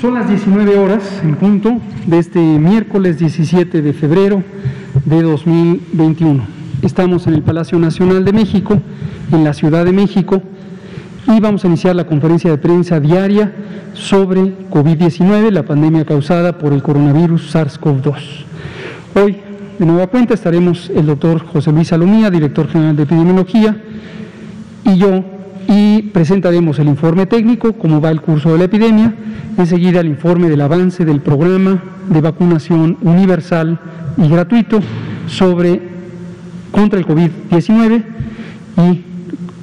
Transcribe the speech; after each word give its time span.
son 0.00 0.14
las 0.14 0.28
19 0.28 0.78
horas 0.78 1.02
en 1.24 1.34
punto 1.34 1.80
de 2.06 2.18
este 2.18 2.38
miércoles 2.38 3.18
17 3.18 3.82
de 3.82 3.92
febrero 3.92 4.44
de 5.04 5.22
2021. 5.22 6.44
Estamos 6.82 7.26
en 7.26 7.34
el 7.34 7.42
Palacio 7.42 7.80
Nacional 7.80 8.24
de 8.24 8.32
México, 8.32 8.78
en 9.32 9.42
la 9.42 9.52
Ciudad 9.52 9.84
de 9.84 9.92
México, 9.92 10.40
y 11.26 11.40
vamos 11.40 11.64
a 11.64 11.66
iniciar 11.66 11.96
la 11.96 12.06
conferencia 12.06 12.48
de 12.48 12.58
prensa 12.58 13.00
diaria 13.00 13.52
sobre 13.94 14.68
COVID-19, 14.70 15.50
la 15.50 15.64
pandemia 15.64 16.04
causada 16.04 16.58
por 16.58 16.72
el 16.72 16.80
coronavirus 16.80 17.52
SARS-CoV-2. 17.52 18.14
Hoy, 19.20 19.38
de 19.80 19.86
nueva 19.86 20.06
cuenta, 20.06 20.34
estaremos 20.34 20.90
el 20.94 21.06
doctor 21.06 21.44
José 21.44 21.72
Luis 21.72 21.88
Salomía, 21.88 22.30
director 22.30 22.68
general 22.68 22.94
de 22.94 23.02
epidemiología, 23.02 23.76
y 24.84 24.96
yo, 24.96 25.24
presentaremos 26.12 26.78
el 26.78 26.88
informe 26.88 27.26
técnico, 27.26 27.72
cómo 27.74 28.00
va 28.00 28.10
el 28.10 28.20
curso 28.20 28.52
de 28.52 28.58
la 28.58 28.64
epidemia, 28.64 29.14
enseguida 29.56 30.00
el 30.00 30.08
informe 30.08 30.48
del 30.48 30.60
avance 30.60 31.04
del 31.04 31.20
programa 31.20 31.82
de 32.08 32.20
vacunación 32.20 32.96
universal 33.02 33.78
y 34.16 34.28
gratuito 34.28 34.80
sobre 35.26 35.80
contra 36.70 36.98
el 36.98 37.06
COVID-19 37.06 38.04
y 38.76 39.04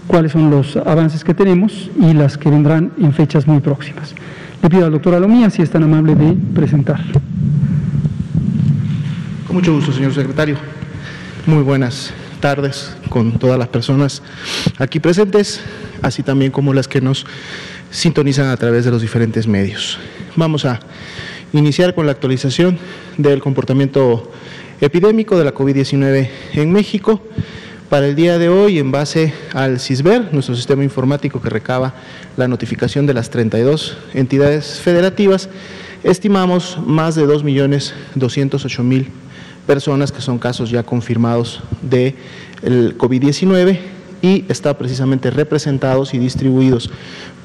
cuáles 0.08 0.31
son 0.31 0.50
los 0.50 0.77
avances 0.77 1.23
que 1.23 1.34
tenemos 1.34 1.89
y 2.00 2.13
las 2.13 2.38
que 2.38 2.50
vendrán 2.50 2.91
en 3.00 3.14
fechas 3.14 3.48
muy 3.48 3.59
próximas. 3.59 4.14
Le 4.62 4.70
pido 4.70 4.86
al 4.86 4.91
doctor 4.91 5.16
Alomía 5.16 5.50
si 5.50 5.62
es 5.62 5.70
tan 5.70 5.84
amable 5.84 6.16
de 6.16 6.36
presentar. 6.53 7.00
Con 9.48 9.58
mucho 9.58 9.73
gusto, 9.73 9.91
señor 9.91 10.14
secretario. 10.14 10.58
Muy 11.45 11.64
buenas 11.64 12.14
tardes 12.39 12.95
con 13.09 13.39
todas 13.39 13.57
las 13.57 13.67
personas 13.67 14.21
aquí 14.77 14.99
presentes, 14.99 15.62
así 16.02 16.23
también 16.23 16.52
como 16.52 16.73
las 16.73 16.88
que 16.88 17.02
nos 17.02 17.25
sintonizan 17.91 18.49
a 18.49 18.58
través 18.58 18.85
de 18.85 18.91
los 18.91 19.02
diferentes 19.02 19.47
medios. 19.47 19.97
Vamos 20.36 20.66
a 20.66 20.80
iniciar 21.53 21.95
con 21.95 22.05
la 22.05 22.11
actualización 22.11 22.77
del 23.17 23.42
comportamiento 23.42 24.31
epidémico 24.81 25.38
de 25.38 25.45
la 25.45 25.53
COVID-19 25.53 26.30
en 26.53 26.72
México. 26.72 27.22
Para 27.89 28.08
el 28.08 28.16
día 28.16 28.38
de 28.38 28.49
hoy, 28.49 28.80
en 28.80 28.92
base 28.92 29.33
al 29.53 29.80
CISBER, 29.80 30.33
nuestro 30.33 30.55
sistema 30.55 30.83
informático 30.83 31.42
que 31.42 31.49
recaba 31.49 31.94
la 32.36 32.47
notificación 32.47 33.05
de 33.05 33.14
las 33.14 33.30
32 33.30 33.97
entidades 34.14 34.80
federativas, 34.80 35.49
estimamos 36.03 36.80
más 36.86 37.16
de 37.16 37.25
2.208.000 37.25 39.05
personas 39.66 40.11
que 40.11 40.21
son 40.21 40.38
casos 40.38 40.69
ya 40.69 40.83
confirmados 40.83 41.61
de 41.81 42.16
el 42.61 42.97
COVID-19 42.97 43.80
y 44.21 44.45
está 44.49 44.75
precisamente 44.77 45.30
representados 45.30 46.13
y 46.13 46.17
distribuidos 46.17 46.89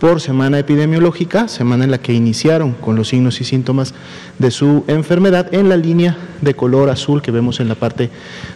por 0.00 0.22
semana 0.22 0.58
epidemiológica, 0.58 1.46
semana 1.46 1.84
en 1.84 1.90
la 1.90 1.98
que 1.98 2.14
iniciaron 2.14 2.72
con 2.72 2.96
los 2.96 3.08
signos 3.08 3.38
y 3.42 3.44
síntomas 3.44 3.92
de 4.38 4.50
su 4.50 4.84
enfermedad 4.86 5.52
en 5.52 5.68
la 5.68 5.76
línea 5.76 6.16
de 6.40 6.54
color 6.54 6.88
azul 6.88 7.20
que 7.20 7.30
vemos 7.30 7.60
en 7.60 7.68
la 7.68 7.74
parte 7.74 8.08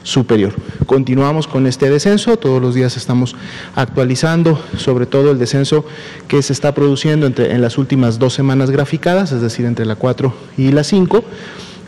superior. 0.05 0.55
Continuamos 0.87 1.47
con 1.47 1.67
este 1.67 1.91
descenso, 1.91 2.39
todos 2.39 2.63
los 2.63 2.75
días 2.75 2.97
estamos 2.97 3.37
actualizando 3.75 4.59
sobre 4.79 5.05
todo 5.05 5.31
el 5.31 5.39
descenso 5.39 5.85
que 6.27 6.41
se 6.41 6.55
está 6.55 6.75
produciendo 6.75 7.27
entre, 7.27 7.53
en 7.53 7.61
las 7.61 7.77
últimas 7.77 8.19
dos 8.19 8.33
semanas 8.33 8.71
graficadas, 8.71 9.33
es 9.33 9.43
decir, 9.43 9.67
entre 9.67 9.85
la 9.85 9.97
4 9.97 10.33
y 10.57 10.73
la 10.73 10.83
5 10.83 11.25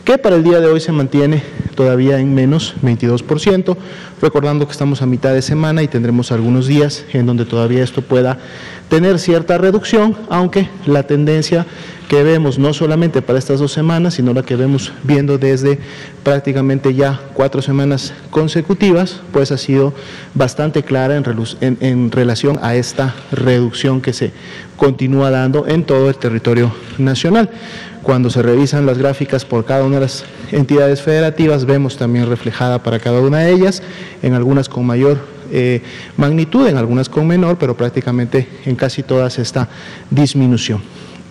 que 0.06 0.18
para 0.18 0.36
el 0.36 0.44
día 0.44 0.60
de 0.60 0.68
hoy 0.68 0.78
se 0.78 0.92
mantiene 0.92 1.42
todavía 1.74 2.20
en 2.20 2.32
menos 2.32 2.76
22%, 2.80 3.76
recordando 4.22 4.64
que 4.64 4.70
estamos 4.70 5.02
a 5.02 5.06
mitad 5.06 5.34
de 5.34 5.42
semana 5.42 5.82
y 5.82 5.88
tendremos 5.88 6.30
algunos 6.30 6.68
días 6.68 7.04
en 7.12 7.26
donde 7.26 7.44
todavía 7.44 7.82
esto 7.82 8.02
pueda 8.02 8.38
tener 8.88 9.18
cierta 9.18 9.58
reducción, 9.58 10.16
aunque 10.30 10.68
la 10.86 11.02
tendencia 11.02 11.66
que 12.08 12.22
vemos 12.22 12.56
no 12.56 12.72
solamente 12.72 13.20
para 13.20 13.40
estas 13.40 13.58
dos 13.58 13.72
semanas, 13.72 14.14
sino 14.14 14.32
la 14.32 14.44
que 14.44 14.54
vemos 14.54 14.92
viendo 15.02 15.38
desde 15.38 15.80
prácticamente 16.22 16.94
ya 16.94 17.20
cuatro 17.34 17.60
semanas 17.60 18.14
consecutivas, 18.30 19.20
pues 19.32 19.50
ha 19.50 19.58
sido 19.58 19.92
bastante 20.34 20.84
clara 20.84 21.16
en, 21.16 21.78
en 21.80 22.12
relación 22.12 22.60
a 22.62 22.76
esta 22.76 23.12
reducción 23.32 24.00
que 24.00 24.12
se 24.12 24.30
continúa 24.76 25.30
dando 25.30 25.66
en 25.66 25.82
todo 25.82 26.08
el 26.08 26.14
territorio 26.14 26.72
nacional. 26.96 27.50
Cuando 28.06 28.30
se 28.30 28.40
revisan 28.40 28.86
las 28.86 28.98
gráficas 28.98 29.44
por 29.44 29.64
cada 29.64 29.82
una 29.82 29.96
de 29.96 30.02
las 30.02 30.24
entidades 30.52 31.02
federativas, 31.02 31.64
vemos 31.64 31.96
también 31.96 32.28
reflejada 32.28 32.80
para 32.80 33.00
cada 33.00 33.20
una 33.20 33.38
de 33.40 33.50
ellas, 33.50 33.82
en 34.22 34.32
algunas 34.32 34.68
con 34.68 34.86
mayor 34.86 35.18
eh, 35.50 35.82
magnitud, 36.16 36.68
en 36.68 36.76
algunas 36.76 37.08
con 37.08 37.26
menor, 37.26 37.58
pero 37.58 37.76
prácticamente 37.76 38.46
en 38.64 38.76
casi 38.76 39.02
todas 39.02 39.40
esta 39.40 39.68
disminución. 40.08 40.82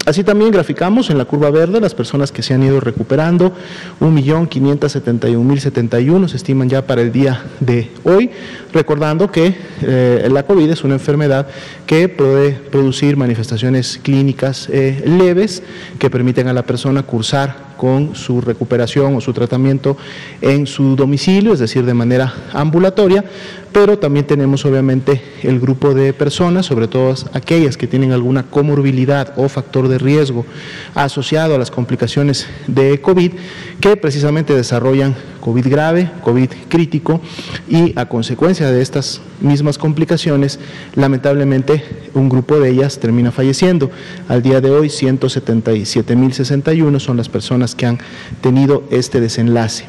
Así 0.06 0.23
también 0.23 0.51
graficamos 0.51 1.09
en 1.09 1.17
la 1.17 1.25
curva 1.25 1.50
verde 1.50 1.81
las 1.81 1.95
personas 1.95 2.31
que 2.31 2.44
se 2.44 2.53
han 2.53 2.61
ido 2.61 2.79
recuperando, 2.79 3.53
1.571.071 4.01 6.28
se 6.28 6.38
estiman 6.38 6.69
ya 6.69 6.85
para 6.85 7.01
el 7.01 7.11
día 7.11 7.44
de 7.59 7.89
hoy, 8.03 8.29
recordando 8.72 9.31
que 9.31 9.55
eh, 9.81 10.29
la 10.31 10.44
COVID 10.44 10.69
es 10.69 10.84
una 10.84 10.94
enfermedad 10.94 11.47
que 11.88 12.07
puede 12.07 12.51
producir 12.51 13.17
manifestaciones 13.17 14.00
clínicas 14.01 14.69
eh, 14.72 15.01
leves 15.05 15.63
que 15.97 16.11
permiten 16.11 16.50
a 16.50 16.53
la 16.53 16.61
persona 16.61 17.01
cursar 17.01 17.73
con 17.78 18.16
su 18.16 18.41
recuperación 18.41 19.16
o 19.16 19.22
su 19.22 19.34
tratamiento 19.34 19.97
en 20.41 20.68
su 20.68 20.96
domicilio, 20.96 21.53
es 21.53 21.59
decir, 21.59 21.86
de 21.86 21.94
manera 21.94 22.34
ambulatoria, 22.53 23.24
pero 23.72 24.00
también 24.00 24.25
tenemos 24.25 24.63
obviamente 24.66 25.22
el 25.44 25.59
grupo 25.59 25.94
de 25.94 26.14
personas, 26.14 26.66
sobre 26.66 26.88
todo 26.88 27.14
aquellas 27.34 27.75
que 27.75 27.88
tienen 27.88 28.14
alguna 28.14 28.44
comorbilidad 28.44 29.34
o 29.35 29.50
factor 29.50 29.90
de 29.90 29.97
riesgo 29.97 30.46
asociado 30.94 31.56
a 31.56 31.58
las 31.58 31.72
complicaciones 31.72 32.47
de 32.68 33.02
COVID, 33.02 33.34
que 33.81 33.97
precisamente 33.97 34.56
desarrollan 34.56 35.16
COVID 35.45 35.69
grave, 35.69 36.11
COVID 36.23 36.50
crítico 36.69 37.22
y 37.69 37.94
a 38.00 38.07
consecuencia 38.07 38.72
de 38.72 38.81
estas 38.81 39.22
mismas 39.41 39.78
complicaciones, 39.78 40.59
lamentablemente 40.95 41.83
un 42.16 42.29
grupo 42.29 42.59
de 42.59 42.72
ellas 42.72 42.97
termina 42.97 43.31
falleciendo. 43.31 43.91
Al 44.28 44.41
día 44.41 44.59
de 44.59 44.72
hoy, 44.72 44.88
177.061 44.88 47.00
son 47.00 47.17
las 47.17 47.29
personas 47.29 47.75
que 47.75 47.85
han 47.85 48.00
tenido 48.41 48.85
este 48.89 49.22
desenlace. 49.22 49.85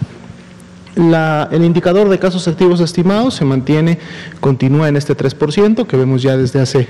el 0.94 1.64
indicador 1.64 2.10
de 2.10 2.18
casos 2.18 2.46
activos 2.48 2.80
estimados 2.80 3.36
se 3.36 3.46
mantiene, 3.46 3.98
continúa 4.40 4.88
en 4.88 4.98
este 4.98 5.16
3%, 5.16 5.86
que 5.86 5.96
vemos 5.96 6.20
ya 6.20 6.36
desde 6.36 6.60
hace 6.60 6.86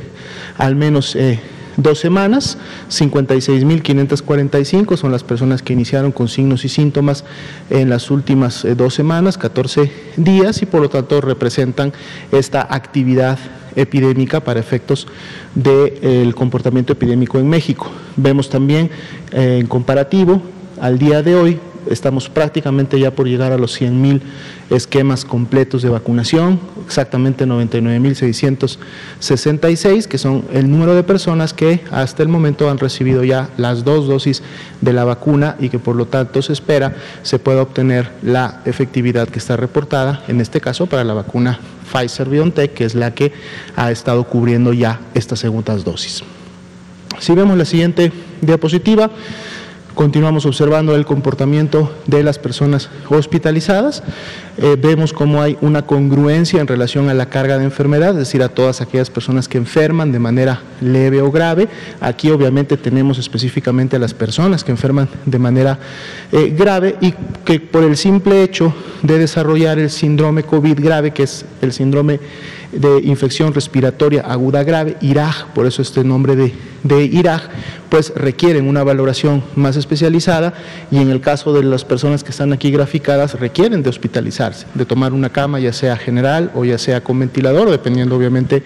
al 0.59 0.75
menos 0.75 1.15
eh, 1.15 1.39
dos 1.77 1.99
semanas, 1.99 2.57
56.545 2.91 4.97
son 4.97 5.13
las 5.13 5.25
personas 5.25 5.63
que 5.63 5.73
iniciaron 5.73 6.13
con 6.13 6.29
signos 6.29 6.65
y 6.65 6.69
síntomas 6.69 7.25
en 7.71 7.89
las 7.91 8.11
últimas 8.11 8.65
eh, 8.65 8.75
dos 8.75 8.95
semanas, 8.95 9.39
14 9.39 9.93
días, 10.17 10.63
y 10.63 10.67
por 10.67 10.83
lo 10.83 10.89
tanto 10.89 11.21
representan 11.21 11.93
esta 12.33 12.67
actividad 12.69 13.39
epidémica 13.77 14.41
para 14.41 14.59
efectos 14.59 15.07
del 15.55 16.35
comportamiento 16.35 16.95
epidémico 16.95 17.39
en 17.39 17.49
México. 17.49 17.89
Vemos 18.17 18.49
también 18.49 18.91
eh, 19.33 19.59
en 19.61 19.67
comparativo 19.67 20.43
al 20.81 20.99
día 20.99 21.23
de 21.23 21.37
hoy 21.37 21.61
estamos 21.91 22.29
prácticamente 22.29 22.99
ya 22.99 23.11
por 23.11 23.29
llegar 23.29 23.53
a 23.53 23.59
los 23.59 23.81
100.000 23.81 24.21
esquemas 24.71 25.25
completos 25.25 25.83
de 25.83 25.89
vacunación, 25.89 26.61
exactamente 26.87 27.47
99.666, 27.47 30.07
que 30.07 30.19
son 30.19 30.45
el 30.53 30.71
número 30.71 30.95
de 30.95 31.03
personas 31.03 31.53
que 31.53 31.81
hasta 31.91 32.23
el 32.23 32.29
momento 32.29 32.71
han 32.71 32.79
recibido 32.79 33.25
ya 33.25 33.51
las 33.57 33.85
dos 33.85 34.09
dosis 34.09 34.43
de 34.81 34.93
la 34.93 35.05
vacuna 35.05 35.57
y 35.59 35.69
que 35.69 35.79
por 35.79 35.97
lo 35.97 36.07
tanto 36.07 36.43
se 36.43 36.53
espera 36.53 36.97
se 37.23 37.39
pueda 37.39 37.63
obtener 37.63 38.11
la 38.23 38.61
efectividad 38.65 39.29
que 39.29 39.39
está 39.39 39.57
reportada, 39.57 40.23
en 40.29 40.41
este 40.41 40.61
caso 40.61 40.87
para 40.87 41.05
la 41.05 41.15
vacuna 41.15 41.59
Pfizer 41.93 42.29
BioNTech, 42.29 42.75
que 42.75 42.85
es 42.85 42.95
la 42.95 43.15
que 43.15 43.33
ha 43.77 43.91
estado 43.91 44.25
cubriendo 44.25 44.73
ya 44.73 45.01
estas 45.15 45.39
segundas 45.39 45.85
dosis. 45.85 46.23
Si 47.19 47.35
vemos 47.35 47.57
la 47.57 47.65
siguiente 47.65 48.13
diapositiva, 48.41 49.11
Continuamos 49.97 50.45
observando 50.45 50.95
el 50.95 51.07
comportamiento 51.07 51.91
de 52.07 52.23
las 52.23 52.39
personas 52.39 52.91
hospitalizadas. 53.09 54.03
Eh, 54.59 54.77
vemos 54.79 55.15
cómo 55.15 55.41
hay 55.41 55.57
una 55.63 55.87
congruencia 55.87 56.61
en 56.61 56.67
relación 56.67 57.09
a 57.09 57.15
la 57.15 57.31
carga 57.31 57.57
de 57.57 57.65
enfermedad, 57.65 58.11
es 58.11 58.17
decir, 58.17 58.43
a 58.43 58.51
todas 58.51 58.83
aquellas 58.83 59.09
personas 59.09 59.49
que 59.49 59.57
enferman 59.57 60.13
de 60.13 60.19
manera 60.19 60.61
leve 60.83 61.23
o 61.23 61.31
grave. 61.31 61.69
Aquí 61.99 62.29
obviamente 62.29 62.77
tenemos 62.77 63.17
específicamente 63.17 63.97
a 63.97 63.99
las 63.99 64.13
personas 64.13 64.65
que 64.65 64.71
enferman 64.71 65.09
de 65.25 65.39
manera 65.39 65.79
eh, 66.31 66.55
grave 66.55 66.97
y 67.01 67.15
que 67.47 67.59
por 67.59 67.83
el 67.83 67.97
simple 67.97 68.43
hecho 68.43 68.75
de 69.01 69.19
desarrollar 69.19 69.79
el 69.79 69.89
síndrome 69.89 70.43
COVID 70.43 70.79
grave, 70.79 71.13
que 71.13 71.23
es 71.23 71.47
el 71.63 71.73
síndrome 71.73 72.21
de 72.73 73.01
infección 73.03 73.55
respiratoria 73.55 74.23
aguda 74.23 74.65
grave, 74.65 74.97
IRAG, 75.01 75.53
por 75.55 75.67
eso 75.67 75.83
este 75.83 76.05
nombre 76.05 76.37
de, 76.37 76.55
de 76.83 77.05
IRAG, 77.05 77.51
pues 77.89 78.13
requieren 78.15 78.69
una 78.69 78.83
valoración 78.83 79.43
más 79.55 79.77
especializada 79.77 80.55
y 80.91 80.99
en 80.99 81.11
el 81.11 81.21
caso 81.21 81.53
de 81.53 81.63
las 81.63 81.85
personas 81.85 82.25
que 82.25 82.31
están 82.31 82.53
aquí 82.53 82.71
graficadas 82.71 83.39
requieren 83.39 83.83
de 83.83 83.91
hospitalizarse, 83.91 84.67
de 84.75 84.85
tomar 84.85 85.13
una 85.13 85.31
cama 85.31 85.61
ya 85.61 85.73
sea 85.73 85.97
general 85.97 86.51
o 86.55 86.65
ya 86.65 86.79
sea 86.79 87.03
con 87.03 87.19
ventilador, 87.19 87.71
dependiendo 87.71 88.17
obviamente 88.17 88.63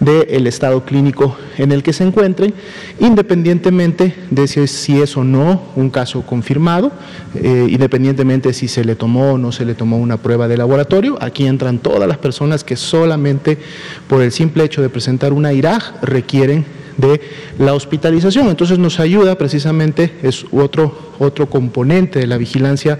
del 0.00 0.46
estado 0.46 0.84
clínico 0.84 1.36
en 1.56 1.72
el 1.72 1.82
que 1.82 1.92
se 1.92 2.04
encuentren, 2.04 2.54
independientemente 3.00 4.14
de 4.30 4.46
si, 4.46 5.00
es 5.00 5.16
o 5.16 5.24
no 5.24 5.62
un 5.74 5.90
caso 5.90 6.22
confirmado, 6.22 6.92
eh, 7.34 7.66
independientemente 7.70 8.48
de 8.48 8.54
si 8.54 8.68
se 8.68 8.84
le 8.84 8.94
tomó 8.94 9.32
o 9.32 9.38
no 9.38 9.52
se 9.52 9.64
le 9.64 9.74
tomó 9.74 9.98
una 9.98 10.18
prueba 10.18 10.46
de 10.48 10.56
laboratorio. 10.56 11.18
Aquí 11.20 11.46
entran 11.46 11.78
todas 11.78 12.08
las 12.08 12.18
personas 12.18 12.64
que 12.64 12.76
solamente 12.76 13.47
por 14.08 14.22
el 14.22 14.32
simple 14.32 14.64
hecho 14.64 14.82
de 14.82 14.90
presentar 14.90 15.32
una 15.32 15.52
IRAG 15.52 16.00
requieren 16.02 16.66
de 16.98 17.20
la 17.58 17.72
hospitalización. 17.72 18.48
Entonces 18.48 18.78
nos 18.78 19.00
ayuda 19.00 19.36
precisamente, 19.38 20.12
es 20.22 20.44
otro, 20.52 21.14
otro 21.18 21.48
componente 21.48 22.18
de 22.18 22.26
la 22.26 22.36
vigilancia 22.36 22.98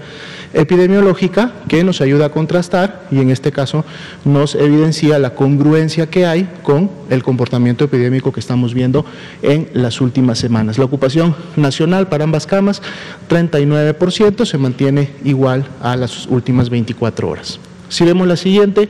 epidemiológica 0.53 1.53
que 1.67 1.83
nos 1.83 2.01
ayuda 2.01 2.27
a 2.27 2.29
contrastar 2.29 3.07
y 3.11 3.19
en 3.19 3.29
este 3.29 3.51
caso 3.51 3.85
nos 4.25 4.55
evidencia 4.55 5.19
la 5.19 5.35
congruencia 5.35 6.09
que 6.09 6.25
hay 6.25 6.49
con 6.63 6.89
el 7.09 7.21
comportamiento 7.21 7.85
epidémico 7.85 8.31
que 8.31 8.39
estamos 8.39 8.73
viendo 8.73 9.05
en 9.43 9.69
las 9.73 10.01
últimas 10.01 10.39
semanas. 10.39 10.77
La 10.77 10.85
ocupación 10.85 11.35
nacional 11.55 12.07
para 12.07 12.23
ambas 12.23 12.47
camas, 12.47 12.81
39%, 13.29 14.45
se 14.45 14.57
mantiene 14.57 15.09
igual 15.23 15.67
a 15.81 15.95
las 15.97 16.25
últimas 16.27 16.69
24 16.69 17.29
horas. 17.29 17.59
Si 17.89 18.05
vemos 18.05 18.27
la 18.27 18.37
siguiente, 18.37 18.87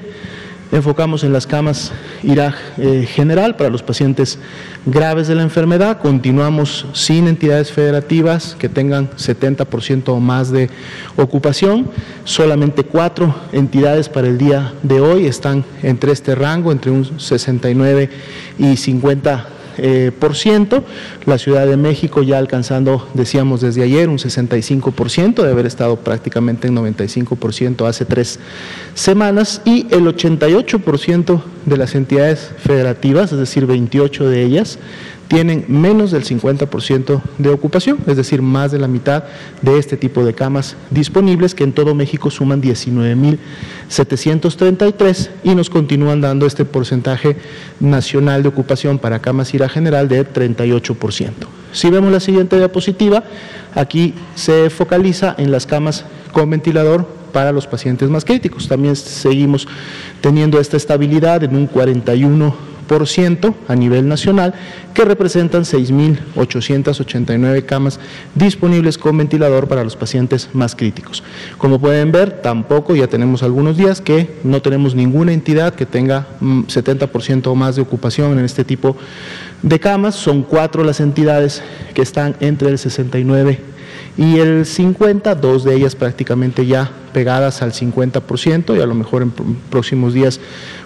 enfocamos 0.71 1.23
en 1.23 1.33
las 1.33 1.47
camas 1.47 1.91
IRAG 2.23 2.55
eh, 2.77 3.07
general 3.07 3.55
para 3.55 3.69
los 3.69 3.83
pacientes 3.83 4.39
graves 4.85 5.27
de 5.27 5.35
la 5.35 5.43
enfermedad. 5.43 5.99
Continuamos 5.99 6.85
sin 6.93 7.27
entidades 7.27 7.71
federativas 7.71 8.55
que 8.57 8.69
tengan 8.69 9.09
70% 9.11 10.09
o 10.09 10.19
más 10.19 10.51
de 10.51 10.69
ocupación. 11.15 11.89
Solamente 12.23 12.83
cuatro 12.83 13.35
entidades 13.51 14.09
para 14.09 14.27
el 14.27 14.37
día 14.37 14.73
de 14.83 15.01
hoy 15.01 15.25
están 15.25 15.65
entre 15.81 16.11
este 16.11 16.35
rango, 16.35 16.71
entre 16.71 16.91
un 16.91 17.19
69 17.19 18.09
y 18.57 18.77
50 18.77 19.58
eh, 19.81 20.11
por 20.17 20.35
ciento. 20.35 20.83
La 21.25 21.37
Ciudad 21.37 21.65
de 21.67 21.77
México 21.77 22.23
ya 22.23 22.37
alcanzando, 22.37 23.07
decíamos 23.13 23.61
desde 23.61 23.83
ayer, 23.83 24.09
un 24.09 24.17
65% 24.17 25.43
de 25.43 25.51
haber 25.51 25.65
estado 25.65 25.97
prácticamente 25.97 26.67
en 26.67 26.75
95% 26.75 27.87
hace 27.87 28.05
tres 28.05 28.39
semanas 28.93 29.61
y 29.65 29.87
el 29.91 30.05
88% 30.05 31.41
de 31.65 31.77
las 31.77 31.95
entidades 31.95 32.51
federativas, 32.57 33.31
es 33.31 33.39
decir, 33.39 33.65
28 33.65 34.29
de 34.29 34.43
ellas, 34.43 34.79
tienen 35.29 35.63
menos 35.67 36.11
del 36.11 36.25
50% 36.25 37.21
de 37.37 37.49
ocupación, 37.49 37.99
es 38.07 38.17
decir, 38.17 38.41
más 38.41 38.71
de 38.71 38.79
la 38.79 38.87
mitad 38.87 39.25
de 39.61 39.77
este 39.77 39.95
tipo 39.95 40.25
de 40.25 40.33
camas 40.33 40.75
disponibles, 40.89 41.53
que 41.53 41.63
en 41.63 41.71
todo 41.71 41.93
México 41.93 42.31
suman 42.31 42.59
19.733 42.61 45.29
y 45.43 45.53
nos 45.53 45.69
continúan 45.69 46.19
dando 46.19 46.47
este 46.47 46.65
porcentaje 46.65 47.37
nacional 47.79 48.41
de 48.41 48.49
ocupación 48.49 48.97
para 48.97 49.19
camas 49.19 49.53
IRA 49.53 49.69
general 49.69 50.09
de 50.09 50.27
38%. 50.27 51.29
Si 51.73 51.91
vemos 51.91 52.11
la 52.11 52.19
siguiente 52.19 52.57
diapositiva, 52.57 53.23
aquí 53.75 54.15
se 54.33 54.71
focaliza 54.71 55.35
en 55.37 55.51
las 55.51 55.67
camas 55.67 56.05
con 56.31 56.49
ventilador 56.49 57.07
para 57.31 57.51
los 57.51 57.67
pacientes 57.67 58.09
más 58.09 58.25
críticos. 58.25 58.67
También 58.67 58.95
seguimos 58.95 59.67
teniendo 60.21 60.59
esta 60.59 60.77
estabilidad 60.77 61.43
en 61.43 61.55
un 61.55 61.67
41 61.67 62.68
a 63.67 63.75
nivel 63.75 64.07
nacional, 64.07 64.53
que 64.93 65.05
representan 65.05 65.63
6.889 65.63 67.65
camas 67.65 67.99
disponibles 68.35 68.97
con 68.97 69.17
ventilador 69.17 69.67
para 69.67 69.83
los 69.83 69.95
pacientes 69.95 70.49
más 70.53 70.75
críticos. 70.75 71.23
Como 71.57 71.79
pueden 71.79 72.11
ver, 72.11 72.41
tampoco 72.41 72.95
ya 72.95 73.07
tenemos 73.07 73.43
algunos 73.43 73.77
días 73.77 74.01
que 74.01 74.39
no 74.43 74.61
tenemos 74.61 74.95
ninguna 74.95 75.33
entidad 75.33 75.75
que 75.75 75.85
tenga 75.85 76.27
70% 76.41 77.45
mm, 77.45 77.49
o 77.49 77.55
más 77.55 77.75
de 77.75 77.81
ocupación 77.81 78.39
en 78.39 78.45
este 78.45 78.65
tipo 78.65 78.95
de 79.61 79.79
camas. 79.79 80.15
Son 80.15 80.43
cuatro 80.43 80.83
las 80.83 80.99
entidades 80.99 81.61
que 81.93 82.01
están 82.01 82.35
entre 82.39 82.69
el 82.69 82.79
69 82.79 83.78
y 84.17 84.39
el 84.39 84.65
50, 84.65 85.35
dos 85.35 85.63
de 85.63 85.75
ellas 85.75 85.95
prácticamente 85.95 86.65
ya 86.65 86.91
pegadas 87.13 87.61
al 87.61 87.71
50% 87.71 88.77
y 88.77 88.81
a 88.81 88.85
lo 88.85 88.95
mejor 88.95 89.21
en 89.21 89.31
próximos 89.69 90.13
días 90.13 90.39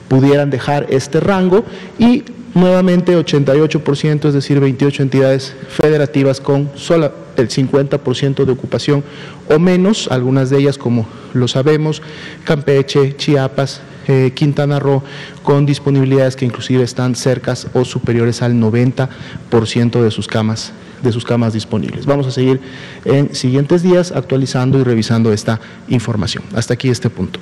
pudieran 0.07 0.49
dejar 0.49 0.87
este 0.89 1.19
rango. 1.19 1.65
Y 1.97 2.23
nuevamente 2.53 3.17
88%, 3.17 4.27
es 4.27 4.33
decir, 4.33 4.59
28 4.59 5.03
entidades 5.03 5.55
federativas 5.69 6.39
con 6.39 6.69
solo 6.75 7.11
el 7.35 7.49
50% 7.49 8.45
de 8.45 8.51
ocupación 8.51 9.03
o 9.49 9.57
menos, 9.57 10.07
algunas 10.11 10.49
de 10.49 10.59
ellas 10.59 10.77
como 10.77 11.07
lo 11.33 11.47
sabemos, 11.47 12.03
Campeche, 12.43 13.15
Chiapas, 13.17 13.81
eh, 14.07 14.31
Quintana 14.35 14.79
Roo, 14.79 15.01
con 15.41 15.65
disponibilidades 15.65 16.35
que 16.35 16.45
inclusive 16.45 16.83
están 16.83 17.15
cercas 17.15 17.67
o 17.73 17.85
superiores 17.85 18.43
al 18.43 18.53
90% 18.53 20.01
de 20.01 20.11
sus 20.11 20.27
camas 20.27 20.73
de 21.03 21.11
sus 21.11 21.25
camas 21.25 21.53
disponibles. 21.53 22.05
Vamos 22.05 22.25
a 22.27 22.31
seguir 22.31 22.59
en 23.05 23.35
siguientes 23.35 23.83
días 23.83 24.11
actualizando 24.11 24.79
y 24.79 24.83
revisando 24.83 25.31
esta 25.33 25.59
información. 25.89 26.43
Hasta 26.55 26.73
aquí 26.73 26.89
este 26.89 27.09
punto. 27.09 27.39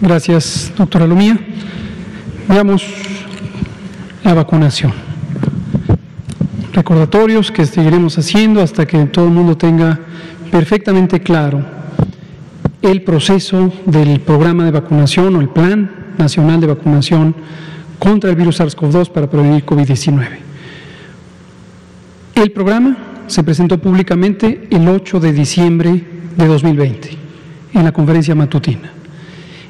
Gracias, 0.00 0.72
doctora 0.76 1.06
Lumía. 1.06 1.38
Veamos 2.48 2.84
la 4.24 4.34
vacunación. 4.34 4.92
Recordatorios 6.72 7.50
que 7.50 7.66
seguiremos 7.66 8.18
haciendo 8.18 8.62
hasta 8.62 8.86
que 8.86 9.04
todo 9.06 9.26
el 9.26 9.32
mundo 9.32 9.56
tenga 9.56 10.00
perfectamente 10.50 11.20
claro 11.20 11.64
el 12.82 13.02
proceso 13.02 13.72
del 13.86 14.20
programa 14.20 14.64
de 14.64 14.72
vacunación 14.72 15.36
o 15.36 15.40
el 15.40 15.48
Plan 15.48 16.14
Nacional 16.18 16.60
de 16.60 16.66
Vacunación 16.66 17.34
contra 17.98 18.30
el 18.30 18.36
virus 18.36 18.60
SARS-CoV-2 18.60 19.10
para 19.10 19.30
prevenir 19.30 19.64
COVID-19. 19.64 20.41
El 22.34 22.50
programa 22.50 22.96
se 23.26 23.44
presentó 23.44 23.78
públicamente 23.78 24.66
el 24.70 24.88
8 24.88 25.20
de 25.20 25.32
diciembre 25.32 26.02
de 26.34 26.46
2020 26.46 27.10
en 27.74 27.84
la 27.84 27.92
conferencia 27.92 28.34
matutina. 28.34 28.90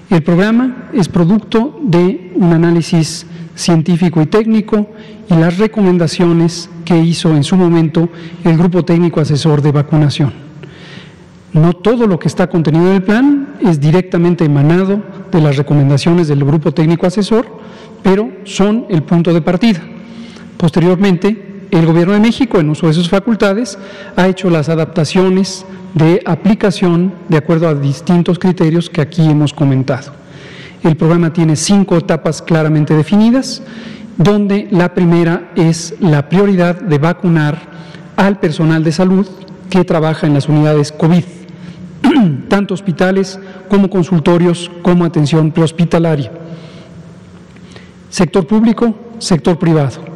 El 0.09 0.23
programa 0.23 0.88
es 0.93 1.09
producto 1.09 1.81
de 1.82 2.32
un 2.37 2.53
análisis 2.53 3.26
científico 3.56 4.23
y 4.23 4.26
técnico 4.26 4.88
y 5.29 5.35
las 5.35 5.59
recomendaciones 5.59 6.70
que 6.85 6.97
hizo 6.99 7.35
en 7.35 7.43
su 7.43 7.56
momento 7.56 8.09
el 8.44 8.56
Grupo 8.56 8.85
Técnico 8.85 9.20
Asesor 9.20 9.61
de 9.61 9.73
Vacunación. 9.73 10.32
No 11.53 11.73
todo 11.73 12.06
lo 12.06 12.19
que 12.19 12.29
está 12.29 12.47
contenido 12.47 12.88
en 12.91 12.94
el 12.94 13.03
plan 13.03 13.55
es 13.61 13.81
directamente 13.81 14.44
emanado 14.44 15.03
de 15.32 15.41
las 15.41 15.56
recomendaciones 15.56 16.29
del 16.29 16.44
Grupo 16.44 16.73
Técnico 16.73 17.06
Asesor, 17.06 17.47
pero 18.03 18.31
son 18.44 18.87
el 18.88 19.03
punto 19.03 19.35
de 19.35 19.43
partida. 19.43 19.81
Posteriormente, 20.56 21.52
el 21.72 21.86
Gobierno 21.86 22.12
de 22.12 22.20
México, 22.20 22.60
en 22.60 22.69
uso 22.69 22.86
de 22.86 22.93
sus 22.93 23.08
facultades, 23.08 23.79
ha 24.14 24.29
hecho 24.29 24.50
las 24.50 24.69
adaptaciones 24.69 25.64
de 25.94 26.22
aplicación 26.26 27.14
de 27.31 27.38
acuerdo 27.38 27.67
a 27.67 27.74
distintos 27.74 28.38
criterios 28.38 28.91
que 28.91 29.00
aquí 29.00 29.24
hemos 29.24 29.55
comentado. 29.55 30.12
El 30.84 30.96
programa 30.96 31.32
tiene 31.32 31.56
cinco 31.56 31.96
etapas 31.96 32.43
claramente 32.43 32.94
definidas, 32.94 33.62
donde 34.19 34.69
la 34.70 34.93
primera 34.93 35.50
es 35.56 35.94
la 35.98 36.29
prioridad 36.29 36.79
de 36.79 36.98
vacunar 36.98 37.58
al 38.17 38.38
personal 38.38 38.84
de 38.84 38.93
salud 38.93 39.26
que 39.70 39.82
trabaja 39.84 40.26
en 40.26 40.34
las 40.34 40.50
unidades 40.50 40.93
COVID, 40.93 41.24
tanto 42.48 42.74
hospitales 42.74 43.41
como 43.70 43.88
consultorios 43.88 44.70
como 44.82 45.06
atención 45.06 45.50
prehospitalaria. 45.50 46.32
Sector 48.10 48.46
público, 48.46 48.94
sector 49.19 49.58
privado. 49.58 50.12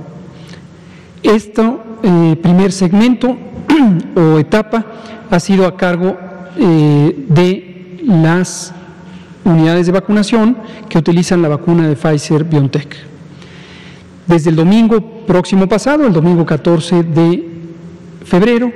Este 1.27 1.61
primer 2.41 2.71
segmento 2.71 3.37
o 4.15 4.39
etapa 4.39 4.87
ha 5.29 5.41
sido 5.41 5.67
a 5.67 5.77
cargo 5.77 6.17
eh, 6.57 7.27
de 7.29 7.99
las 8.07 8.73
unidades 9.45 9.87
de 9.87 9.93
vacunación 9.93 10.57
que 10.89 10.99
utilizan 10.99 11.43
la 11.43 11.49
vacuna 11.49 11.89
de 11.89 11.97
Pfizer 11.97 12.45
BioNTech. 12.45 12.97
Desde 14.29 14.51
el 14.51 14.57
domingo 14.57 15.01
próximo 15.27 15.69
pasado, 15.69 16.07
el 16.07 16.13
domingo 16.13 16.47
14 16.47 17.03
de 17.03 17.49
febrero, 18.25 18.71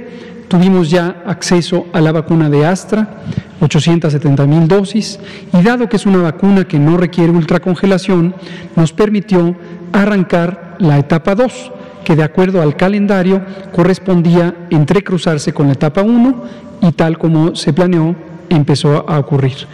tuvimos 0.49 0.91
ya 0.91 1.23
acceso 1.27 1.87
a 1.93 2.01
la 2.01 2.11
vacuna 2.11 2.51
de 2.51 2.67
Astra, 2.67 3.23
870 3.61 4.47
mil 4.47 4.67
dosis, 4.67 5.21
y 5.53 5.63
dado 5.63 5.89
que 5.89 5.95
es 5.95 6.05
una 6.05 6.19
vacuna 6.19 6.65
que 6.65 6.81
no 6.81 6.97
requiere 6.97 7.31
ultracongelación, 7.31 8.35
nos 8.75 8.93
permitió 8.93 9.55
arrancar 9.93 10.77
la 10.81 10.99
etapa 10.99 11.37
2, 11.37 11.73
que 12.05 12.17
de 12.17 12.23
acuerdo 12.23 12.63
al 12.63 12.77
calendario 12.77 13.43
correspondía 13.73 14.55
entrecruzarse 14.71 15.53
con 15.53 15.67
la 15.67 15.75
etapa 15.75 16.03
1 16.03 16.45
y 16.83 16.93
tal 16.93 17.19
como 17.19 17.55
se 17.55 17.73
planeó 17.73 18.15
empezó 18.49 19.09
a 19.09 19.19
ocurrir. 19.19 19.67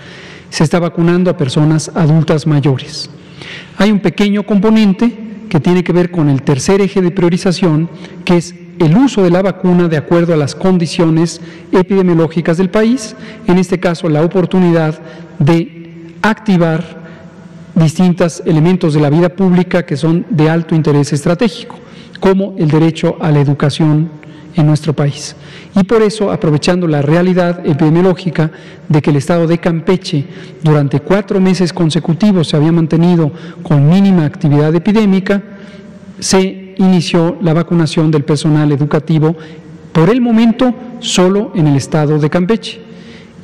Se 0.50 0.64
está 0.64 0.78
vacunando 0.78 1.30
a 1.30 1.36
personas 1.36 1.90
adultas 1.94 2.46
mayores. 2.46 3.10
Hay 3.78 3.90
un 3.90 4.00
pequeño 4.00 4.44
componente 4.44 5.26
que 5.48 5.60
tiene 5.60 5.84
que 5.84 5.92
ver 5.92 6.10
con 6.10 6.28
el 6.28 6.42
tercer 6.42 6.80
eje 6.80 7.00
de 7.00 7.10
priorización, 7.10 7.88
que 8.24 8.36
es 8.36 8.54
el 8.78 8.96
uso 8.96 9.22
de 9.22 9.30
la 9.30 9.42
vacuna 9.42 9.88
de 9.88 9.96
acuerdo 9.96 10.34
a 10.34 10.36
las 10.36 10.54
condiciones 10.54 11.40
epidemiológicas 11.72 12.58
del 12.58 12.70
país, 12.70 13.16
en 13.46 13.58
este 13.58 13.80
caso 13.80 14.08
la 14.08 14.22
oportunidad 14.22 15.00
de 15.38 16.12
activar 16.22 17.06
distintos 17.74 18.42
elementos 18.44 18.94
de 18.94 19.00
la 19.00 19.10
vida 19.10 19.28
pública 19.28 19.84
que 19.84 19.96
son 19.96 20.26
de 20.30 20.48
alto 20.48 20.74
interés 20.74 21.12
estratégico, 21.12 21.76
como 22.18 22.54
el 22.58 22.68
derecho 22.68 23.16
a 23.20 23.30
la 23.30 23.40
educación 23.40 24.10
en 24.54 24.66
nuestro 24.66 24.92
país. 24.94 25.36
Y 25.74 25.84
por 25.84 26.02
eso, 26.02 26.32
aprovechando 26.32 26.86
la 26.88 27.02
realidad 27.02 27.66
epidemiológica 27.66 28.50
de 28.88 29.02
que 29.02 29.10
el 29.10 29.16
estado 29.16 29.46
de 29.46 29.58
Campeche 29.58 30.24
durante 30.62 31.00
cuatro 31.00 31.40
meses 31.40 31.72
consecutivos 31.72 32.48
se 32.48 32.56
había 32.56 32.72
mantenido 32.72 33.30
con 33.62 33.88
mínima 33.88 34.24
actividad 34.24 34.74
epidémica, 34.74 35.42
se 36.18 36.74
inició 36.78 37.36
la 37.42 37.52
vacunación 37.52 38.10
del 38.10 38.24
personal 38.24 38.72
educativo 38.72 39.36
por 39.92 40.08
el 40.08 40.20
momento 40.20 40.74
solo 41.00 41.52
en 41.54 41.66
el 41.66 41.76
estado 41.76 42.18
de 42.18 42.30
Campeche. 42.30 42.80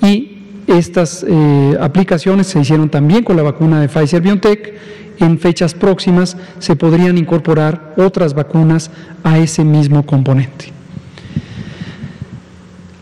Y 0.03 0.39
estas 0.67 1.25
eh, 1.29 1.77
aplicaciones 1.81 2.47
se 2.47 2.61
hicieron 2.61 2.89
también 2.89 3.25
con 3.25 3.37
la 3.37 3.43
vacuna 3.43 3.81
de 3.81 3.89
Pfizer 3.89 4.23
BioNTech. 4.23 4.75
En 5.23 5.39
fechas 5.39 5.73
próximas 5.73 6.37
se 6.59 6.75
podrían 6.75 7.17
incorporar 7.17 7.95
otras 7.97 8.35
vacunas 8.35 8.91
a 9.23 9.39
ese 9.39 9.63
mismo 9.63 10.05
componente. 10.05 10.73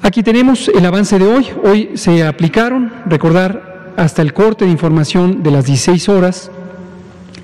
Aquí 0.02 0.22
tenemos 0.22 0.68
el 0.68 0.84
avance 0.84 1.18
de 1.18 1.24
hoy. 1.24 1.46
Hoy 1.64 1.92
se 1.94 2.26
aplicaron, 2.26 2.92
recordar, 3.06 3.94
hasta 3.96 4.20
el 4.20 4.34
corte 4.34 4.66
de 4.66 4.70
información 4.70 5.42
de 5.42 5.50
las 5.50 5.64
16 5.64 6.10
horas, 6.10 6.50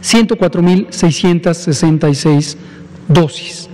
104.666 0.02 2.59
dosis. 3.09 3.71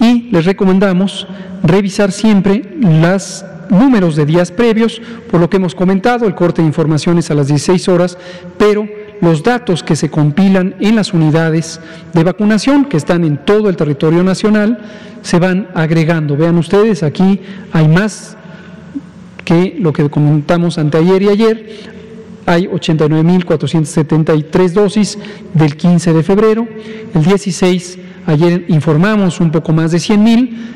Y 0.00 0.30
les 0.30 0.46
recomendamos 0.46 1.26
revisar 1.62 2.10
siempre 2.10 2.74
los 2.80 3.44
números 3.68 4.16
de 4.16 4.24
días 4.24 4.50
previos, 4.50 5.02
por 5.30 5.40
lo 5.40 5.50
que 5.50 5.58
hemos 5.58 5.74
comentado, 5.74 6.26
el 6.26 6.34
corte 6.34 6.62
de 6.62 6.68
informaciones 6.68 7.30
a 7.30 7.34
las 7.34 7.48
16 7.48 7.86
horas, 7.88 8.16
pero 8.56 9.01
los 9.22 9.42
datos 9.42 9.82
que 9.82 9.96
se 9.96 10.10
compilan 10.10 10.74
en 10.80 10.96
las 10.96 11.14
unidades 11.14 11.80
de 12.12 12.24
vacunación 12.24 12.84
que 12.86 12.96
están 12.96 13.22
en 13.24 13.36
todo 13.38 13.68
el 13.70 13.76
territorio 13.76 14.24
nacional 14.24 14.80
se 15.22 15.38
van 15.38 15.68
agregando. 15.74 16.36
Vean 16.36 16.58
ustedes, 16.58 17.04
aquí 17.04 17.40
hay 17.72 17.86
más 17.86 18.36
que 19.44 19.76
lo 19.78 19.92
que 19.92 20.10
comentamos 20.10 20.76
anteayer 20.76 21.22
y 21.22 21.28
ayer. 21.28 21.70
Hay 22.46 22.66
89.473 22.66 24.72
dosis 24.72 25.16
del 25.54 25.76
15 25.76 26.12
de 26.12 26.24
febrero. 26.24 26.66
El 27.14 27.22
16, 27.22 28.00
ayer 28.26 28.64
informamos 28.66 29.38
un 29.38 29.52
poco 29.52 29.72
más 29.72 29.92
de 29.92 29.98
100.000 29.98 30.72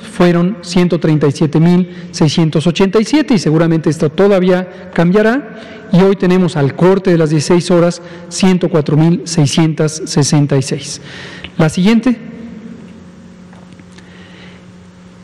fueron 0.00 0.56
137.687 0.62 3.30
y 3.30 3.38
seguramente 3.38 3.88
esto 3.88 4.10
todavía 4.10 4.90
cambiará 4.92 5.75
y 5.96 6.02
hoy 6.02 6.16
tenemos 6.16 6.56
al 6.56 6.74
corte 6.76 7.10
de 7.10 7.18
las 7.18 7.30
16 7.30 7.70
horas 7.70 8.02
104.666. 8.28 11.00
La 11.56 11.70
siguiente, 11.70 12.18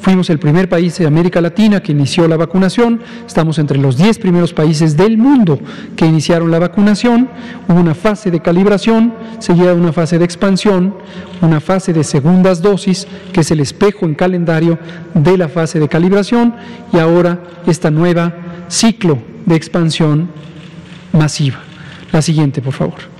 Fuimos 0.00 0.30
el 0.30 0.38
primer 0.38 0.68
país 0.68 0.96
de 0.98 1.06
América 1.06 1.40
Latina 1.40 1.82
que 1.82 1.92
inició 1.92 2.28
la 2.28 2.36
vacunación, 2.36 3.00
estamos 3.26 3.58
entre 3.58 3.78
los 3.78 3.96
10 3.96 4.18
primeros 4.18 4.52
países 4.52 4.96
del 4.96 5.18
mundo 5.18 5.58
que 5.96 6.06
iniciaron 6.06 6.50
la 6.50 6.58
vacunación, 6.58 7.28
hubo 7.68 7.80
una 7.80 7.94
fase 7.94 8.30
de 8.30 8.40
calibración, 8.40 9.12
seguida 9.40 9.74
de 9.74 9.80
una 9.80 9.92
fase 9.92 10.18
de 10.18 10.24
expansión, 10.24 10.94
una 11.42 11.60
fase 11.60 11.92
de 11.92 12.04
segundas 12.04 12.62
dosis, 12.62 13.08
que 13.32 13.40
es 13.40 13.50
el 13.50 13.60
espejo 13.60 14.06
en 14.06 14.14
calendario 14.14 14.78
de 15.14 15.36
la 15.36 15.48
fase 15.48 15.80
de 15.80 15.88
calibración, 15.88 16.54
y 16.92 16.98
ahora 16.98 17.40
esta 17.66 17.90
nueva 17.90 18.34
ciclo 18.68 19.18
de 19.46 19.56
expansión 19.56 20.30
masiva. 21.12 21.58
La 22.12 22.22
siguiente, 22.22 22.62
por 22.62 22.72
favor. 22.72 23.17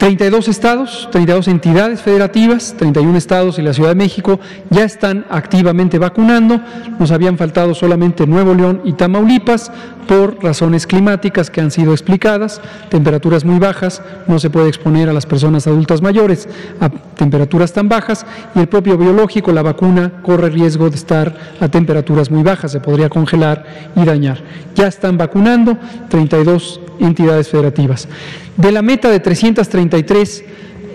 32 0.00 0.48
estados, 0.48 1.08
32 1.12 1.48
entidades 1.48 2.00
federativas, 2.00 2.74
31 2.78 3.18
estados 3.18 3.58
y 3.58 3.62
la 3.62 3.74
Ciudad 3.74 3.90
de 3.90 3.96
México 3.96 4.40
ya 4.70 4.82
están 4.82 5.26
activamente 5.28 5.98
vacunando. 5.98 6.58
Nos 6.98 7.10
habían 7.10 7.36
faltado 7.36 7.74
solamente 7.74 8.26
Nuevo 8.26 8.54
León 8.54 8.80
y 8.86 8.94
Tamaulipas 8.94 9.70
por 10.08 10.42
razones 10.42 10.86
climáticas 10.86 11.50
que 11.50 11.60
han 11.60 11.70
sido 11.70 11.92
explicadas, 11.92 12.62
temperaturas 12.88 13.44
muy 13.44 13.58
bajas, 13.58 14.00
no 14.26 14.38
se 14.38 14.48
puede 14.48 14.68
exponer 14.68 15.10
a 15.10 15.12
las 15.12 15.26
personas 15.26 15.66
adultas 15.66 16.00
mayores 16.00 16.48
a 16.80 16.88
temperaturas 16.88 17.74
tan 17.74 17.90
bajas 17.90 18.24
y 18.54 18.60
el 18.60 18.68
propio 18.68 18.96
biológico, 18.96 19.52
la 19.52 19.60
vacuna, 19.60 20.22
corre 20.22 20.48
riesgo 20.48 20.88
de 20.88 20.96
estar 20.96 21.36
a 21.60 21.68
temperaturas 21.68 22.30
muy 22.30 22.42
bajas, 22.42 22.72
se 22.72 22.80
podría 22.80 23.10
congelar 23.10 23.66
y 23.94 24.06
dañar. 24.06 24.38
Ya 24.74 24.86
están 24.86 25.18
vacunando 25.18 25.76
32 26.08 26.80
entidades 27.00 27.48
federativas. 27.48 28.08
De 28.56 28.72
la 28.72 28.82
meta 28.82 29.10
de 29.10 29.20
333 29.20 30.44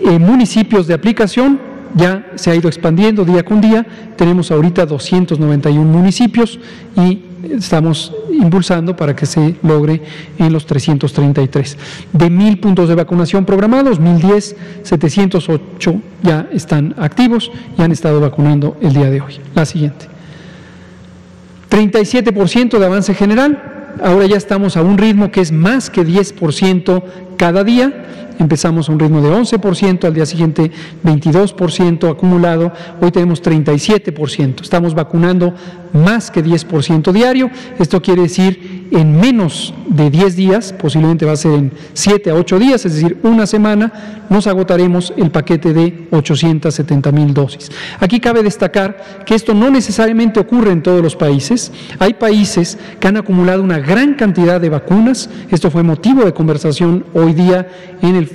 eh, 0.04 0.18
municipios 0.18 0.86
de 0.86 0.94
aplicación, 0.94 1.60
ya 1.94 2.32
se 2.34 2.50
ha 2.50 2.54
ido 2.54 2.68
expandiendo 2.68 3.24
día 3.24 3.44
con 3.44 3.60
día, 3.60 3.86
tenemos 4.16 4.50
ahorita 4.50 4.86
291 4.86 5.82
municipios 5.90 6.58
y 6.96 7.22
estamos 7.50 8.12
impulsando 8.30 8.94
para 8.96 9.14
que 9.16 9.26
se 9.26 9.56
logre 9.62 10.02
en 10.38 10.52
los 10.52 10.66
333. 10.66 11.78
De 12.12 12.30
mil 12.30 12.58
puntos 12.58 12.88
de 12.88 12.94
vacunación 12.94 13.44
programados, 13.44 13.98
1010, 13.98 14.56
708 14.82 16.00
ya 16.22 16.48
están 16.52 16.94
activos 16.98 17.50
y 17.78 17.82
han 17.82 17.92
estado 17.92 18.20
vacunando 18.20 18.76
el 18.80 18.92
día 18.92 19.10
de 19.10 19.20
hoy. 19.20 19.40
La 19.54 19.64
siguiente. 19.64 20.06
37% 21.70 22.78
de 22.78 22.86
avance 22.86 23.14
general, 23.14 23.75
ahora 24.02 24.26
ya 24.26 24.36
estamos 24.36 24.76
a 24.76 24.82
un 24.82 24.98
ritmo 24.98 25.30
que 25.30 25.40
es 25.40 25.52
más 25.52 25.90
que 25.90 26.06
10% 26.06 27.02
cada 27.36 27.64
día. 27.64 28.04
Empezamos 28.38 28.88
a 28.88 28.92
un 28.92 28.98
ritmo 28.98 29.22
de 29.22 29.30
11%, 29.30 30.04
al 30.04 30.12
día 30.12 30.26
siguiente 30.26 30.70
22% 31.04 32.10
acumulado, 32.10 32.70
hoy 33.00 33.10
tenemos 33.10 33.42
37%. 33.42 34.62
Estamos 34.62 34.94
vacunando 34.94 35.54
más 35.94 36.30
que 36.30 36.44
10% 36.44 37.12
diario. 37.12 37.50
Esto 37.78 38.02
quiere 38.02 38.22
decir 38.22 38.75
en 38.90 39.18
menos 39.18 39.74
de 39.88 40.10
10 40.10 40.36
días, 40.36 40.72
posiblemente 40.72 41.26
va 41.26 41.32
a 41.32 41.36
ser 41.36 41.52
en 41.52 41.72
7 41.92 42.30
a 42.30 42.34
8 42.34 42.58
días, 42.58 42.84
es 42.84 42.94
decir, 42.94 43.18
una 43.22 43.46
semana, 43.46 44.24
nos 44.28 44.46
agotaremos 44.46 45.12
el 45.16 45.30
paquete 45.30 45.72
de 45.72 46.08
870 46.10 47.12
mil 47.12 47.34
dosis. 47.34 47.70
Aquí 48.00 48.20
cabe 48.20 48.42
destacar 48.42 49.24
que 49.24 49.34
esto 49.34 49.54
no 49.54 49.70
necesariamente 49.70 50.40
ocurre 50.40 50.72
en 50.72 50.82
todos 50.82 51.02
los 51.02 51.16
países. 51.16 51.72
Hay 51.98 52.14
países 52.14 52.78
que 53.00 53.08
han 53.08 53.16
acumulado 53.16 53.62
una 53.62 53.78
gran 53.78 54.14
cantidad 54.14 54.60
de 54.60 54.68
vacunas. 54.68 55.30
Esto 55.50 55.70
fue 55.70 55.82
motivo 55.82 56.24
de 56.24 56.34
conversación 56.34 57.04
hoy 57.14 57.32
día 57.32 57.68
en 58.02 58.16
el 58.16 58.30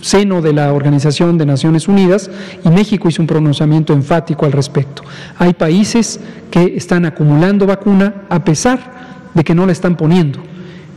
seno 0.00 0.42
de 0.42 0.52
la 0.52 0.72
Organización 0.72 1.38
de 1.38 1.46
Naciones 1.46 1.88
Unidas 1.88 2.30
y 2.62 2.68
México 2.68 3.08
hizo 3.08 3.22
un 3.22 3.26
pronunciamiento 3.26 3.94
enfático 3.94 4.44
al 4.44 4.52
respecto. 4.52 5.02
Hay 5.38 5.54
países 5.54 6.20
que 6.50 6.76
están 6.76 7.06
acumulando 7.06 7.66
vacuna 7.66 8.26
a 8.28 8.44
pesar 8.44 9.13
de 9.34 9.44
que 9.44 9.54
no 9.54 9.66
la 9.66 9.72
están 9.72 9.96
poniendo. 9.96 10.40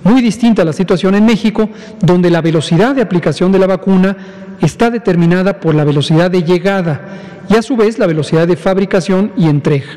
Muy 0.04 0.22
distinta 0.22 0.64
la 0.64 0.74
situación 0.74 1.16
en 1.16 1.26
México, 1.26 1.70
donde 2.02 2.30
la 2.30 2.42
velocidad 2.42 2.96
de 2.96 3.02
aplicación 3.02 3.52
de 3.52 3.60
la 3.60 3.68
vacuna 3.68 4.16
está 4.62 4.90
determinada 4.90 5.60
por 5.60 5.76
la 5.76 5.84
velocidad 5.84 6.32
de 6.32 6.44
llegada 6.44 7.02
y 7.50 7.56
a 7.56 7.62
su 7.62 7.76
vez 7.76 8.00
la 8.00 8.08
velocidad 8.08 8.48
de 8.48 8.56
fabricación 8.56 9.32
y 9.38 9.48
entrega. 9.48 9.88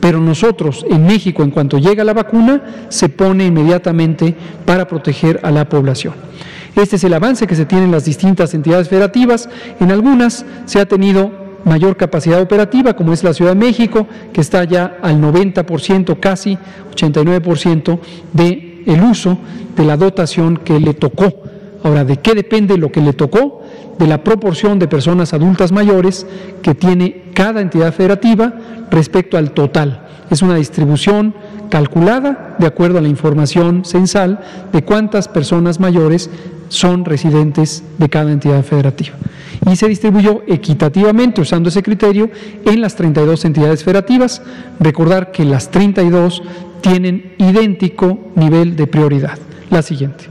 Pero 0.00 0.20
nosotros 0.20 0.84
en 0.90 1.06
México, 1.06 1.42
en 1.42 1.50
cuanto 1.50 1.78
llega 1.78 2.04
la 2.04 2.12
vacuna, 2.12 2.62
se 2.88 3.08
pone 3.08 3.46
inmediatamente 3.46 4.34
para 4.64 4.86
proteger 4.86 5.40
a 5.42 5.50
la 5.50 5.68
población. 5.68 6.14
Este 6.76 6.96
es 6.96 7.04
el 7.04 7.14
avance 7.14 7.46
que 7.46 7.54
se 7.54 7.66
tiene 7.66 7.84
en 7.84 7.92
las 7.92 8.04
distintas 8.04 8.52
entidades 8.52 8.88
federativas. 8.88 9.48
En 9.80 9.92
algunas 9.92 10.44
se 10.66 10.80
ha 10.80 10.86
tenido 10.86 11.43
mayor 11.64 11.96
capacidad 11.96 12.40
operativa, 12.40 12.94
como 12.94 13.12
es 13.12 13.24
la 13.24 13.34
Ciudad 13.34 13.52
de 13.52 13.66
México, 13.66 14.06
que 14.32 14.40
está 14.40 14.64
ya 14.64 14.98
al 15.02 15.20
90%, 15.20 16.18
casi 16.20 16.58
89% 16.94 17.98
de 18.32 18.82
el 18.86 19.02
uso 19.02 19.38
de 19.76 19.84
la 19.84 19.96
dotación 19.96 20.58
que 20.58 20.78
le 20.78 20.94
tocó. 20.94 21.42
Ahora, 21.82 22.04
¿de 22.04 22.16
qué 22.18 22.34
depende 22.34 22.78
lo 22.78 22.90
que 22.90 23.00
le 23.00 23.12
tocó? 23.12 23.62
De 23.98 24.06
la 24.06 24.24
proporción 24.24 24.78
de 24.78 24.88
personas 24.88 25.34
adultas 25.34 25.70
mayores 25.70 26.26
que 26.62 26.74
tiene 26.74 27.24
cada 27.34 27.60
entidad 27.60 27.92
federativa 27.92 28.54
respecto 28.90 29.36
al 29.36 29.52
total. 29.52 30.06
Es 30.30 30.42
una 30.42 30.56
distribución 30.56 31.34
calculada 31.70 32.56
de 32.58 32.66
acuerdo 32.66 32.98
a 32.98 33.02
la 33.02 33.08
información 33.08 33.84
censal 33.84 34.40
de 34.72 34.82
cuántas 34.82 35.28
personas 35.28 35.80
mayores 35.80 36.30
son 36.68 37.04
residentes 37.04 37.82
de 37.98 38.08
cada 38.08 38.32
entidad 38.32 38.62
federativa. 38.64 39.16
Y 39.70 39.76
se 39.76 39.88
distribuyó 39.88 40.42
equitativamente 40.46 41.40
usando 41.40 41.68
ese 41.68 41.82
criterio 41.82 42.30
en 42.64 42.80
las 42.80 42.96
32 42.96 43.44
entidades 43.44 43.84
federativas. 43.84 44.42
Recordar 44.80 45.32
que 45.32 45.44
las 45.44 45.70
32 45.70 46.42
tienen 46.80 47.34
idéntico 47.38 48.18
nivel 48.34 48.76
de 48.76 48.86
prioridad. 48.86 49.38
La 49.70 49.82
siguiente. 49.82 50.26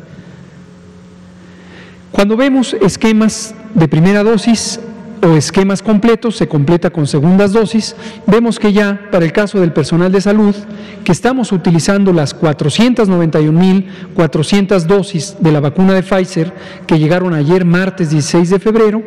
Cuando 2.12 2.38
vemos 2.38 2.76
esquemas 2.76 3.56
de 3.74 3.88
primera 3.88 4.24
dosis 4.24 4.80
o 5.24 5.36
esquemas 5.36 5.82
completos, 5.82 6.36
se 6.36 6.48
completa 6.48 6.90
con 6.90 7.08
segundas 7.08 7.54
dosis, 7.54 7.96
vemos 8.28 8.60
que 8.60 8.74
ya 8.74 9.08
para 9.12 9.26
el 9.26 9.32
caso 9.32 9.60
del 9.60 9.72
personal 9.72 10.12
de 10.12 10.22
salud, 10.22 10.56
que 11.04 11.12
estamos 11.12 11.52
utilizando 11.52 12.12
las 12.12 12.36
491.400 12.40 14.84
dosis 14.84 15.36
de 15.40 15.52
la 15.52 15.62
vacuna 15.62 15.94
de 15.94 16.02
Pfizer 16.04 16.52
que 16.86 17.00
llegaron 17.00 17.34
ayer 17.34 17.66
martes 17.66 18.10
16 18.10 18.50
de 18.50 18.60
febrero, 18.60 19.04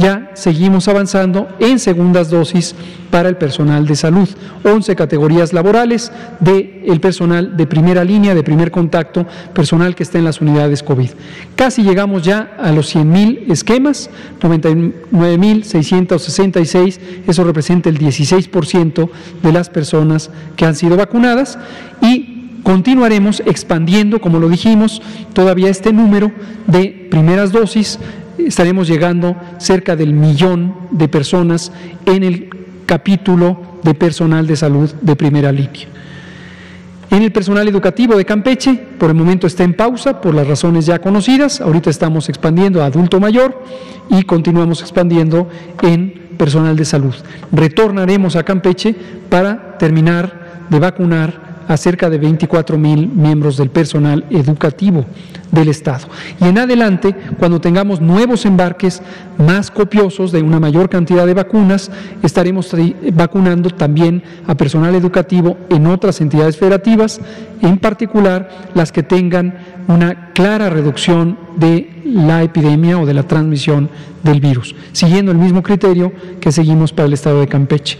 ya 0.00 0.32
seguimos 0.34 0.88
avanzando 0.88 1.46
en 1.60 1.78
segundas 1.78 2.28
dosis 2.30 2.74
para 3.10 3.28
el 3.28 3.36
personal 3.36 3.86
de 3.86 3.94
salud. 3.94 4.28
11 4.64 4.96
categorías 4.96 5.52
laborales 5.52 6.10
del 6.40 6.80
el 6.86 7.00
personal 7.00 7.54
de 7.56 7.66
primera 7.66 8.02
línea, 8.02 8.34
de 8.34 8.42
primer 8.42 8.70
contacto, 8.70 9.26
personal 9.52 9.94
que 9.94 10.02
está 10.02 10.16
en 10.18 10.24
las 10.24 10.40
unidades 10.40 10.82
COVID. 10.82 11.10
Casi 11.54 11.82
llegamos 11.82 12.22
ya 12.22 12.56
a 12.58 12.72
los 12.72 12.96
100.000 12.96 13.52
esquemas, 13.52 14.08
99.666, 14.40 16.98
eso 17.26 17.44
representa 17.44 17.90
el 17.90 17.98
16% 17.98 19.10
de 19.42 19.52
las 19.52 19.68
personas 19.68 20.30
que 20.56 20.64
han 20.64 20.74
sido 20.74 20.96
vacunadas 20.96 21.58
y 22.00 22.40
continuaremos 22.62 23.42
expandiendo, 23.46 24.20
como 24.20 24.38
lo 24.38 24.48
dijimos, 24.48 25.02
todavía 25.32 25.68
este 25.68 25.92
número 25.92 26.32
de 26.66 27.08
primeras 27.10 27.52
dosis 27.52 27.98
estaremos 28.38 28.88
llegando 28.88 29.36
cerca 29.58 29.96
del 29.96 30.12
millón 30.12 30.74
de 30.90 31.08
personas 31.08 31.72
en 32.06 32.22
el 32.24 32.50
capítulo 32.86 33.78
de 33.82 33.94
personal 33.94 34.46
de 34.46 34.56
salud 34.56 34.90
de 35.00 35.16
primera 35.16 35.52
línea. 35.52 35.88
En 37.10 37.22
el 37.22 37.32
personal 37.32 37.66
educativo 37.66 38.16
de 38.16 38.24
Campeche, 38.24 38.72
por 38.98 39.10
el 39.10 39.16
momento 39.16 39.48
está 39.48 39.64
en 39.64 39.74
pausa 39.74 40.20
por 40.20 40.32
las 40.32 40.46
razones 40.46 40.86
ya 40.86 41.00
conocidas. 41.00 41.60
Ahorita 41.60 41.90
estamos 41.90 42.28
expandiendo 42.28 42.82
a 42.82 42.86
adulto 42.86 43.18
mayor 43.18 43.64
y 44.10 44.22
continuamos 44.22 44.80
expandiendo 44.80 45.48
en 45.82 46.30
personal 46.38 46.76
de 46.76 46.84
salud. 46.84 47.14
Retornaremos 47.50 48.36
a 48.36 48.44
Campeche 48.44 48.94
para 49.28 49.76
terminar 49.76 50.66
de 50.70 50.78
vacunar 50.78 51.49
a 51.68 51.76
cerca 51.76 52.10
de 52.10 52.18
24 52.18 52.78
mil 52.78 53.08
miembros 53.08 53.56
del 53.56 53.70
personal 53.70 54.24
educativo 54.30 55.04
del 55.50 55.68
Estado. 55.68 56.06
Y 56.40 56.44
en 56.44 56.58
adelante, 56.58 57.14
cuando 57.38 57.60
tengamos 57.60 58.00
nuevos 58.00 58.44
embarques 58.46 59.02
más 59.38 59.70
copiosos 59.70 60.32
de 60.32 60.42
una 60.42 60.60
mayor 60.60 60.88
cantidad 60.88 61.26
de 61.26 61.34
vacunas, 61.34 61.90
estaremos 62.22 62.74
vacunando 63.12 63.70
también 63.70 64.22
a 64.46 64.54
personal 64.54 64.94
educativo 64.94 65.56
en 65.68 65.86
otras 65.86 66.20
entidades 66.20 66.56
federativas, 66.56 67.20
en 67.62 67.78
particular 67.78 68.48
las 68.74 68.92
que 68.92 69.02
tengan 69.02 69.54
una 69.88 70.32
clara 70.32 70.70
reducción 70.70 71.38
de 71.56 71.99
la 72.10 72.42
epidemia 72.42 72.98
o 72.98 73.06
de 73.06 73.14
la 73.14 73.22
transmisión 73.22 73.88
del 74.22 74.40
virus, 74.40 74.74
siguiendo 74.92 75.32
el 75.32 75.38
mismo 75.38 75.62
criterio 75.62 76.12
que 76.40 76.52
seguimos 76.52 76.92
para 76.92 77.06
el 77.06 77.14
estado 77.14 77.40
de 77.40 77.48
Campeche. 77.48 77.98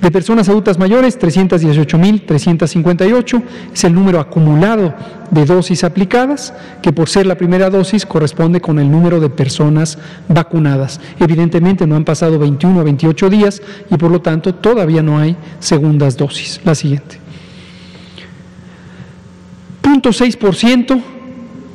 De 0.00 0.10
personas 0.10 0.48
adultas 0.48 0.78
mayores, 0.78 1.18
318.358 1.18 3.42
es 3.72 3.84
el 3.84 3.94
número 3.94 4.20
acumulado 4.20 4.94
de 5.30 5.44
dosis 5.44 5.84
aplicadas, 5.84 6.54
que 6.82 6.92
por 6.92 7.08
ser 7.08 7.26
la 7.26 7.36
primera 7.36 7.70
dosis 7.70 8.04
corresponde 8.06 8.60
con 8.60 8.78
el 8.78 8.90
número 8.90 9.20
de 9.20 9.30
personas 9.30 9.98
vacunadas. 10.28 11.00
Evidentemente 11.18 11.86
no 11.86 11.96
han 11.96 12.04
pasado 12.04 12.38
21 12.38 12.80
a 12.80 12.84
28 12.84 13.30
días 13.30 13.62
y 13.90 13.96
por 13.96 14.10
lo 14.10 14.20
tanto 14.20 14.54
todavía 14.54 15.02
no 15.02 15.18
hay 15.18 15.36
segundas 15.58 16.16
dosis. 16.16 16.60
La 16.64 16.74
siguiente. 16.74 17.18
0.6% 19.82 21.15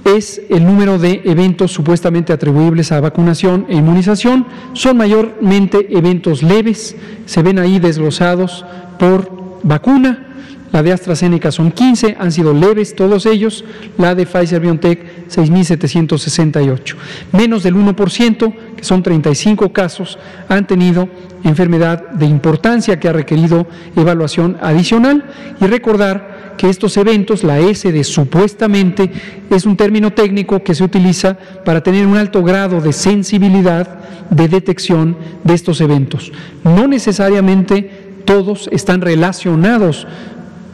es 0.06 0.42
el 0.50 0.66
número 0.66 0.98
de 0.98 1.22
eventos 1.26 1.72
supuestamente 1.72 2.34
atribuibles 2.34 2.92
a 2.92 3.00
vacunación 3.00 3.66
e 3.70 3.76
inmunización. 3.76 4.46
Son 4.74 4.98
mayormente 4.98 5.88
eventos 5.96 6.44
leves, 6.44 6.96
se 7.26 7.44
ven 7.44 7.60
ahí 7.60 7.80
desglosados 7.80 8.66
por 8.98 9.60
vacuna. 9.64 10.28
La 10.72 10.82
de 10.82 10.94
AstraZeneca 10.94 11.52
son 11.52 11.72
15, 11.72 12.16
han 12.18 12.32
sido 12.32 12.54
leves 12.54 12.96
todos 12.96 13.26
ellos. 13.26 13.66
La 13.98 14.16
de 14.16 14.26
Pfizer 14.26 14.62
BioNTech 14.62 15.28
6.768. 15.30 16.96
Menos 17.34 17.64
del 17.64 17.76
1%, 17.76 18.54
que 18.78 18.84
son 18.84 19.04
35 19.04 19.74
casos, 19.74 20.18
han 20.48 20.66
tenido 20.68 21.10
enfermedad 21.44 22.12
de 22.12 22.26
importancia 22.26 23.00
que 23.00 23.10
ha 23.10 23.14
requerido 23.14 23.68
evaluación 23.98 24.58
adicional. 24.62 25.26
Y 25.60 25.66
recordar 25.66 26.31
que 26.58 26.70
estos 26.70 26.98
eventos, 26.98 27.44
la 27.44 27.60
S 27.60 27.92
de 27.92 28.04
supuestamente, 28.04 29.12
es 29.50 29.66
un 29.66 29.76
término 29.78 30.12
técnico 30.12 30.64
que 30.64 30.76
se 30.76 30.84
utiliza 30.84 31.38
para 31.66 31.82
tener 31.82 32.06
un 32.06 32.18
alto 32.18 32.44
grado 32.44 32.82
de 32.82 32.94
sensibilidad 32.94 34.00
de 34.30 34.48
detección 34.48 35.18
de 35.44 35.54
estos 35.54 35.82
eventos. 35.82 36.32
No 36.64 36.88
necesariamente 36.88 37.90
todos 38.26 38.70
están 38.72 39.02
relacionados 39.02 40.08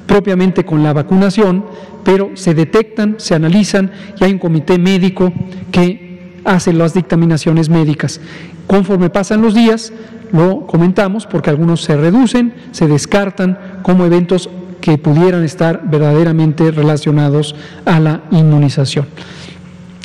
propiamente 0.06 0.64
con 0.64 0.84
la 0.84 0.94
vacunación, 0.94 1.66
pero 2.04 2.32
se 2.36 2.54
detectan, 2.54 3.16
se 3.18 3.36
analizan 3.36 3.92
y 4.20 4.24
hay 4.24 4.32
un 4.32 4.40
comité 4.40 4.78
médico 4.78 5.34
que 5.72 6.08
hace 6.46 6.72
las 6.72 6.94
dictaminaciones 6.94 7.70
médicas. 7.70 8.22
Conforme 8.68 9.10
pasan 9.10 9.42
los 9.42 9.54
días, 9.54 9.92
lo 10.32 10.66
comentamos 10.68 11.26
porque 11.26 11.50
algunos 11.50 11.82
se 11.84 11.96
reducen, 11.98 12.54
se 12.72 12.88
descartan 12.88 13.80
como 13.82 14.06
eventos 14.06 14.50
que 14.88 14.98
pudieran 14.98 15.44
estar 15.44 15.82
verdaderamente 15.84 16.72
relacionados 16.72 17.54
a 17.84 18.00
la 18.00 18.22
inmunización. 18.32 19.06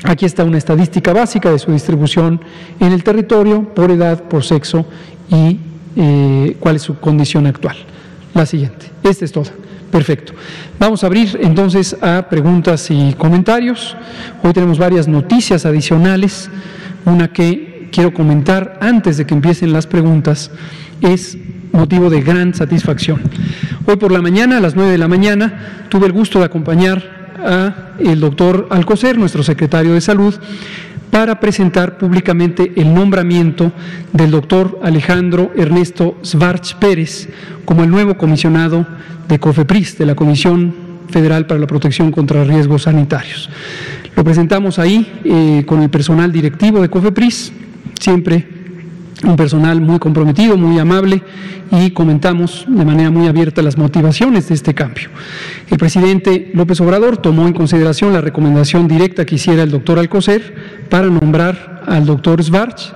Aquí 0.02 0.26
está 0.26 0.42
una 0.42 0.58
estadística 0.58 1.12
básica 1.12 1.52
de 1.52 1.60
su 1.60 1.70
distribución 1.70 2.40
en 2.80 2.90
el 2.90 3.04
territorio 3.04 3.62
por 3.74 3.92
edad, 3.92 4.24
por 4.24 4.42
sexo 4.42 4.84
y 5.30 5.60
eh, 5.94 6.56
cuál 6.58 6.74
es 6.74 6.82
su 6.82 6.98
condición 6.98 7.46
actual. 7.46 7.76
La 8.34 8.44
siguiente. 8.44 8.90
Esta 9.04 9.24
es 9.24 9.30
toda. 9.30 9.52
Perfecto. 9.92 10.32
Vamos 10.80 11.04
a 11.04 11.06
abrir 11.06 11.38
entonces 11.40 11.96
a 12.02 12.28
preguntas 12.28 12.90
y 12.90 13.14
comentarios. 13.16 13.96
Hoy 14.42 14.52
tenemos 14.52 14.80
varias 14.80 15.06
noticias 15.06 15.64
adicionales. 15.64 16.50
Una 17.04 17.32
que 17.32 17.88
quiero 17.92 18.12
comentar 18.12 18.80
antes 18.80 19.16
de 19.16 19.26
que 19.26 19.34
empiecen 19.34 19.72
las 19.72 19.86
preguntas 19.86 20.50
es 21.02 21.38
motivo 21.72 22.10
de 22.10 22.20
gran 22.20 22.54
satisfacción. 22.54 23.20
Hoy 23.86 23.96
por 23.96 24.12
la 24.12 24.22
mañana, 24.22 24.58
a 24.58 24.60
las 24.60 24.76
9 24.76 24.92
de 24.92 24.98
la 24.98 25.08
mañana, 25.08 25.86
tuve 25.88 26.06
el 26.06 26.12
gusto 26.12 26.38
de 26.38 26.44
acompañar 26.44 27.32
a 27.38 27.94
el 27.98 28.20
doctor 28.20 28.68
Alcocer, 28.70 29.18
nuestro 29.18 29.42
secretario 29.42 29.94
de 29.94 30.00
Salud, 30.00 30.34
para 31.10 31.40
presentar 31.40 31.98
públicamente 31.98 32.72
el 32.76 32.94
nombramiento 32.94 33.72
del 34.12 34.30
doctor 34.30 34.80
Alejandro 34.82 35.52
Ernesto 35.56 36.16
Svarch 36.24 36.76
Pérez 36.76 37.28
como 37.66 37.84
el 37.84 37.90
nuevo 37.90 38.16
comisionado 38.16 38.86
de 39.28 39.38
COFEPRIS, 39.38 39.98
de 39.98 40.06
la 40.06 40.14
Comisión 40.14 40.74
Federal 41.10 41.46
para 41.46 41.60
la 41.60 41.66
Protección 41.66 42.12
contra 42.12 42.44
Riesgos 42.44 42.82
Sanitarios. 42.82 43.50
Lo 44.16 44.24
presentamos 44.24 44.78
ahí 44.78 45.20
eh, 45.24 45.64
con 45.66 45.82
el 45.82 45.90
personal 45.90 46.32
directivo 46.32 46.80
de 46.80 46.88
COFEPRIS, 46.88 47.52
siempre 48.00 48.61
un 49.24 49.36
personal 49.36 49.80
muy 49.80 49.98
comprometido, 49.98 50.56
muy 50.56 50.78
amable 50.78 51.22
y 51.70 51.90
comentamos 51.90 52.64
de 52.68 52.84
manera 52.84 53.10
muy 53.10 53.28
abierta 53.28 53.62
las 53.62 53.78
motivaciones 53.78 54.48
de 54.48 54.54
este 54.54 54.74
cambio. 54.74 55.08
El 55.70 55.78
presidente 55.78 56.50
López 56.54 56.80
Obrador 56.80 57.16
tomó 57.16 57.46
en 57.46 57.54
consideración 57.54 58.12
la 58.12 58.20
recomendación 58.20 58.88
directa 58.88 59.24
que 59.24 59.36
hiciera 59.36 59.62
el 59.62 59.70
doctor 59.70 59.98
Alcocer 59.98 60.86
para 60.88 61.06
nombrar 61.06 61.82
al 61.86 62.04
doctor 62.04 62.42
Svarch 62.42 62.92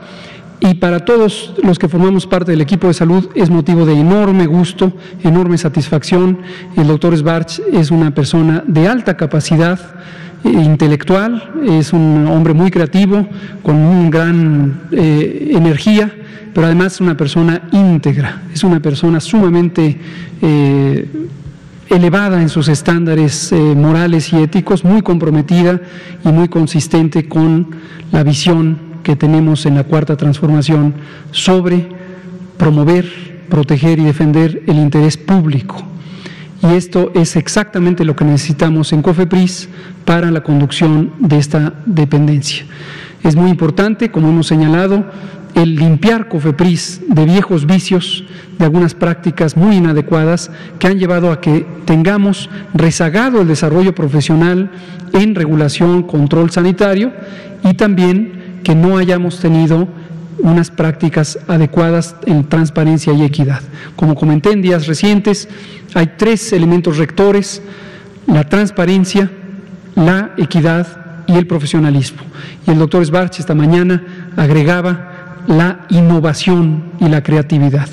y 0.60 0.74
para 0.74 1.04
todos 1.04 1.54
los 1.62 1.78
que 1.78 1.88
formamos 1.88 2.26
parte 2.26 2.50
del 2.50 2.60
equipo 2.60 2.86
de 2.86 2.94
salud 2.94 3.28
es 3.34 3.50
motivo 3.50 3.84
de 3.84 3.92
enorme 3.92 4.46
gusto, 4.46 4.92
enorme 5.22 5.58
satisfacción. 5.58 6.40
El 6.76 6.88
doctor 6.88 7.16
Svarch 7.16 7.60
es 7.72 7.90
una 7.90 8.14
persona 8.14 8.64
de 8.66 8.88
alta 8.88 9.16
capacidad 9.16 9.78
intelectual, 10.52 11.52
es 11.66 11.92
un 11.92 12.26
hombre 12.28 12.54
muy 12.54 12.70
creativo, 12.70 13.26
con 13.62 13.76
una 13.76 14.10
gran 14.10 14.80
eh, 14.92 15.50
energía, 15.52 16.12
pero 16.54 16.66
además 16.66 16.94
es 16.94 17.00
una 17.00 17.16
persona 17.16 17.68
íntegra, 17.72 18.42
es 18.52 18.64
una 18.64 18.80
persona 18.80 19.20
sumamente 19.20 19.98
eh, 20.40 21.08
elevada 21.88 22.40
en 22.40 22.48
sus 22.48 22.68
estándares 22.68 23.52
morales 23.52 24.32
y 24.32 24.36
éticos, 24.36 24.84
muy 24.84 25.02
comprometida 25.02 25.80
y 26.24 26.28
muy 26.28 26.48
consistente 26.48 27.28
con 27.28 27.68
la 28.10 28.24
visión 28.24 28.78
que 29.02 29.14
tenemos 29.14 29.66
en 29.66 29.76
la 29.76 29.84
cuarta 29.84 30.16
transformación 30.16 30.94
sobre 31.30 31.88
promover, 32.56 33.06
proteger 33.48 33.98
y 34.00 34.04
defender 34.04 34.62
el 34.66 34.78
interés 34.78 35.16
público 35.16 35.95
y 36.62 36.74
esto 36.74 37.10
es 37.14 37.36
exactamente 37.36 38.04
lo 38.04 38.16
que 38.16 38.24
necesitamos 38.24 38.92
en 38.92 39.02
COFEPRIS 39.02 39.68
para 40.04 40.30
la 40.30 40.42
conducción 40.42 41.12
de 41.18 41.38
esta 41.38 41.74
dependencia. 41.84 42.64
Es 43.22 43.36
muy 43.36 43.50
importante, 43.50 44.10
como 44.10 44.28
hemos 44.28 44.46
señalado, 44.46 45.04
el 45.54 45.74
limpiar 45.76 46.28
COFEPRIS 46.28 47.02
de 47.08 47.24
viejos 47.24 47.66
vicios, 47.66 48.24
de 48.58 48.64
algunas 48.64 48.94
prácticas 48.94 49.56
muy 49.56 49.76
inadecuadas 49.76 50.50
que 50.78 50.86
han 50.86 50.98
llevado 50.98 51.32
a 51.32 51.40
que 51.40 51.66
tengamos 51.84 52.50
rezagado 52.74 53.40
el 53.40 53.48
desarrollo 53.48 53.94
profesional 53.94 54.70
en 55.12 55.34
regulación, 55.34 56.02
control 56.02 56.50
sanitario 56.50 57.12
y 57.64 57.74
también 57.74 58.60
que 58.62 58.74
no 58.74 58.98
hayamos 58.98 59.40
tenido 59.40 59.88
unas 60.38 60.70
prácticas 60.70 61.38
adecuadas 61.48 62.16
en 62.26 62.44
transparencia 62.48 63.12
y 63.12 63.22
equidad. 63.22 63.60
Como 63.96 64.14
comenté 64.14 64.52
en 64.52 64.62
días 64.62 64.86
recientes, 64.86 65.48
hay 65.94 66.12
tres 66.16 66.52
elementos 66.52 66.98
rectores, 66.98 67.62
la 68.26 68.48
transparencia, 68.48 69.30
la 69.94 70.32
equidad 70.36 71.24
y 71.26 71.34
el 71.34 71.46
profesionalismo. 71.46 72.22
Y 72.66 72.70
el 72.70 72.78
doctor 72.78 73.04
Sbarch 73.04 73.40
esta 73.40 73.54
mañana 73.54 74.02
agregaba 74.36 75.44
la 75.46 75.86
innovación 75.90 76.84
y 77.00 77.08
la 77.08 77.22
creatividad. 77.22 77.88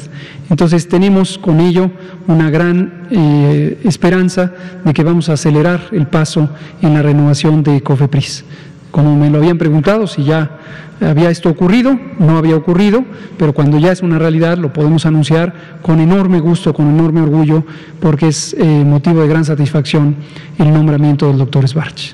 Entonces 0.49 0.87
tenemos 0.87 1.37
con 1.37 1.59
ello 1.59 1.91
una 2.27 2.49
gran 2.49 3.07
eh, 3.09 3.79
esperanza 3.83 4.51
de 4.83 4.93
que 4.93 5.03
vamos 5.03 5.29
a 5.29 5.33
acelerar 5.33 5.87
el 5.91 6.07
paso 6.07 6.49
en 6.81 6.93
la 6.93 7.01
renovación 7.01 7.63
de 7.63 7.81
COFEPRIS. 7.81 8.45
Como 8.93 9.17
me 9.17 9.31
lo 9.31 9.39
habían 9.39 9.57
preguntado, 9.57 10.05
si 10.05 10.23
ya 10.23 10.59
había 11.01 11.31
esto 11.31 11.49
ocurrido, 11.49 11.99
no 12.19 12.37
había 12.37 12.55
ocurrido, 12.55 13.03
pero 13.39 13.51
cuando 13.51 13.79
ya 13.79 13.91
es 13.91 14.03
una 14.03 14.19
realidad 14.19 14.59
lo 14.59 14.71
podemos 14.71 15.07
anunciar 15.07 15.79
con 15.81 15.99
enorme 15.99 16.39
gusto, 16.39 16.75
con 16.75 16.87
enorme 16.87 17.19
orgullo, 17.21 17.63
porque 17.99 18.27
es 18.27 18.53
eh, 18.53 18.63
motivo 18.85 19.21
de 19.21 19.27
gran 19.27 19.45
satisfacción 19.45 20.17
el 20.59 20.71
nombramiento 20.71 21.27
del 21.27 21.39
doctor 21.39 21.67
Sbarch. 21.67 22.13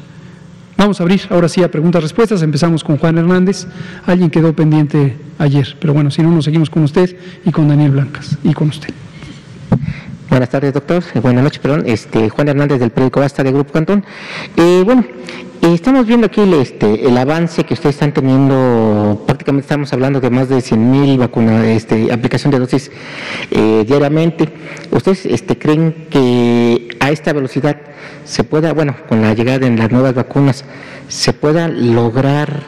Vamos 0.78 1.02
a 1.02 1.04
abrir 1.04 1.20
ahora 1.30 1.50
sí 1.50 1.62
a 1.62 1.70
preguntas-respuestas. 1.70 2.42
Empezamos 2.44 2.82
con 2.82 2.98
Juan 2.98 3.18
Hernández. 3.18 3.68
Alguien 4.06 4.30
quedó 4.30 4.54
pendiente 4.54 5.18
ayer, 5.38 5.76
pero 5.82 5.94
bueno, 5.94 6.12
si 6.12 6.22
no, 6.22 6.32
nos 6.32 6.46
seguimos 6.46 6.70
con 6.70 6.84
usted 6.84 7.14
y 7.44 7.52
con 7.52 7.68
Daniel 7.68 7.92
Blancas 7.92 8.38
y 8.42 8.54
con 8.54 8.70
usted. 8.70 8.94
Buenas 10.30 10.50
tardes, 10.50 10.74
doctor. 10.74 11.04
Eh, 11.16 11.20
buenas 11.22 11.44
noches, 11.44 11.60
perdón. 11.60 11.84
Este, 11.88 12.30
Juan 12.30 12.50
Hernández 12.50 12.80
del 12.80 12.92
periódico 12.92 13.20
Basta 13.20 13.44
de 13.44 13.52
Grupo 13.52 13.74
Cantón. 13.74 14.06
Eh, 14.58 14.84
bueno, 14.86 15.04
eh, 15.64 15.74
estamos 15.74 16.06
viendo 16.06 16.28
aquí 16.28 16.42
el, 16.42 16.54
este, 16.54 17.08
el 17.08 17.18
avance 17.18 17.64
que 17.64 17.74
ustedes 17.74 17.96
están 17.96 18.14
teniendo, 18.14 19.24
prácticamente 19.26 19.66
estamos 19.66 19.92
hablando 19.92 20.20
de 20.22 20.30
más 20.30 20.48
de 20.48 20.58
100.000 20.58 21.18
vacunas, 21.18 21.66
este, 21.66 22.14
aplicación 22.14 22.52
de 22.52 22.60
dosis 22.60 22.92
diariamente. 23.50 24.50
¿Ustedes 24.92 25.26
este, 25.26 25.58
creen 25.58 26.08
que 26.12 26.90
a 27.00 27.10
esta 27.10 27.34
velocidad 27.34 27.78
se 28.24 28.44
pueda, 28.44 28.72
bueno, 28.74 28.96
con 29.08 29.22
la 29.22 29.34
llegada 29.34 29.58
de 29.58 29.76
las 29.76 29.92
nuevas 29.92 30.14
vacunas, 30.14 30.64
se 31.08 31.34
pueda 31.34 31.68
lograr 31.68 32.62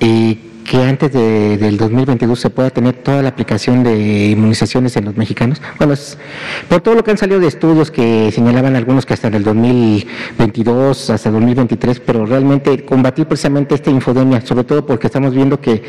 eh, 0.00 0.38
que 0.66 0.82
antes 0.82 1.12
del 1.12 1.76
2022 1.76 2.38
se 2.38 2.50
pueda 2.50 2.70
tener 2.70 2.94
toda 2.96 3.22
la 3.22 3.28
aplicación 3.28 3.84
de 3.84 4.30
inmunizaciones 4.30 4.96
en 4.96 5.04
los 5.04 5.16
mexicanos. 5.16 5.62
Bueno, 5.78 5.94
por 6.68 6.80
todo 6.80 6.94
lo 6.94 7.04
que 7.04 7.12
han 7.12 7.18
salido 7.18 7.38
de 7.40 7.46
estudios 7.46 7.90
que 7.90 8.30
señalaban 8.32 8.74
algunos 8.74 9.06
que 9.06 9.14
hasta 9.14 9.28
el 9.28 9.44
2022, 9.44 11.10
hasta 11.10 11.28
el 11.28 11.34
2023, 11.34 12.00
pero 12.00 12.26
realmente 12.26 12.84
combatir 12.84 13.26
precisamente 13.26 13.76
esta 13.76 13.90
infodemia, 13.90 14.40
sobre 14.40 14.64
todo 14.64 14.84
porque 14.84 15.06
estamos 15.06 15.34
viendo 15.34 15.60
que 15.60 15.82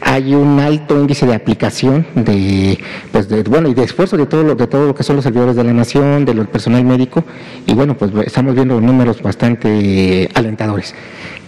hay 0.00 0.34
un 0.34 0.60
alto 0.60 0.98
índice 1.00 1.26
de 1.26 1.34
aplicación 1.34 2.06
de, 2.14 2.78
pues 3.10 3.28
de, 3.28 3.42
bueno, 3.42 3.68
y 3.68 3.74
de 3.74 3.82
esfuerzo 3.82 4.16
de 4.16 4.26
todo 4.26 4.44
lo, 4.44 4.54
de 4.54 4.66
todo 4.68 4.86
lo 4.86 4.94
que 4.94 5.02
son 5.02 5.16
los 5.16 5.24
servidores 5.24 5.56
de 5.56 5.64
la 5.64 5.72
nación, 5.72 6.24
del 6.24 6.46
personal 6.46 6.84
médico, 6.84 7.24
y 7.66 7.74
bueno, 7.74 7.96
pues 7.96 8.12
estamos 8.24 8.54
viendo 8.54 8.80
números 8.80 9.20
bastante 9.22 10.28
alentadores. 10.34 10.94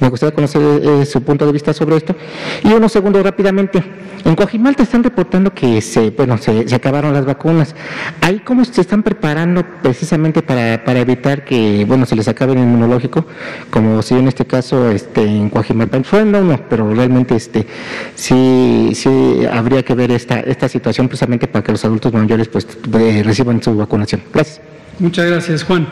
Me 0.02 0.08
gustaría 0.08 0.34
conocer 0.34 0.60
eh, 0.82 1.06
su 1.06 1.22
punto 1.22 1.46
de 1.46 1.52
vista 1.52 1.72
sobre 1.72 1.94
esto. 1.94 2.16
Y 2.64 2.71
unos 2.76 2.92
segundos 2.92 3.22
rápidamente. 3.22 3.82
En 4.24 4.36
Coajimalta 4.36 4.84
están 4.84 5.02
reportando 5.02 5.52
que 5.52 5.80
se, 5.80 6.10
bueno, 6.10 6.38
se, 6.38 6.72
acabaron 6.74 7.12
las 7.12 7.24
vacunas. 7.24 7.74
¿Ahí 8.20 8.40
cómo 8.40 8.64
se 8.64 8.80
están 8.80 9.02
preparando 9.02 9.64
precisamente 9.82 10.42
para, 10.42 10.84
para, 10.84 11.00
evitar 11.00 11.44
que 11.44 11.84
bueno 11.86 12.06
se 12.06 12.14
les 12.14 12.28
acabe 12.28 12.52
el 12.52 12.60
inmunológico? 12.60 13.26
Como 13.70 14.00
si 14.02 14.14
en 14.14 14.28
este 14.28 14.44
caso 14.44 14.90
este, 14.90 15.22
en 15.22 15.50
Coajimalta 15.50 16.02
fue 16.04 16.24
no, 16.24 16.42
no, 16.42 16.60
pero 16.68 16.92
realmente 16.94 17.34
este 17.34 17.66
sí, 18.14 18.92
sí 18.94 19.44
habría 19.50 19.82
que 19.82 19.94
ver 19.94 20.12
esta, 20.12 20.40
esta 20.40 20.68
situación 20.68 21.08
precisamente 21.08 21.48
para 21.48 21.64
que 21.64 21.72
los 21.72 21.84
adultos 21.84 22.12
mayores 22.12 22.48
pues 22.48 22.66
reciban 23.24 23.62
su 23.62 23.76
vacunación. 23.76 24.22
Gracias. 24.32 24.60
Muchas 24.98 25.26
gracias, 25.26 25.64
Juan. 25.64 25.88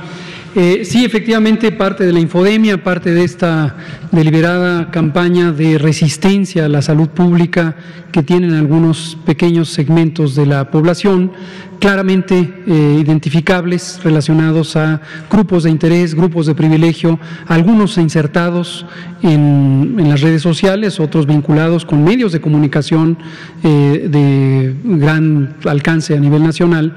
Eh, 0.57 0.85
sí, 0.85 1.05
efectivamente, 1.05 1.71
parte 1.71 2.05
de 2.05 2.13
la 2.13 2.19
infodemia, 2.19 2.83
parte 2.83 3.13
de 3.13 3.23
esta 3.23 3.77
deliberada 4.11 4.91
campaña 4.91 5.53
de 5.53 5.79
resistencia 5.79 6.65
a 6.65 6.69
la 6.69 6.83
salud 6.83 7.09
pública 7.11 7.77
que 8.11 8.25
tienen 8.25 8.55
algunos 8.55 9.17
pequeños 9.25 9.69
segmentos 9.69 10.35
de 10.35 10.47
la 10.47 10.73
población, 10.73 11.31
claramente 11.79 12.53
eh, 12.67 12.99
identificables 13.01 14.01
relacionados 14.03 14.75
a 14.75 15.01
grupos 15.31 15.63
de 15.63 15.71
interés, 15.71 16.17
grupos 16.17 16.47
de 16.47 16.57
privilegio, 16.57 17.21
algunos 17.47 17.97
insertados 17.97 18.87
en, 19.23 19.95
las 19.99 20.21
redes 20.21 20.43
sociales, 20.43 20.99
otros 20.99 21.27
vinculados 21.27 21.85
con 21.85 22.03
medios 22.03 22.33
de 22.33 22.41
comunicación 22.41 23.19
eh, 23.63 24.09
de 24.11 24.75
gran 24.85 25.55
alcance 25.65 26.17
a 26.17 26.19
nivel 26.19 26.43
nacional 26.43 26.97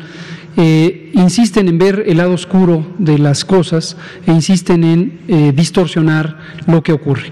eh, 0.56 1.12
insisten 1.14 1.68
en 1.68 1.78
ver 1.78 2.04
el 2.08 2.18
lado 2.18 2.34
oscuro 2.34 2.86
de 3.00 3.18
las 3.18 3.44
cosas 3.44 3.98
e 4.28 4.32
insisten 4.32 4.84
en 4.84 5.20
eh, 5.28 5.54
distorsionar 5.56 6.38
lo 6.68 6.84
que 6.84 6.94
ocurre. 6.94 7.32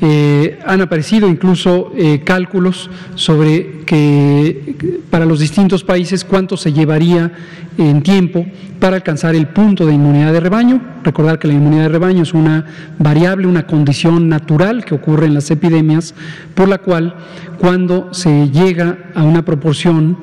Eh, 0.00 0.58
han 0.66 0.82
aparecido 0.82 1.26
incluso 1.26 1.90
cálculos 2.24 2.90
sobre 3.14 3.80
que 3.86 5.00
para 5.08 5.24
los 5.24 5.40
distintos 5.40 5.84
países 5.84 6.22
cuánto 6.22 6.58
se 6.58 6.72
llevaría 6.72 7.32
en 7.78 8.02
tiempo 8.02 8.44
para 8.78 8.96
alcanzar 8.96 9.34
el 9.34 9.48
punto 9.48 9.86
de 9.86 9.94
inmunidad 9.94 10.32
de 10.32 10.40
rebaño. 10.40 10.82
Recordar 11.02 11.38
que 11.38 11.48
la 11.48 11.54
inmunidad 11.54 11.84
de 11.84 11.88
rebaño 11.88 12.24
es 12.24 12.34
una 12.34 12.66
variable, 12.98 13.46
una 13.46 13.66
condición 13.66 14.28
natural 14.28 14.84
que 14.84 14.94
ocurre 14.94 15.26
en 15.26 15.34
las 15.34 15.50
epidemias, 15.50 16.14
por 16.54 16.68
la 16.68 16.78
cual 16.78 17.14
cuando 17.58 18.12
se 18.12 18.50
llega 18.50 18.98
a 19.14 19.22
una 19.22 19.44
proporción 19.44 20.18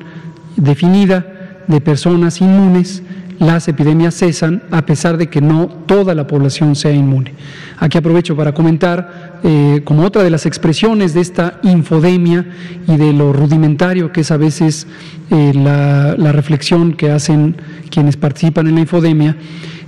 definida, 0.56 1.33
de 1.66 1.80
personas 1.80 2.40
inmunes, 2.40 3.02
las 3.38 3.66
epidemias 3.68 4.14
cesan 4.14 4.62
a 4.70 4.86
pesar 4.86 5.16
de 5.16 5.28
que 5.28 5.40
no 5.40 5.66
toda 5.86 6.14
la 6.14 6.26
población 6.26 6.76
sea 6.76 6.92
inmune. 6.92 7.34
Aquí 7.78 7.98
aprovecho 7.98 8.36
para 8.36 8.52
comentar, 8.52 9.40
eh, 9.42 9.80
como 9.84 10.04
otra 10.04 10.22
de 10.22 10.30
las 10.30 10.46
expresiones 10.46 11.14
de 11.14 11.20
esta 11.20 11.58
infodemia 11.62 12.46
y 12.86 12.96
de 12.96 13.12
lo 13.12 13.32
rudimentario 13.32 14.12
que 14.12 14.20
es 14.20 14.30
a 14.30 14.36
veces 14.36 14.86
eh, 15.30 15.52
la, 15.54 16.14
reflexión 16.32 16.94
que 16.94 17.10
hacen 17.10 17.56
quienes 17.90 18.16
participan 18.16 18.66
en 18.66 18.76
la 18.76 18.80
infodemia, 18.82 19.36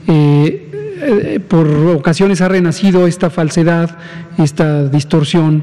eh, 0.09 1.41
por 1.49 1.67
ocasiones 1.69 2.41
ha 2.41 2.49
renacido 2.49 3.07
esta 3.07 3.31
falsedad, 3.31 3.99
esta 4.39 4.89
distorsión 4.89 5.63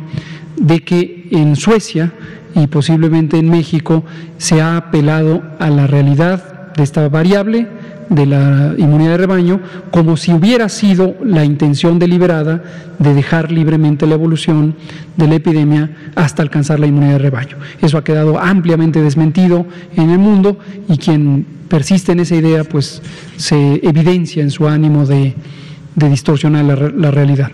de 0.57 0.81
que 0.81 1.27
en 1.31 1.55
Suecia 1.55 2.13
y 2.55 2.67
posiblemente 2.67 3.37
en 3.37 3.49
México 3.49 4.03
se 4.37 4.61
ha 4.61 4.77
apelado 4.77 5.41
a 5.59 5.69
la 5.69 5.87
realidad 5.87 6.73
de 6.75 6.83
esta 6.83 7.07
variable 7.09 7.67
de 8.09 8.25
la 8.25 8.75
inmunidad 8.77 9.11
de 9.11 9.17
rebaño 9.17 9.59
como 9.91 10.17
si 10.17 10.33
hubiera 10.33 10.69
sido 10.69 11.15
la 11.23 11.45
intención 11.45 11.99
deliberada 11.99 12.63
de 12.99 13.13
dejar 13.13 13.51
libremente 13.51 14.05
la 14.05 14.15
evolución 14.15 14.75
de 15.17 15.27
la 15.27 15.35
epidemia 15.35 15.89
hasta 16.15 16.41
alcanzar 16.41 16.79
la 16.79 16.87
inmunidad 16.87 17.13
de 17.13 17.19
rebaño. 17.19 17.57
Eso 17.81 17.97
ha 17.97 18.03
quedado 18.03 18.39
ampliamente 18.39 19.01
desmentido 19.01 19.65
en 19.95 20.09
el 20.09 20.19
mundo 20.19 20.59
y 20.87 20.97
quien 20.97 21.45
persiste 21.67 22.11
en 22.11 22.19
esa 22.19 22.35
idea 22.35 22.63
pues 22.63 23.01
se 23.37 23.79
evidencia 23.83 24.43
en 24.43 24.51
su 24.51 24.67
ánimo 24.67 25.05
de, 25.05 25.33
distorsionar 25.95 26.65
la, 26.65 26.75
la 26.75 27.11
realidad. 27.11 27.51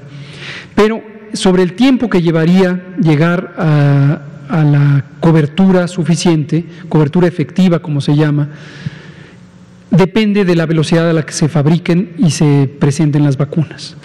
Pero 0.76 1.02
sobre 1.34 1.64
el 1.64 1.74
tiempo 1.74 2.10
que 2.10 2.22
llevaría 2.22 2.96
llegar 3.02 3.54
a, 3.58 4.22
a 4.50 4.64
la 4.64 5.06
cobertura 5.20 5.88
suficiente, 5.88 6.66
cobertura 6.90 7.28
efectiva 7.28 7.80
como 7.80 8.02
se 8.02 8.16
llama, 8.16 8.50
depende 9.92 10.46
de 10.46 10.56
la 10.56 10.66
velocidad 10.66 11.10
a 11.10 11.14
la 11.14 11.26
que 11.26 11.34
se 11.34 11.48
fabriquen 11.48 12.14
y 12.18 12.32
se 12.32 12.70
presenten 12.80 13.24
las 13.24 13.38
vacunas. 13.38 13.96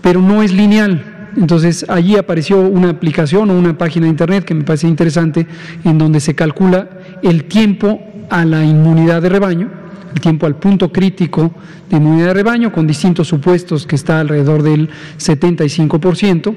Pero 0.00 0.20
no 0.20 0.42
es 0.42 0.52
lineal. 0.52 1.30
Entonces 1.36 1.86
allí 1.88 2.16
apareció 2.16 2.60
una 2.60 2.90
aplicación 2.90 3.50
o 3.50 3.58
una 3.58 3.78
página 3.78 4.04
de 4.04 4.10
internet 4.10 4.44
que 4.44 4.54
me 4.54 4.64
parece 4.64 4.86
interesante 4.86 5.46
en 5.84 5.96
donde 5.96 6.20
se 6.20 6.34
calcula 6.34 6.90
el 7.22 7.44
tiempo 7.44 8.02
a 8.28 8.44
la 8.44 8.64
inmunidad 8.64 9.22
de 9.22 9.30
rebaño, 9.30 9.70
el 10.14 10.20
tiempo 10.20 10.46
al 10.46 10.56
punto 10.56 10.92
crítico 10.92 11.54
de 11.88 11.96
inmunidad 11.96 12.28
de 12.28 12.34
rebaño 12.34 12.72
con 12.72 12.86
distintos 12.86 13.28
supuestos 13.28 13.86
que 13.86 13.96
está 13.96 14.20
alrededor 14.20 14.62
del 14.62 14.90
75% 15.18 16.54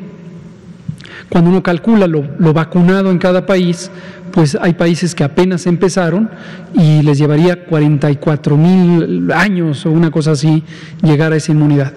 Cuando 1.30 1.50
uno 1.50 1.64
calcula 1.64 2.08
lo, 2.08 2.54
vacunado 2.54 3.12
en 3.12 3.18
cada 3.18 3.46
país, 3.46 3.90
pues 4.32 4.58
hay 4.60 4.74
países 4.74 5.16
que 5.16 5.24
apenas 5.24 5.66
empezaron 5.66 6.30
y 6.74 7.02
les 7.02 7.18
llevaría 7.18 7.66
44 7.66 8.58
mil 8.58 9.32
años 9.32 9.86
o 9.86 9.92
una 9.92 10.12
cosa 10.12 10.32
así 10.32 10.64
llegar 11.02 11.34
a 11.34 11.38
esa 11.38 11.52
inmunidad. 11.52 11.94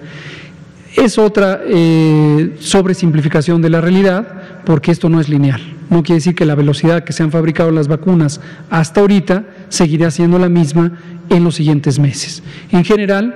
Es 0.95 1.17
otra 1.17 1.61
eh, 1.65 2.55
sobresimplificación 2.59 3.61
de 3.61 3.69
la 3.69 3.81
realidad 3.81 4.27
porque 4.65 4.91
esto 4.91 5.09
no 5.09 5.19
es 5.21 5.29
lineal. 5.29 5.61
No 5.89 6.03
quiere 6.03 6.17
decir 6.17 6.35
que 6.35 6.45
la 6.45 6.55
velocidad 6.55 7.03
que 7.03 7.13
se 7.13 7.23
han 7.23 7.31
fabricado 7.31 7.71
las 7.71 7.87
vacunas 7.87 8.41
hasta 8.69 9.01
ahorita 9.01 9.45
seguirá 9.69 10.11
siendo 10.11 10.37
la 10.37 10.49
misma 10.49 10.91
en 11.29 11.43
los 11.43 11.55
siguientes 11.55 11.99
meses. 11.99 12.43
En 12.71 12.83
general, 12.83 13.35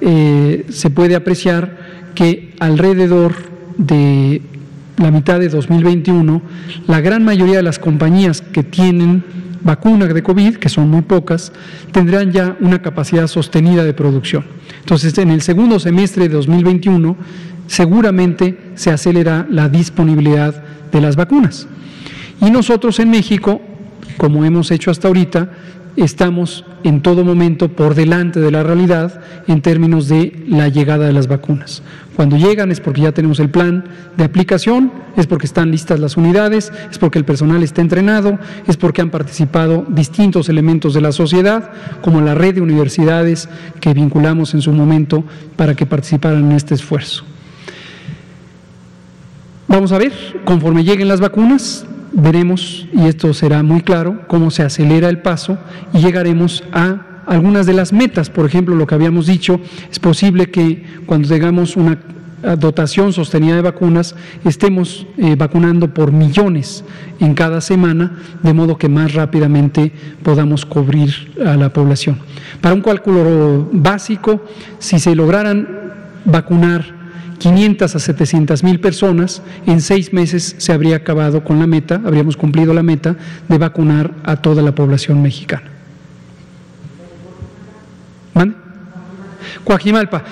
eh, 0.00 0.66
se 0.68 0.90
puede 0.90 1.14
apreciar 1.14 1.76
que 2.14 2.54
alrededor 2.60 3.34
de 3.78 4.42
la 4.96 5.10
mitad 5.10 5.40
de 5.40 5.48
2021, 5.48 6.42
la 6.86 7.00
gran 7.00 7.24
mayoría 7.24 7.56
de 7.56 7.62
las 7.62 7.78
compañías 7.78 8.40
que 8.40 8.62
tienen 8.62 9.24
vacuna 9.62 10.06
de 10.06 10.22
COVID, 10.22 10.56
que 10.56 10.68
son 10.68 10.88
muy 10.90 11.02
pocas, 11.02 11.52
tendrán 11.90 12.30
ya 12.32 12.56
una 12.60 12.82
capacidad 12.82 13.26
sostenida 13.26 13.84
de 13.84 13.94
producción. 13.94 14.44
Entonces, 14.80 15.16
en 15.18 15.30
el 15.30 15.40
segundo 15.40 15.78
semestre 15.78 16.28
de 16.28 16.34
2021, 16.34 17.16
seguramente 17.66 18.58
se 18.74 18.90
acelera 18.90 19.46
la 19.50 19.68
disponibilidad 19.68 20.62
de 20.92 21.00
las 21.00 21.16
vacunas. 21.16 21.66
Y 22.40 22.50
nosotros 22.50 23.00
en 23.00 23.10
México, 23.10 23.60
como 24.18 24.44
hemos 24.44 24.70
hecho 24.70 24.90
hasta 24.90 25.08
ahorita, 25.08 25.50
estamos 25.96 26.64
en 26.82 27.00
todo 27.02 27.24
momento 27.24 27.68
por 27.68 27.94
delante 27.94 28.40
de 28.40 28.50
la 28.50 28.62
realidad 28.62 29.20
en 29.46 29.62
términos 29.62 30.08
de 30.08 30.44
la 30.48 30.68
llegada 30.68 31.06
de 31.06 31.12
las 31.12 31.28
vacunas. 31.28 31.82
Cuando 32.16 32.36
llegan 32.36 32.70
es 32.70 32.80
porque 32.80 33.02
ya 33.02 33.12
tenemos 33.12 33.40
el 33.40 33.50
plan 33.50 33.84
de 34.16 34.24
aplicación, 34.24 34.92
es 35.16 35.26
porque 35.26 35.46
están 35.46 35.70
listas 35.70 35.98
las 35.98 36.16
unidades, 36.16 36.72
es 36.90 36.98
porque 36.98 37.18
el 37.18 37.24
personal 37.24 37.62
está 37.62 37.80
entrenado, 37.80 38.38
es 38.66 38.76
porque 38.76 39.02
han 39.02 39.10
participado 39.10 39.84
distintos 39.88 40.48
elementos 40.48 40.94
de 40.94 41.00
la 41.00 41.12
sociedad, 41.12 41.72
como 42.02 42.20
la 42.20 42.34
red 42.34 42.54
de 42.54 42.60
universidades 42.60 43.48
que 43.80 43.94
vinculamos 43.94 44.54
en 44.54 44.62
su 44.62 44.72
momento 44.72 45.24
para 45.56 45.74
que 45.74 45.86
participaran 45.86 46.44
en 46.44 46.52
este 46.52 46.74
esfuerzo. 46.74 47.24
Vamos 49.66 49.90
a 49.90 49.98
ver, 49.98 50.12
conforme 50.44 50.84
lleguen 50.84 51.08
las 51.08 51.20
vacunas, 51.20 51.84
veremos, 52.14 52.86
y 52.92 53.06
esto 53.06 53.34
será 53.34 53.62
muy 53.62 53.82
claro, 53.82 54.22
cómo 54.26 54.50
se 54.50 54.62
acelera 54.62 55.08
el 55.08 55.18
paso 55.18 55.58
y 55.92 55.98
llegaremos 55.98 56.64
a 56.72 57.22
algunas 57.26 57.66
de 57.66 57.74
las 57.74 57.92
metas. 57.92 58.30
Por 58.30 58.46
ejemplo, 58.46 58.76
lo 58.76 58.86
que 58.86 58.94
habíamos 58.94 59.26
dicho, 59.26 59.60
es 59.90 59.98
posible 59.98 60.50
que 60.50 60.84
cuando 61.06 61.28
tengamos 61.28 61.76
una 61.76 61.98
dotación 62.58 63.12
sostenida 63.12 63.56
de 63.56 63.62
vacunas, 63.62 64.14
estemos 64.44 65.06
eh, 65.16 65.34
vacunando 65.34 65.92
por 65.94 66.12
millones 66.12 66.84
en 67.18 67.34
cada 67.34 67.60
semana, 67.60 68.18
de 68.42 68.52
modo 68.52 68.76
que 68.76 68.88
más 68.88 69.14
rápidamente 69.14 69.92
podamos 70.22 70.66
cubrir 70.66 71.32
a 71.44 71.56
la 71.56 71.72
población. 71.72 72.18
Para 72.60 72.74
un 72.74 72.82
cálculo 72.82 73.68
básico, 73.72 74.44
si 74.78 74.98
se 74.98 75.14
lograran 75.14 75.66
vacunar 76.24 77.03
500 77.38 77.94
a 77.94 77.98
700 77.98 78.62
mil 78.62 78.80
personas, 78.80 79.42
en 79.66 79.80
seis 79.80 80.12
meses 80.12 80.54
se 80.58 80.72
habría 80.72 80.96
acabado 80.96 81.44
con 81.44 81.58
la 81.58 81.66
meta, 81.66 82.00
habríamos 82.04 82.36
cumplido 82.36 82.72
la 82.74 82.82
meta 82.82 83.16
de 83.48 83.58
vacunar 83.58 84.12
a 84.24 84.36
toda 84.36 84.62
la 84.62 84.74
población 84.74 85.22
mexicana. 85.22 85.70
¿Mande? 88.34 88.56
Coajimalpa. 89.64 90.24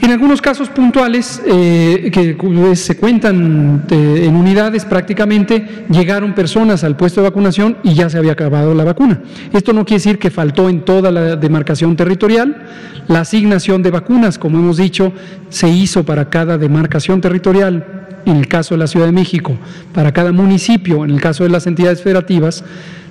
En 0.00 0.10
algunos 0.12 0.42
casos 0.42 0.68
puntuales, 0.68 1.42
eh, 1.46 2.10
que 2.12 2.76
se 2.76 2.96
cuentan 2.96 3.86
eh, 3.90 4.26
en 4.26 4.36
unidades 4.36 4.84
prácticamente, 4.84 5.86
llegaron 5.88 6.34
personas 6.34 6.84
al 6.84 6.96
puesto 6.96 7.22
de 7.22 7.28
vacunación 7.28 7.78
y 7.82 7.94
ya 7.94 8.10
se 8.10 8.18
había 8.18 8.32
acabado 8.32 8.74
la 8.74 8.84
vacuna. 8.84 9.20
Esto 9.52 9.72
no 9.72 9.84
quiere 9.84 9.98
decir 9.98 10.18
que 10.18 10.30
faltó 10.30 10.68
en 10.68 10.84
toda 10.84 11.10
la 11.10 11.36
demarcación 11.36 11.96
territorial. 11.96 12.66
La 13.08 13.20
asignación 13.20 13.82
de 13.82 13.90
vacunas, 13.90 14.38
como 14.38 14.58
hemos 14.58 14.76
dicho, 14.76 15.12
se 15.48 15.68
hizo 15.70 16.04
para 16.04 16.28
cada 16.28 16.58
demarcación 16.58 17.20
territorial, 17.20 18.06
en 18.26 18.36
el 18.36 18.48
caso 18.48 18.74
de 18.74 18.78
la 18.80 18.88
Ciudad 18.88 19.06
de 19.06 19.12
México, 19.12 19.56
para 19.94 20.12
cada 20.12 20.30
municipio, 20.30 21.04
en 21.04 21.12
el 21.12 21.20
caso 21.20 21.44
de 21.44 21.50
las 21.50 21.66
entidades 21.66 22.02
federativas, 22.02 22.64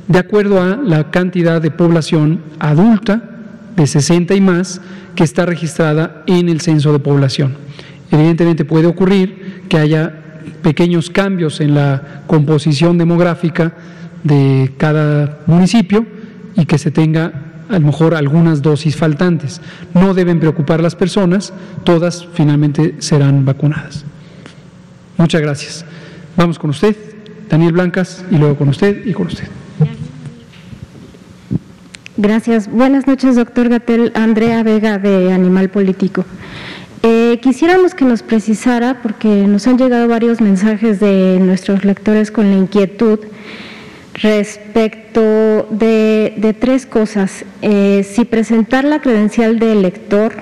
de 0.07 0.19
acuerdo 0.19 0.61
a 0.61 0.77
la 0.77 1.09
cantidad 1.09 1.61
de 1.61 1.71
población 1.71 2.41
adulta 2.59 3.34
de 3.75 3.87
60 3.87 4.33
y 4.35 4.41
más 4.41 4.81
que 5.15 5.23
está 5.23 5.45
registrada 5.45 6.23
en 6.27 6.49
el 6.49 6.61
censo 6.61 6.91
de 6.93 6.99
población. 6.99 7.55
Evidentemente 8.11 8.65
puede 8.65 8.87
ocurrir 8.87 9.63
que 9.67 9.77
haya 9.77 10.21
pequeños 10.61 11.09
cambios 11.09 11.59
en 11.59 11.75
la 11.75 12.23
composición 12.27 12.97
demográfica 12.97 13.73
de 14.23 14.73
cada 14.77 15.39
municipio 15.45 16.05
y 16.55 16.65
que 16.65 16.77
se 16.77 16.91
tenga 16.91 17.45
a 17.69 17.79
lo 17.79 17.87
mejor 17.87 18.15
algunas 18.15 18.61
dosis 18.61 18.95
faltantes. 18.95 19.61
No 19.93 20.13
deben 20.13 20.39
preocupar 20.39 20.81
las 20.81 20.95
personas, 20.95 21.53
todas 21.83 22.27
finalmente 22.33 22.95
serán 22.99 23.45
vacunadas. 23.45 24.05
Muchas 25.17 25.41
gracias. 25.41 25.85
Vamos 26.37 26.59
con 26.59 26.69
usted, 26.69 26.95
Daniel 27.49 27.73
Blancas, 27.73 28.25
y 28.29 28.37
luego 28.37 28.55
con 28.55 28.69
usted 28.69 29.05
y 29.05 29.13
con 29.13 29.27
usted. 29.27 29.47
Gracias. 32.17 32.71
Buenas 32.71 33.07
noches, 33.07 33.35
doctor 33.35 33.67
Gatel. 33.67 34.13
Andrea 34.15 34.63
Vega, 34.63 34.97
de 34.97 35.33
Animal 35.33 35.69
Político. 35.69 36.23
Eh, 37.03 37.39
quisiéramos 37.41 37.93
que 37.93 38.05
nos 38.05 38.23
precisara, 38.23 39.01
porque 39.03 39.27
nos 39.27 39.67
han 39.67 39.77
llegado 39.77 40.07
varios 40.07 40.39
mensajes 40.39 41.01
de 41.01 41.39
nuestros 41.41 41.83
lectores 41.83 42.31
con 42.31 42.49
la 42.51 42.55
inquietud 42.55 43.19
respecto 44.13 45.67
de, 45.71 46.55
tres 46.57 46.85
cosas. 46.85 47.43
Eh, 47.61 48.07
si 48.09 48.23
presentar 48.23 48.85
la 48.85 49.01
credencial 49.01 49.59
de 49.59 49.73
elector, 49.73 50.35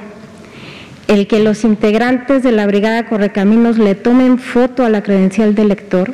el 1.08 1.26
que 1.26 1.40
los 1.40 1.64
integrantes 1.64 2.44
de 2.44 2.52
la 2.52 2.68
Brigada 2.68 3.08
Correcaminos 3.08 3.80
le 3.80 3.96
tomen 3.96 4.38
foto 4.38 4.86
a 4.86 4.90
la 4.90 5.02
credencial 5.02 5.56
de 5.56 5.64
elector 5.64 6.14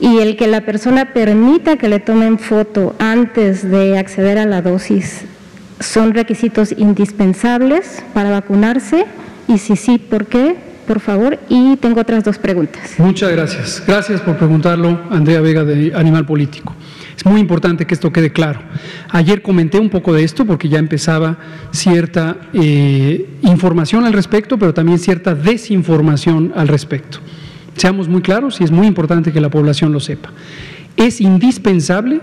y 0.00 0.18
el 0.18 0.36
que 0.36 0.46
la 0.46 0.62
persona 0.62 1.12
permita 1.12 1.76
que 1.76 1.88
le 1.88 2.00
tomen 2.00 2.38
foto 2.38 2.94
antes 2.98 3.68
de 3.70 3.98
acceder 3.98 4.38
a 4.38 4.46
la 4.46 4.62
dosis 4.62 5.24
son 5.78 6.14
requisitos 6.14 6.74
indispensables 6.76 8.02
para 8.14 8.30
vacunarse 8.30 9.06
y 9.48 9.58
si 9.58 9.76
sí, 9.76 9.98
¿por 9.98 10.26
qué? 10.26 10.56
Por 10.86 11.00
favor, 11.00 11.38
y 11.48 11.76
tengo 11.76 12.00
otras 12.00 12.24
dos 12.24 12.38
preguntas. 12.38 12.94
Muchas 12.98 13.30
gracias. 13.30 13.82
Gracias 13.86 14.20
por 14.20 14.36
preguntarlo, 14.36 15.00
Andrea 15.10 15.40
Vega 15.40 15.64
de 15.64 15.92
Animal 15.94 16.26
Político. 16.26 16.74
Es 17.16 17.24
muy 17.24 17.40
importante 17.40 17.86
que 17.86 17.94
esto 17.94 18.12
quede 18.12 18.32
claro. 18.32 18.60
Ayer 19.10 19.42
comenté 19.42 19.78
un 19.78 19.90
poco 19.90 20.12
de 20.12 20.24
esto 20.24 20.46
porque 20.46 20.68
ya 20.68 20.78
empezaba 20.78 21.38
cierta 21.70 22.38
eh, 22.54 23.28
información 23.42 24.04
al 24.04 24.12
respecto, 24.12 24.58
pero 24.58 24.74
también 24.74 24.98
cierta 24.98 25.34
desinformación 25.34 26.52
al 26.56 26.66
respecto. 26.66 27.20
Seamos 27.76 28.08
muy 28.08 28.22
claros 28.22 28.60
y 28.60 28.64
es 28.64 28.70
muy 28.70 28.86
importante 28.86 29.32
que 29.32 29.40
la 29.40 29.50
población 29.50 29.92
lo 29.92 30.00
sepa. 30.00 30.30
Es 30.96 31.20
indispensable 31.20 32.20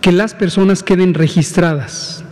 que 0.00 0.12
las 0.12 0.34
personas 0.34 0.82
queden 0.82 1.14
registradas 1.14 2.24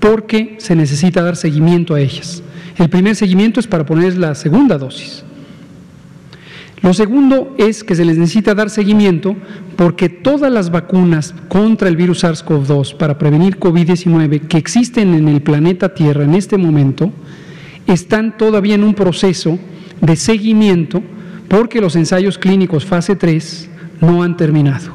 porque 0.00 0.56
se 0.58 0.74
necesita 0.74 1.22
dar 1.22 1.36
seguimiento 1.36 1.94
a 1.94 2.00
ellas. 2.00 2.42
El 2.76 2.88
primer 2.88 3.14
seguimiento 3.14 3.60
es 3.60 3.66
para 3.66 3.86
poner 3.86 4.16
la 4.16 4.34
segunda 4.34 4.78
dosis. 4.78 5.24
Lo 6.82 6.92
segundo 6.92 7.54
es 7.58 7.84
que 7.84 7.94
se 7.94 8.04
les 8.04 8.18
necesita 8.18 8.54
dar 8.56 8.68
seguimiento 8.68 9.36
porque 9.76 10.08
todas 10.08 10.50
las 10.50 10.70
vacunas 10.72 11.32
contra 11.48 11.88
el 11.88 11.96
virus 11.96 12.24
SARS-CoV-2 12.24 12.96
para 12.96 13.18
prevenir 13.18 13.60
COVID-19 13.60 14.48
que 14.48 14.58
existen 14.58 15.14
en 15.14 15.28
el 15.28 15.42
planeta 15.42 15.94
Tierra 15.94 16.24
en 16.24 16.34
este 16.34 16.58
momento 16.58 17.12
están 17.86 18.36
todavía 18.36 18.74
en 18.74 18.82
un 18.82 18.94
proceso 18.94 19.60
de 20.00 20.16
seguimiento 20.16 21.04
porque 21.52 21.82
los 21.82 21.96
ensayos 21.96 22.38
clínicos 22.38 22.86
fase 22.86 23.14
3 23.14 23.68
no 24.00 24.22
han 24.22 24.38
terminado. 24.38 24.90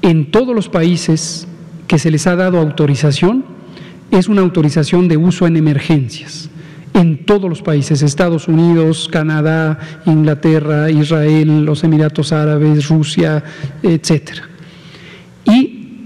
En 0.00 0.30
todos 0.30 0.56
los 0.56 0.70
países 0.70 1.46
que 1.86 1.98
se 1.98 2.10
les 2.10 2.26
ha 2.26 2.36
dado 2.36 2.56
autorización, 2.58 3.44
es 4.10 4.28
una 4.28 4.40
autorización 4.40 5.08
de 5.08 5.18
uso 5.18 5.46
en 5.46 5.58
emergencias. 5.58 6.48
En 6.94 7.26
todos 7.26 7.50
los 7.50 7.60
países, 7.60 8.00
Estados 8.00 8.48
Unidos, 8.48 9.10
Canadá, 9.12 9.78
Inglaterra, 10.06 10.90
Israel, 10.90 11.66
los 11.66 11.84
Emiratos 11.84 12.32
Árabes, 12.32 12.88
Rusia, 12.88 13.44
etcétera. 13.82 14.48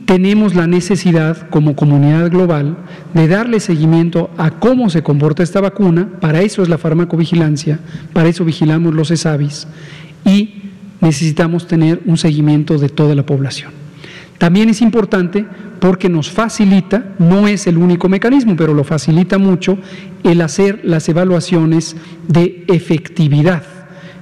Tenemos 0.07 0.55
la 0.55 0.67
necesidad 0.67 1.49
como 1.49 1.77
comunidad 1.77 2.31
global 2.31 2.77
de 3.15 3.29
darle 3.29 3.61
seguimiento 3.61 4.31
a 4.37 4.51
cómo 4.51 4.91
se 4.91 5.03
comporta 5.03 5.43
esta 5.43 5.61
vacuna, 5.61 6.09
para 6.21 6.41
eso 6.43 6.63
es 6.63 6.69
la 6.69 6.79
farmacovigilancia, 6.79 7.79
para 8.13 8.29
eso 8.29 8.45
vigilamos 8.45 8.95
los 8.95 9.11
ESAVIS 9.11 9.69
y 10.25 10.63
necesitamos 11.01 11.67
tener 11.67 12.01
un 12.07 12.19
seguimiento 12.19 12.79
de 12.79 12.89
toda 12.89 13.15
la 13.15 13.25
población. 13.25 13.71
También 14.39 14.69
es 14.69 14.83
importante 14.83 15.47
porque 15.81 16.09
nos 16.09 16.31
facilita, 16.31 17.15
no 17.19 17.47
es 17.47 17.67
el 17.67 17.79
único 17.79 18.09
mecanismo, 18.09 18.57
pero 18.57 18.75
lo 18.75 18.85
facilita 18.85 19.39
mucho 19.39 19.79
el 20.25 20.41
hacer 20.41 20.81
las 20.83 21.09
evaluaciones 21.09 21.97
de 22.29 22.65
efectividad 22.69 23.63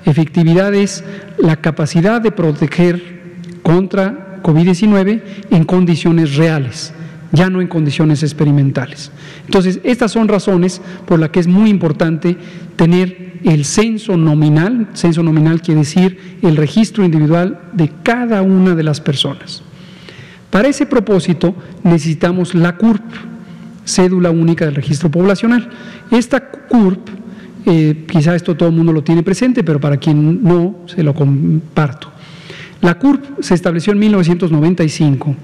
Efectividad 0.05 0.75
es 0.75 1.05
la 1.39 1.57
capacidad 1.57 2.21
de 2.21 2.33
proteger 2.33 3.21
contra 3.63 4.30
COVID-19 4.43 5.23
en 5.51 5.65
condiciones 5.65 6.37
reales, 6.37 6.93
ya 7.33 7.51
no 7.51 7.61
en 7.61 7.69
condiciones 7.69 8.23
experimentales. 8.23 9.11
Entonces, 9.45 9.81
estas 9.85 10.13
son 10.13 10.29
razones 10.29 10.81
por 11.07 11.19
las 11.19 11.31
que 11.31 11.41
es 11.41 11.47
muy 11.47 11.71
importante 11.71 12.37
tener 12.77 13.41
el 13.45 13.65
censo 13.65 14.17
nominal, 14.17 14.89
censo 14.95 15.23
nominal 15.23 15.63
quiere 15.63 15.81
decir 15.81 16.39
el 16.43 16.57
registro 16.57 17.05
individual 17.05 17.59
de 17.73 17.91
cada 18.03 18.43
una 18.43 18.75
de 18.75 18.83
las 18.83 19.01
personas. 19.01 19.63
Para 20.51 20.69
ese 20.69 20.85
propósito 20.87 21.55
necesitamos 21.85 22.55
la 22.55 22.77
CURP, 22.77 23.03
cédula 23.85 24.31
única 24.31 24.65
del 24.65 24.75
registro 24.75 25.11
poblacional. 25.11 25.71
Esta 26.11 26.41
CURP, 26.51 27.09
eh, 27.67 28.05
quizá 28.09 28.35
esto 28.35 28.57
todo 28.57 28.69
el 28.69 28.75
mundo 28.75 28.93
lo 28.93 29.03
tiene 29.03 29.23
presente, 29.23 29.63
pero 29.63 29.81
para 29.81 29.97
quien 29.97 30.43
no, 30.43 30.77
se 30.87 31.03
lo 31.03 31.15
comparto. 31.15 32.13
La 32.83 32.99
CURP 32.99 33.43
se 33.43 33.55
estableció 33.55 33.93
en 33.93 33.99
1995 33.99 35.37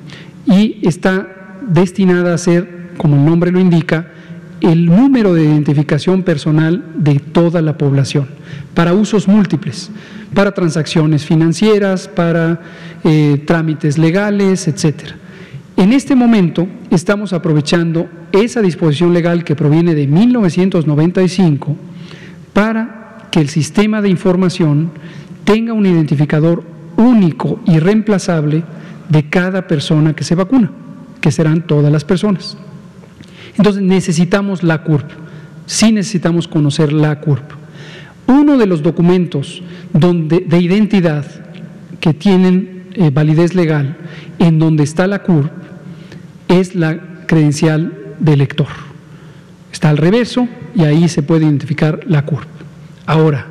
y 0.46 0.78
está 0.82 1.58
destinada 1.68 2.34
a 2.34 2.38
ser, 2.38 2.92
como 2.96 3.16
el 3.16 3.24
nombre 3.24 3.52
lo 3.52 3.60
indica, 3.60 4.12
el 4.60 4.86
número 4.86 5.34
de 5.34 5.44
identificación 5.44 6.22
personal 6.22 6.82
de 6.96 7.18
toda 7.18 7.60
la 7.60 7.76
población 7.76 8.26
para 8.74 8.94
usos 8.94 9.28
múltiples, 9.28 9.90
para 10.34 10.52
transacciones 10.52 11.26
financieras, 11.26 12.08
para 12.08 12.60
eh, 13.04 13.42
trámites 13.46 13.98
legales, 13.98 14.66
etc. 14.66 15.12
En 15.76 15.92
este 15.92 16.14
momento 16.14 16.66
estamos 16.90 17.34
aprovechando 17.34 18.08
esa 18.32 18.62
disposición 18.62 19.12
legal 19.12 19.44
que 19.44 19.54
proviene 19.54 19.94
de 19.94 20.06
1995 20.06 21.76
para 22.54 23.28
que 23.30 23.40
el 23.40 23.50
sistema 23.50 24.00
de 24.00 24.08
información 24.08 24.90
tenga 25.44 25.74
un 25.74 25.84
identificador 25.84 26.75
único 26.96 27.60
y 27.66 27.78
reemplazable 27.78 28.64
de 29.08 29.28
cada 29.28 29.66
persona 29.66 30.14
que 30.14 30.24
se 30.24 30.34
vacuna, 30.34 30.70
que 31.20 31.30
serán 31.30 31.66
todas 31.66 31.92
las 31.92 32.04
personas. 32.04 32.56
Entonces 33.56 33.82
necesitamos 33.82 34.62
la 34.62 34.82
CURP, 34.82 35.10
sí 35.66 35.92
necesitamos 35.92 36.48
conocer 36.48 36.92
la 36.92 37.20
CURP. 37.20 37.52
Uno 38.26 38.58
de 38.58 38.66
los 38.66 38.82
documentos 38.82 39.62
donde, 39.92 40.40
de 40.40 40.60
identidad 40.60 41.24
que 42.00 42.12
tienen 42.12 42.88
eh, 42.94 43.10
validez 43.10 43.54
legal, 43.54 43.96
en 44.38 44.58
donde 44.58 44.82
está 44.82 45.06
la 45.06 45.22
CURP, 45.22 45.50
es 46.48 46.74
la 46.74 46.98
credencial 47.26 48.14
de 48.18 48.32
elector. 48.32 48.68
Está 49.72 49.90
al 49.90 49.96
reverso 49.98 50.48
y 50.74 50.84
ahí 50.84 51.08
se 51.08 51.22
puede 51.22 51.44
identificar 51.44 52.00
la 52.06 52.24
CURP. 52.24 52.48
Ahora, 53.06 53.46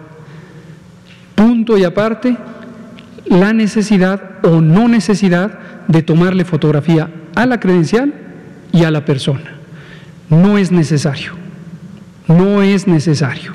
punto 1.35 1.77
y 1.77 1.83
aparte, 1.83 2.35
la 3.25 3.53
necesidad 3.53 4.43
o 4.43 4.61
no 4.61 4.87
necesidad 4.87 5.59
de 5.87 6.01
tomarle 6.01 6.45
fotografía 6.45 7.09
a 7.35 7.45
la 7.45 7.59
credencial 7.59 8.13
y 8.71 8.83
a 8.83 8.91
la 8.91 9.05
persona. 9.05 9.55
No 10.29 10.57
es 10.57 10.71
necesario, 10.71 11.33
no 12.27 12.61
es 12.61 12.87
necesario. 12.87 13.53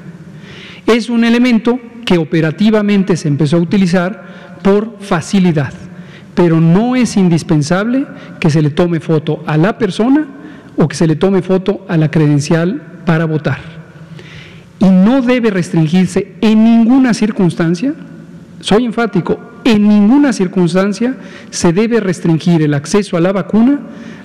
Es 0.87 1.09
un 1.09 1.25
elemento 1.25 1.79
que 2.05 2.19
operativamente 2.19 3.17
se 3.17 3.29
empezó 3.29 3.57
a 3.57 3.61
utilizar 3.61 4.59
por 4.63 4.97
facilidad, 5.01 5.73
pero 6.35 6.61
no 6.61 6.97
es 6.97 7.17
indispensable 7.17 8.07
que 8.39 8.51
se 8.51 8.63
le 8.63 8.71
tome 8.71 9.01
foto 9.01 9.43
a 9.47 9.57
la 9.57 9.79
persona 9.79 10.27
o 10.77 10.89
que 10.89 10.97
se 10.97 11.07
le 11.07 11.17
tome 11.17 11.43
foto 11.43 11.85
a 11.89 11.97
la 11.97 12.11
credencial 12.11 13.03
para 13.05 13.27
votar. 13.27 13.59
Y 14.79 14.89
no 14.89 15.21
debe 15.21 15.51
restringirse 15.51 16.37
en 16.41 16.65
ninguna 16.65 17.13
circunstancia, 17.13 17.93
soy 18.61 18.87
enfático, 18.87 19.39
en 19.65 19.89
ninguna 19.89 20.33
circunstancia 20.33 21.17
se 21.51 21.73
debe 21.73 22.01
restringir 22.01 22.63
el 22.63 22.75
acceso 22.75 23.17
a 23.17 23.21
la 23.21 23.33
vacuna 23.33 23.81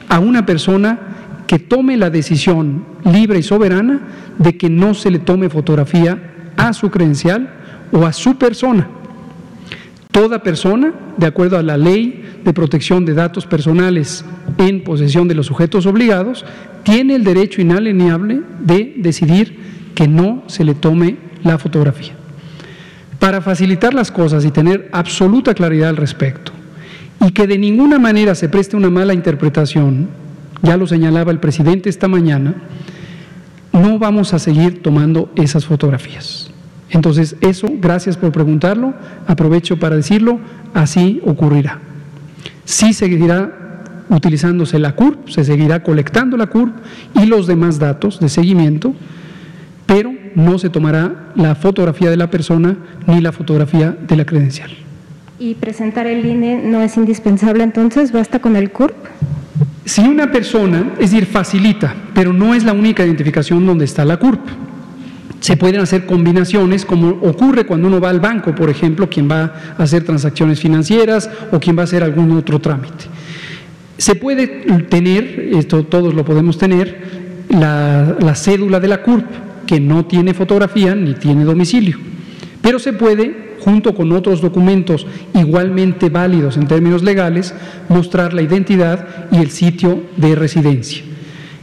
a 0.10 0.20
una 0.20 0.46
persona 0.46 1.00
que 1.48 1.60
tome 1.60 1.98
la 1.98 2.10
decisión 2.10 2.86
libre 3.04 3.40
y 3.40 3.44
soberana 3.44 4.02
de 4.38 4.58
que 4.58 4.70
no 4.70 4.94
se 4.94 5.12
le 5.12 5.20
tome 5.20 5.50
fotografía 5.50 6.52
a 6.58 6.74
su 6.74 6.90
credencial 6.90 7.50
o 7.92 8.06
a 8.06 8.14
su 8.14 8.38
persona. 8.38 8.88
Toda 10.12 10.42
persona, 10.42 10.94
de 11.18 11.26
acuerdo 11.26 11.58
a 11.58 11.64
la 11.64 11.78
ley 11.78 12.24
de 12.44 12.54
protección 12.54 13.06
de 13.06 13.14
datos 13.14 13.46
personales 13.46 14.24
en 14.58 14.84
posesión 14.84 15.28
de 15.28 15.36
los 15.36 15.48
sujetos 15.48 15.86
obligados, 15.86 16.46
tiene 16.84 17.16
el 17.16 17.24
derecho 17.24 17.62
inalienable 17.62 18.42
de 18.60 18.94
decidir 18.98 19.58
que 19.94 20.08
no 20.08 20.44
se 20.48 20.64
le 20.64 20.74
tome 20.74 21.18
la 21.44 21.58
fotografía. 21.58 22.14
Para 23.26 23.42
facilitar 23.42 23.96
las 23.96 24.12
cosas 24.12 24.46
y 24.46 24.52
tener 24.52 24.88
absoluta 24.92 25.56
claridad 25.56 25.90
al 25.90 25.98
respecto, 25.98 26.52
y 27.26 27.32
que 27.32 27.48
de 27.48 27.58
ninguna 27.58 27.98
manera 27.98 28.36
se 28.36 28.50
preste 28.50 28.78
una 28.78 28.92
mala 28.92 29.16
interpretación, 29.16 30.10
ya 30.62 30.78
lo 30.78 30.86
señalaba 30.86 31.32
el 31.32 31.40
presidente 31.40 31.90
esta 31.90 32.08
mañana, 32.08 32.54
no 33.74 33.98
vamos 33.98 34.36
a 34.36 34.38
seguir 34.38 34.84
tomando 34.84 35.32
esas 35.38 35.66
fotografías. 35.66 36.52
Entonces, 36.92 37.36
eso, 37.42 37.68
gracias 37.82 38.16
por 38.16 38.32
preguntarlo, 38.32 38.94
aprovecho 39.26 39.80
para 39.80 39.96
decirlo, 39.96 40.40
así 40.76 41.20
ocurrirá. 41.26 41.80
Sí 42.64 42.94
seguirá 42.94 44.04
utilizándose 44.08 44.78
la 44.78 44.94
CURP, 44.94 45.30
se 45.30 45.44
seguirá 45.44 45.82
colectando 45.82 46.38
la 46.38 46.46
CURP 46.46 46.76
y 47.16 47.26
los 47.26 47.48
demás 47.48 47.80
datos 47.80 48.20
de 48.20 48.30
seguimiento, 48.30 48.94
pero 49.88 50.14
no 50.36 50.60
se 50.60 50.70
tomará 50.70 51.32
la 51.36 51.56
fotografía 51.56 52.10
de 52.10 52.18
la 52.18 52.30
persona 52.30 52.78
ni 53.08 53.22
la 53.22 53.32
fotografía 53.32 53.98
de 54.08 54.16
la 54.16 54.26
credencial. 54.26 54.70
¿Y 55.40 55.56
presentar 55.56 56.08
el 56.08 56.26
INE 56.26 56.62
no 56.64 56.82
es 56.82 56.96
indispensable 56.96 57.64
entonces? 57.64 58.12
¿Basta 58.12 58.40
con 58.40 58.56
el 58.56 58.72
CURP? 58.72 58.96
Si 59.86 60.02
una 60.02 60.32
persona, 60.32 60.94
es 61.00 61.12
decir, 61.12 61.26
facilita, 61.26 61.94
pero 62.14 62.34
no 62.34 62.54
es 62.54 62.64
la 62.64 62.74
única 62.74 63.06
identificación 63.06 63.66
donde 63.66 63.86
está 63.86 64.06
la 64.06 64.18
CURP. 64.18 64.40
Se 65.42 65.58
pueden 65.58 65.82
hacer 65.82 66.06
combinaciones, 66.06 66.86
como 66.86 67.10
ocurre 67.10 67.66
cuando 67.66 67.88
uno 67.88 68.00
va 68.00 68.10
al 68.10 68.20
banco, 68.20 68.56
por 68.56 68.70
ejemplo, 68.70 69.10
quien 69.10 69.30
va 69.30 69.54
a 69.78 69.84
hacer 69.84 70.04
transacciones 70.04 70.60
financieras 70.60 71.30
o 71.52 71.60
quien 71.60 71.78
va 71.78 71.82
a 71.82 71.84
hacer 71.84 72.02
algún 72.02 72.32
otro 72.32 72.60
trámite. 72.60 73.06
Se 73.98 74.16
puede 74.16 74.48
tener, 74.90 75.52
esto 75.54 75.84
todos 75.84 76.14
lo 76.14 76.26
podemos 76.26 76.58
tener, 76.58 77.46
la, 77.50 78.16
la 78.20 78.36
cédula 78.36 78.80
de 78.80 78.88
la 78.88 79.04
CURP, 79.04 79.26
que 79.66 79.80
no 79.80 80.06
tiene 80.06 80.34
fotografía 80.34 80.96
ni 80.96 81.14
tiene 81.14 81.44
domicilio, 81.44 81.98
pero 82.62 82.80
se 82.80 82.94
puede 82.94 83.56
junto 83.60 83.96
con 83.96 84.12
otros 84.12 84.42
documentos 84.42 85.08
igualmente 85.34 86.10
válidos 86.10 86.56
en 86.56 86.68
términos 86.68 87.02
legales, 87.02 87.54
mostrar 87.90 88.34
la 88.34 88.44
identidad 88.44 89.28
y 89.32 89.38
el 89.38 89.50
sitio 89.50 90.04
de 90.18 90.36
residencia. 90.36 91.04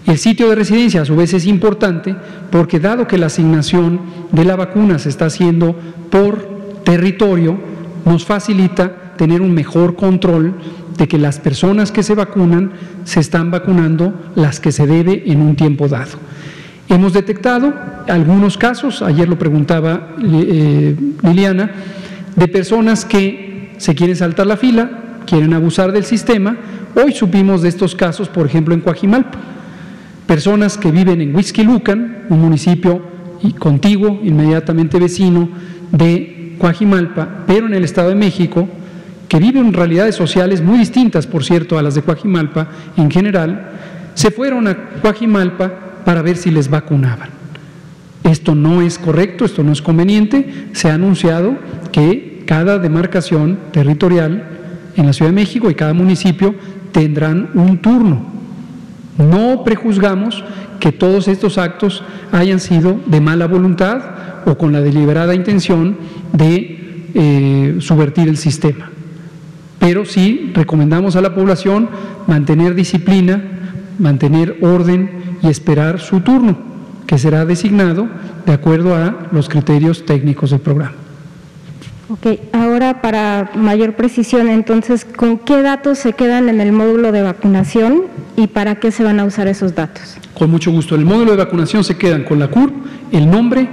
El 0.06 0.18
sitio 0.18 0.48
de 0.48 0.56
residencia 0.56 1.02
a 1.02 1.04
su 1.04 1.14
vez 1.14 1.32
es 1.32 1.46
importante 1.46 2.16
porque 2.50 2.80
dado 2.80 3.06
que 3.06 3.18
la 3.18 3.26
asignación 3.26 4.00
de 4.32 4.44
la 4.44 4.56
vacuna 4.56 4.98
se 4.98 5.10
está 5.10 5.26
haciendo 5.26 5.76
por 6.10 6.82
territorio, 6.84 7.56
nos 8.04 8.24
facilita 8.24 9.14
tener 9.16 9.40
un 9.40 9.54
mejor 9.54 9.94
control 9.94 10.54
de 10.98 11.06
que 11.06 11.18
las 11.18 11.38
personas 11.38 11.92
que 11.92 12.02
se 12.02 12.16
vacunan 12.16 12.72
se 13.04 13.20
están 13.20 13.52
vacunando 13.52 14.12
las 14.34 14.58
que 14.58 14.72
se 14.72 14.86
debe 14.86 15.22
en 15.26 15.40
un 15.40 15.54
tiempo 15.54 15.86
dado. 15.86 16.18
Hemos 16.92 17.14
detectado 17.14 17.72
algunos 18.07 18.59
casos, 18.59 19.00
ayer 19.00 19.26
lo 19.26 19.38
preguntaba 19.38 20.09
eh, 20.22 20.94
Liliana, 21.22 21.70
de 22.37 22.48
personas 22.48 23.07
que 23.07 23.72
se 23.78 23.94
quieren 23.94 24.14
saltar 24.14 24.46
la 24.46 24.59
fila, 24.59 24.90
quieren 25.24 25.55
abusar 25.55 25.90
del 25.90 26.05
sistema. 26.05 26.55
Hoy 26.94 27.12
supimos 27.12 27.62
de 27.62 27.70
estos 27.70 27.94
casos, 27.94 28.28
por 28.28 28.44
ejemplo, 28.44 28.74
en 28.74 28.83
Coajimalpa. 28.83 29.38
Personas 30.26 30.76
que 30.76 30.90
viven 30.90 31.22
en 31.22 31.35
Huixquilucan, 31.35 32.26
un 32.28 32.42
municipio 32.42 33.00
contiguo, 33.59 34.20
inmediatamente 34.22 34.98
vecino 34.98 35.48
de 35.92 36.57
Coajimalpa, 36.59 37.44
pero 37.46 37.68
en 37.68 37.72
el 37.72 37.85
Estado 37.85 38.11
de 38.11 38.16
México, 38.16 38.68
que 39.28 39.38
viven 39.38 39.72
realidades 39.72 40.14
sociales 40.14 40.61
muy 40.61 40.76
distintas, 40.76 41.26
por 41.26 41.42
cierto, 41.42 41.78
a 41.78 41.83
las 41.83 41.94
de 41.94 42.02
Coajimalpa 42.02 42.68
en 42.98 43.11
general, 43.11 43.70
se 44.12 44.31
fueron 44.31 44.68
a 44.68 44.76
Coajimalpa 45.00 45.91
para 46.04 46.22
ver 46.22 46.36
si 46.36 46.50
les 46.50 46.68
vacunaban. 46.68 47.30
Esto 48.24 48.54
no 48.54 48.82
es 48.82 48.98
correcto, 48.98 49.44
esto 49.44 49.62
no 49.62 49.72
es 49.72 49.82
conveniente. 49.82 50.68
Se 50.72 50.90
ha 50.90 50.94
anunciado 50.94 51.56
que 51.90 52.44
cada 52.46 52.78
demarcación 52.78 53.58
territorial 53.72 54.48
en 54.96 55.06
la 55.06 55.12
Ciudad 55.12 55.30
de 55.30 55.34
México 55.34 55.70
y 55.70 55.74
cada 55.74 55.92
municipio 55.92 56.54
tendrán 56.92 57.50
un 57.54 57.78
turno. 57.78 58.26
No 59.18 59.64
prejuzgamos 59.64 60.44
que 60.81 60.92
todos 60.92 61.29
estos 61.29 61.58
actos 61.58 62.02
hayan 62.33 62.60
sido 62.60 62.98
de 63.06 63.20
mala 63.20 63.46
voluntad 63.46 64.02
o 64.46 64.56
con 64.56 64.72
la 64.72 64.81
deliberada 64.81 65.35
intención 65.35 65.96
de 66.33 67.08
eh, 67.14 67.77
subvertir 67.81 68.29
el 68.29 68.37
sistema. 68.37 68.90
Pero 69.79 70.04
sí 70.04 70.50
recomendamos 70.54 71.16
a 71.16 71.20
la 71.20 71.35
población 71.35 71.88
mantener 72.27 72.74
disciplina, 72.74 73.42
mantener 73.98 74.58
orden 74.60 75.21
y 75.42 75.48
esperar 75.48 76.00
su 76.00 76.20
turno, 76.20 76.56
que 77.06 77.18
será 77.18 77.44
designado 77.44 78.08
de 78.46 78.52
acuerdo 78.52 78.94
a 78.94 79.28
los 79.32 79.48
criterios 79.48 80.04
técnicos 80.06 80.50
del 80.50 80.60
programa. 80.60 80.94
Ok, 82.08 82.40
ahora 82.52 83.00
para 83.00 83.50
mayor 83.54 83.94
precisión, 83.94 84.48
entonces, 84.48 85.04
¿con 85.04 85.38
qué 85.38 85.62
datos 85.62 85.98
se 85.98 86.12
quedan 86.12 86.48
en 86.48 86.60
el 86.60 86.72
módulo 86.72 87.10
de 87.10 87.22
vacunación 87.22 88.02
y 88.36 88.48
para 88.48 88.76
qué 88.76 88.90
se 88.90 89.02
van 89.02 89.18
a 89.18 89.24
usar 89.24 89.48
esos 89.48 89.74
datos? 89.74 90.16
Con 90.34 90.50
mucho 90.50 90.70
gusto. 90.70 90.94
En 90.94 91.02
el 91.02 91.06
módulo 91.06 91.30
de 91.30 91.38
vacunación 91.38 91.84
se 91.84 91.96
quedan 91.96 92.24
con 92.24 92.38
la 92.38 92.48
CURP, 92.48 92.74
el 93.12 93.30
nombre, 93.30 93.68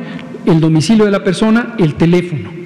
el 0.45 0.61
domicilio 0.61 1.05
de 1.05 1.11
la 1.11 1.23
persona, 1.23 1.75
el 1.79 1.95
teléfono 1.95 2.59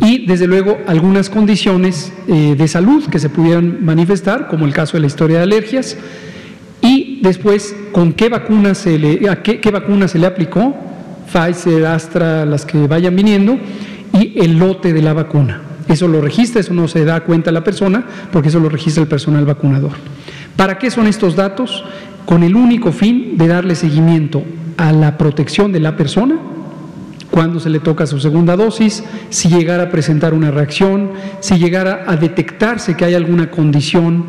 y 0.00 0.26
desde 0.26 0.46
luego 0.46 0.78
algunas 0.86 1.30
condiciones 1.30 2.12
eh, 2.28 2.54
de 2.56 2.68
salud 2.68 3.04
que 3.08 3.18
se 3.18 3.30
pudieran 3.30 3.84
manifestar, 3.84 4.48
como 4.48 4.66
el 4.66 4.72
caso 4.72 4.96
de 4.96 5.00
la 5.00 5.06
historia 5.06 5.38
de 5.38 5.44
alergias, 5.44 5.96
después 7.24 7.74
con 7.90 8.12
qué 8.12 8.30
se 8.74 8.98
le, 8.98 9.28
a 9.28 9.42
qué, 9.42 9.60
qué 9.60 9.70
vacuna 9.70 10.06
se 10.06 10.18
le 10.18 10.26
aplicó, 10.26 10.76
Pfizer, 11.32 11.86
Astra, 11.86 12.44
las 12.46 12.64
que 12.64 12.86
vayan 12.86 13.16
viniendo, 13.16 13.58
y 14.12 14.38
el 14.40 14.58
lote 14.58 14.92
de 14.92 15.02
la 15.02 15.12
vacuna. 15.12 15.60
Eso 15.88 16.06
lo 16.06 16.20
registra, 16.20 16.60
eso 16.60 16.72
no 16.72 16.86
se 16.86 17.04
da 17.04 17.20
cuenta 17.24 17.50
la 17.50 17.64
persona, 17.64 18.06
porque 18.30 18.48
eso 18.48 18.60
lo 18.60 18.68
registra 18.68 19.02
el 19.02 19.08
personal 19.08 19.44
vacunador. 19.44 19.92
¿Para 20.56 20.78
qué 20.78 20.90
son 20.90 21.06
estos 21.06 21.34
datos? 21.34 21.84
Con 22.24 22.42
el 22.42 22.54
único 22.54 22.92
fin 22.92 23.36
de 23.36 23.48
darle 23.48 23.74
seguimiento 23.74 24.42
a 24.76 24.92
la 24.92 25.18
protección 25.18 25.72
de 25.72 25.80
la 25.80 25.96
persona, 25.96 26.36
cuando 27.30 27.58
se 27.58 27.68
le 27.68 27.80
toca 27.80 28.06
su 28.06 28.20
segunda 28.20 28.54
dosis, 28.54 29.02
si 29.30 29.48
llegara 29.48 29.84
a 29.84 29.90
presentar 29.90 30.34
una 30.34 30.50
reacción, 30.52 31.10
si 31.40 31.58
llegara 31.58 32.04
a 32.06 32.16
detectarse 32.16 32.96
que 32.96 33.04
hay 33.04 33.14
alguna 33.14 33.50
condición 33.50 34.26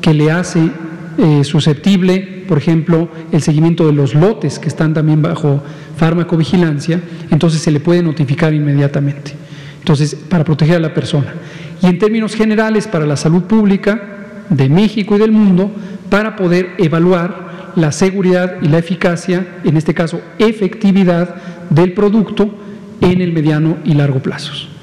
que 0.00 0.12
le 0.12 0.32
hace 0.32 0.70
eh, 1.18 1.42
susceptible, 1.42 2.44
por 2.46 2.58
ejemplo, 2.58 3.08
el 3.32 3.42
seguimiento 3.42 3.86
de 3.86 3.92
los 3.92 4.14
lotes 4.14 4.58
que 4.58 4.68
están 4.68 4.94
también 4.94 5.20
bajo 5.20 5.60
farmacovigilancia, 5.96 7.00
entonces 7.30 7.60
se 7.60 7.72
le 7.72 7.80
puede 7.80 8.02
notificar 8.02 8.54
inmediatamente. 8.54 9.32
Entonces, 9.80 10.14
para 10.14 10.44
proteger 10.44 10.76
a 10.76 10.80
la 10.80 10.94
persona. 10.94 11.34
Y 11.82 11.86
en 11.86 11.98
términos 11.98 12.34
generales, 12.34 12.86
para 12.86 13.04
la 13.04 13.16
salud 13.16 13.42
pública 13.42 14.00
de 14.48 14.68
México 14.68 15.16
y 15.16 15.18
del 15.18 15.32
mundo, 15.32 15.70
para 16.08 16.36
poder 16.36 16.70
evaluar 16.78 17.72
la 17.74 17.92
seguridad 17.92 18.56
y 18.62 18.68
la 18.68 18.78
eficacia, 18.78 19.58
en 19.64 19.76
este 19.76 19.94
caso 19.94 20.20
efectividad 20.38 21.34
del 21.70 21.94
producto 21.94 22.54
en 23.00 23.20
el 23.20 23.32
mediano 23.32 23.78
y 23.84 23.94
largo 23.94 24.20
plazos. 24.20 24.77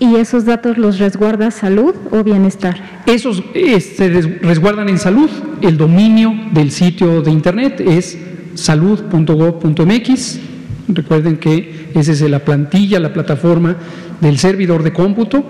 ¿Y 0.00 0.14
esos 0.14 0.44
datos 0.44 0.78
los 0.78 0.98
resguarda 0.98 1.50
salud 1.50 1.94
o 2.12 2.22
bienestar? 2.22 3.02
Esos 3.06 3.42
eh, 3.54 3.80
se 3.80 4.08
resguardan 4.08 4.88
en 4.88 4.98
salud. 4.98 5.28
El 5.60 5.76
dominio 5.76 6.34
del 6.52 6.70
sitio 6.70 7.20
de 7.20 7.32
internet 7.32 7.80
es 7.80 8.16
salud.gov.mx. 8.54 10.38
Recuerden 10.88 11.36
que 11.38 11.90
esa 11.94 12.12
es 12.12 12.20
la 12.22 12.38
plantilla, 12.38 13.00
la 13.00 13.12
plataforma 13.12 13.76
del 14.20 14.38
servidor 14.38 14.84
de 14.84 14.92
cómputo 14.92 15.44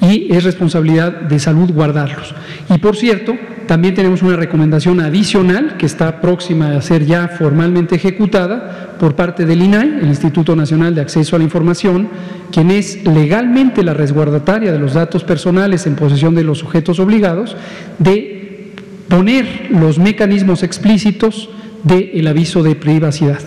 y 0.00 0.32
es 0.32 0.44
responsabilidad 0.44 1.12
de 1.12 1.38
salud 1.38 1.70
guardarlos. 1.72 2.34
Y 2.74 2.78
por 2.78 2.96
cierto, 2.96 3.34
también 3.66 3.94
tenemos 3.94 4.22
una 4.22 4.36
recomendación 4.36 5.00
adicional 5.00 5.76
que 5.76 5.86
está 5.86 6.20
próxima 6.20 6.76
a 6.76 6.82
ser 6.82 7.06
ya 7.06 7.28
formalmente 7.28 7.94
ejecutada 7.94 8.96
por 8.98 9.14
parte 9.14 9.46
del 9.46 9.62
INAI, 9.62 10.00
el 10.00 10.08
Instituto 10.08 10.56
Nacional 10.56 10.94
de 10.94 11.02
Acceso 11.02 11.36
a 11.36 11.38
la 11.38 11.44
Información, 11.44 12.08
quien 12.50 12.70
es 12.70 13.04
legalmente 13.06 13.84
la 13.84 13.94
resguardataria 13.94 14.72
de 14.72 14.78
los 14.78 14.94
datos 14.94 15.22
personales 15.22 15.86
en 15.86 15.94
posesión 15.94 16.34
de 16.34 16.44
los 16.44 16.58
sujetos 16.58 16.98
obligados, 16.98 17.56
de 17.98 18.72
poner 19.08 19.68
los 19.70 19.98
mecanismos 19.98 20.62
explícitos 20.62 21.50
del 21.84 22.26
aviso 22.26 22.62
de 22.62 22.74
privacidad. 22.74 23.40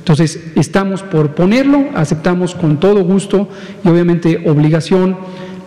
Entonces, 0.00 0.40
estamos 0.56 1.02
por 1.02 1.34
ponerlo, 1.34 1.86
aceptamos 1.94 2.54
con 2.54 2.80
todo 2.80 3.04
gusto 3.04 3.48
y 3.84 3.88
obviamente 3.88 4.42
obligación 4.46 5.16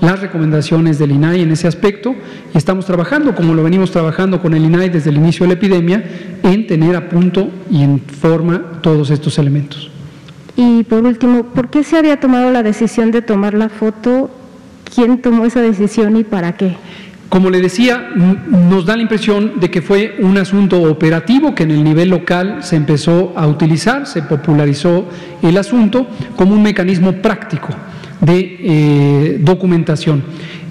las 0.04 0.20
recomendaciones 0.20 1.00
del 1.00 1.12
INAI 1.12 1.42
en 1.42 1.52
ese 1.52 1.68
aspecto 1.68 2.14
y 2.54 2.58
estamos 2.58 2.86
trabajando, 2.86 3.34
como 3.34 3.54
lo 3.54 3.64
venimos 3.64 3.90
trabajando 3.90 4.42
con 4.42 4.54
el 4.54 4.66
INAI 4.66 4.90
desde 4.90 5.10
el 5.10 5.16
inicio 5.16 5.46
de 5.46 5.48
la 5.48 5.54
epidemia, 5.54 6.04
en 6.44 6.68
tener 6.68 6.96
a 6.96 7.08
punto 7.08 7.50
y 7.72 7.84
en 7.84 8.02
forma 8.02 8.82
todos 8.82 9.10
estos 9.12 9.40
elementos. 9.40 9.90
Y 10.58 10.84
por 10.84 11.04
último, 11.04 11.44
¿por 11.46 11.70
qué 11.70 11.84
se 11.84 11.98
había 11.98 12.20
tomado 12.20 12.52
la 12.52 12.64
decisión 12.64 13.12
de 13.12 13.22
tomar 13.22 13.54
la 13.54 13.70
foto? 13.70 14.30
¿Quién 14.94 15.22
tomó 15.22 15.46
esa 15.46 15.62
decisión 15.62 16.18
y 16.18 16.26
para 16.26 16.58
qué? 16.58 16.76
Como 17.30 17.50
le 17.50 17.62
decía, 17.62 18.10
nos 18.48 18.86
da 18.86 18.96
la 18.96 19.02
impresión 19.02 19.60
de 19.60 19.72
que 19.72 19.82
fue 19.82 20.18
un 20.20 20.38
asunto 20.38 20.84
operativo 20.84 21.56
que 21.56 21.64
en 21.64 21.72
el 21.72 21.84
nivel 21.84 22.10
local 22.10 22.58
se 22.62 22.76
empezó 22.76 23.34
a 23.36 23.48
utilizar, 23.48 24.06
se 24.06 24.22
popularizó 24.22 25.06
el 25.42 25.58
asunto 25.58 26.06
como 26.36 26.54
un 26.54 26.62
mecanismo 26.62 27.14
práctico 27.14 27.70
de 28.22 28.58
eh, 28.60 29.38
documentación. 29.42 30.24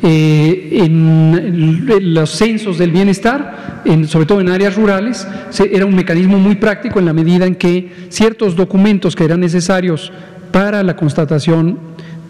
Eh, 0.03 0.81
en, 0.83 1.87
los 2.15 2.31
censos 2.31 2.77
del 2.79 2.91
bienestar, 2.91 3.83
sobre 4.09 4.27
todo 4.27 4.41
en 4.41 4.49
áreas 4.49 4.75
rurales, 4.75 5.27
era 5.71 5.87
un 5.87 5.95
mecanismo 5.95 6.39
muy 6.39 6.57
práctico 6.57 6.99
en 6.99 7.07
la 7.07 7.13
medida 7.13 7.47
en 7.47 7.55
que 7.55 7.89
ciertos 8.09 8.57
documentos 8.57 9.15
que 9.15 9.25
eran 9.25 9.41
necesarios 9.41 10.13
para 10.51 10.83
la 10.83 10.97
constatación 10.97 11.79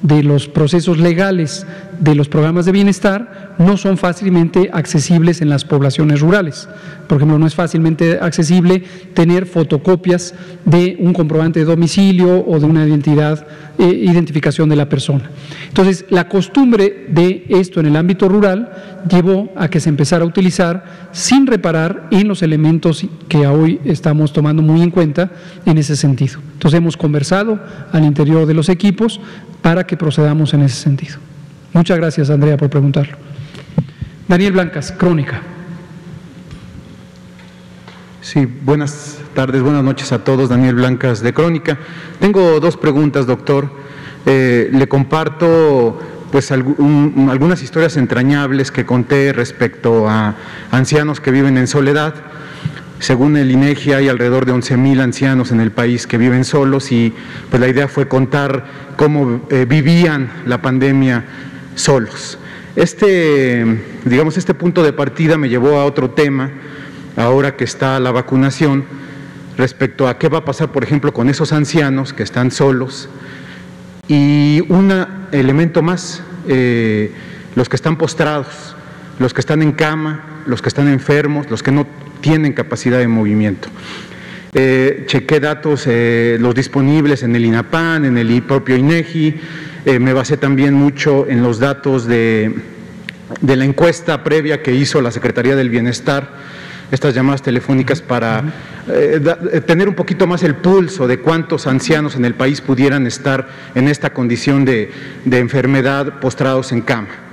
de 0.02 0.22
los 0.22 0.48
procesos 0.48 0.98
legales 0.98 1.66
de 2.00 2.14
los 2.16 2.28
programas 2.28 2.66
de 2.66 2.72
bienestar 2.72 3.54
no 3.58 3.76
son 3.76 3.96
fácilmente 3.96 4.70
accesibles 4.72 5.40
en 5.40 5.48
las 5.48 5.64
poblaciones 5.64 6.20
rurales. 6.20 6.68
Por 7.06 7.18
ejemplo, 7.18 7.38
no 7.38 7.46
es 7.46 7.54
fácilmente 7.54 8.18
accesible 8.20 8.82
tener 9.14 9.46
fotocopias 9.46 10.34
de 10.64 10.96
un 10.98 11.12
comprobante 11.12 11.60
de 11.60 11.66
domicilio 11.66 12.44
o 12.44 12.58
de 12.58 12.66
una 12.66 12.86
identidad, 12.86 13.46
eh, 13.78 13.84
identificación 13.84 14.68
de 14.68 14.76
la 14.76 14.88
persona. 14.88 15.30
Entonces, 15.68 16.04
la 16.10 16.28
costumbre 16.28 17.06
de 17.08 17.44
esto 17.48 17.78
en 17.78 17.86
el 17.86 17.96
ámbito 17.96 18.28
rural 18.28 18.72
llevó 19.08 19.52
a 19.54 19.68
que 19.68 19.80
se 19.80 19.88
empezara 19.88 20.24
a 20.24 20.26
utilizar 20.26 21.10
sin 21.12 21.46
reparar 21.46 22.08
en 22.10 22.26
los 22.26 22.42
elementos 22.42 23.06
que 23.28 23.46
hoy 23.46 23.80
estamos 23.84 24.32
tomando 24.32 24.62
muy 24.62 24.82
en 24.82 24.90
cuenta 24.90 25.30
en 25.66 25.78
ese 25.78 25.94
sentido. 25.94 26.40
Entonces, 26.62 26.78
hemos 26.78 26.96
conversado 26.96 27.58
al 27.90 28.04
interior 28.04 28.46
de 28.46 28.54
los 28.54 28.68
equipos 28.68 29.20
para 29.62 29.84
que 29.84 29.96
procedamos 29.96 30.54
en 30.54 30.62
ese 30.62 30.76
sentido. 30.76 31.16
Muchas 31.72 31.96
gracias, 31.98 32.30
Andrea, 32.30 32.56
por 32.56 32.70
preguntarlo. 32.70 33.16
Daniel 34.28 34.52
Blancas, 34.52 34.92
Crónica. 34.92 35.42
Sí, 38.20 38.46
buenas 38.46 39.18
tardes, 39.34 39.60
buenas 39.60 39.82
noches 39.82 40.12
a 40.12 40.22
todos. 40.22 40.50
Daniel 40.50 40.76
Blancas 40.76 41.20
de 41.20 41.34
Crónica. 41.34 41.78
Tengo 42.20 42.60
dos 42.60 42.76
preguntas, 42.76 43.26
doctor. 43.26 43.68
Eh, 44.24 44.70
le 44.72 44.86
comparto 44.86 45.98
pues 46.30 46.52
algunas 46.52 47.60
historias 47.60 47.96
entrañables 47.96 48.70
que 48.70 48.86
conté 48.86 49.32
respecto 49.32 50.08
a 50.08 50.36
ancianos 50.70 51.18
que 51.18 51.32
viven 51.32 51.58
en 51.58 51.66
soledad. 51.66 52.14
Según 53.02 53.36
el 53.36 53.50
INEGI 53.50 53.94
hay 53.94 54.08
alrededor 54.08 54.46
de 54.46 54.52
11.000 54.52 55.00
ancianos 55.00 55.50
en 55.50 55.58
el 55.58 55.72
país 55.72 56.06
que 56.06 56.18
viven 56.18 56.44
solos 56.44 56.92
y 56.92 57.12
pues 57.50 57.60
la 57.60 57.66
idea 57.66 57.88
fue 57.88 58.06
contar 58.06 58.64
cómo 58.96 59.40
eh, 59.50 59.66
vivían 59.68 60.30
la 60.46 60.62
pandemia 60.62 61.24
solos. 61.74 62.38
Este, 62.76 63.66
digamos, 64.04 64.38
este 64.38 64.54
punto 64.54 64.84
de 64.84 64.92
partida 64.92 65.36
me 65.36 65.48
llevó 65.48 65.80
a 65.80 65.84
otro 65.84 66.10
tema, 66.10 66.52
ahora 67.16 67.56
que 67.56 67.64
está 67.64 67.98
la 67.98 68.12
vacunación, 68.12 68.84
respecto 69.58 70.06
a 70.06 70.16
qué 70.16 70.28
va 70.28 70.38
a 70.38 70.44
pasar, 70.44 70.70
por 70.70 70.84
ejemplo, 70.84 71.12
con 71.12 71.28
esos 71.28 71.52
ancianos 71.52 72.12
que 72.12 72.22
están 72.22 72.52
solos. 72.52 73.08
Y 74.06 74.62
un 74.68 74.92
elemento 75.32 75.82
más, 75.82 76.22
eh, 76.46 77.10
los 77.56 77.68
que 77.68 77.74
están 77.74 77.96
postrados, 77.96 78.76
los 79.18 79.34
que 79.34 79.40
están 79.40 79.60
en 79.60 79.72
cama, 79.72 80.44
los 80.46 80.62
que 80.62 80.68
están 80.68 80.86
enfermos, 80.86 81.50
los 81.50 81.64
que 81.64 81.72
no 81.72 81.84
tienen 82.22 82.54
capacidad 82.54 82.98
de 82.98 83.08
movimiento. 83.08 83.68
Eh, 84.54 85.04
chequé 85.06 85.40
datos, 85.40 85.86
eh, 85.86 86.36
los 86.38 86.54
disponibles 86.54 87.22
en 87.22 87.34
el 87.34 87.44
INAPAN, 87.44 88.04
en 88.04 88.18
el 88.18 88.42
propio 88.42 88.76
INEGI, 88.76 89.34
eh, 89.86 89.98
me 89.98 90.12
basé 90.12 90.36
también 90.36 90.74
mucho 90.74 91.26
en 91.26 91.42
los 91.42 91.58
datos 91.58 92.06
de, 92.06 92.54
de, 93.40 93.56
la 93.56 93.64
encuesta 93.64 94.22
previa 94.22 94.62
que 94.62 94.74
hizo 94.74 95.00
la 95.00 95.10
Secretaría 95.10 95.56
del 95.56 95.70
Bienestar, 95.70 96.28
estas 96.90 97.14
llamadas 97.14 97.40
telefónicas 97.40 98.02
para 98.02 98.44
tener 99.66 99.88
un 99.88 99.94
poquito 99.94 100.26
más 100.26 100.42
el 100.42 100.56
pulso 100.56 101.06
de 101.06 101.20
cuántos 101.20 101.66
ancianos 101.66 102.16
en 102.16 102.26
el 102.26 102.34
país 102.34 102.60
pudieran 102.60 103.06
estar 103.06 103.48
en 103.74 103.88
esta 103.88 104.12
condición 104.12 104.66
de, 104.66 104.90
de 105.24 105.38
enfermedad 105.38 106.20
postrados 106.20 106.70
en 106.72 106.82
cama. 106.82 107.31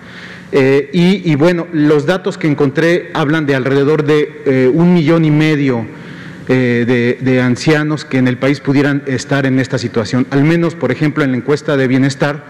Eh, 0.52 0.90
y, 0.94 1.36
bueno, 1.36 1.68
los 1.72 2.08
datos 2.08 2.38
que 2.38 2.48
encontré 2.48 3.12
hablan 3.14 3.46
de 3.46 3.54
alrededor 3.54 4.04
de 4.04 4.42
eh, 4.46 4.72
un 4.74 4.94
millón 4.94 5.24
y 5.24 5.32
medio 5.32 5.86
eh, 6.48 7.18
de, 7.22 7.42
ancianos 7.42 8.04
que 8.04 8.18
en 8.18 8.28
el 8.28 8.38
país 8.38 8.60
pudieran 8.60 9.04
estar 9.06 9.46
en 9.46 9.60
esta 9.60 9.78
situación. 9.78 10.26
Al 10.32 10.44
menos, 10.44 10.74
por 10.74 10.92
ejemplo, 10.92 11.24
en 11.24 11.32
la 11.32 11.38
encuesta 11.38 11.78
de 11.78 11.88
bienestar 11.88 12.44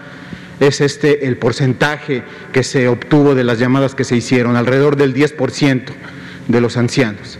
es 0.60 0.80
este 0.80 1.26
el 1.26 1.36
porcentaje 1.36 2.22
que 2.52 2.62
se 2.62 2.88
obtuvo 2.88 3.34
de 3.34 3.44
las 3.44 3.58
llamadas 3.58 3.94
que 3.94 4.04
se 4.04 4.16
hicieron, 4.16 4.56
alrededor 4.56 4.96
del 4.96 5.14
10% 5.14 5.82
de 6.48 6.60
los 6.60 6.76
ancianos. 6.78 7.38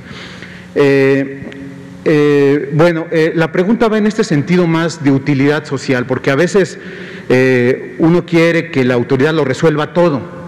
bueno, 2.73 3.07
la 3.35 3.53
pregunta 3.53 3.89
va 3.89 3.99
en 3.99 4.07
este 4.07 4.25
sentido 4.25 4.67
más 4.67 5.03
de 5.05 5.11
utilidad 5.11 5.65
social, 5.67 6.07
porque 6.07 6.31
a 6.31 6.35
veces 6.35 6.79
uno 7.99 8.25
quiere 8.25 8.71
que 8.71 8.85
la 8.85 8.95
autoridad 8.95 9.35
lo 9.35 9.45
resuelva 9.45 9.93
todo 9.93 10.40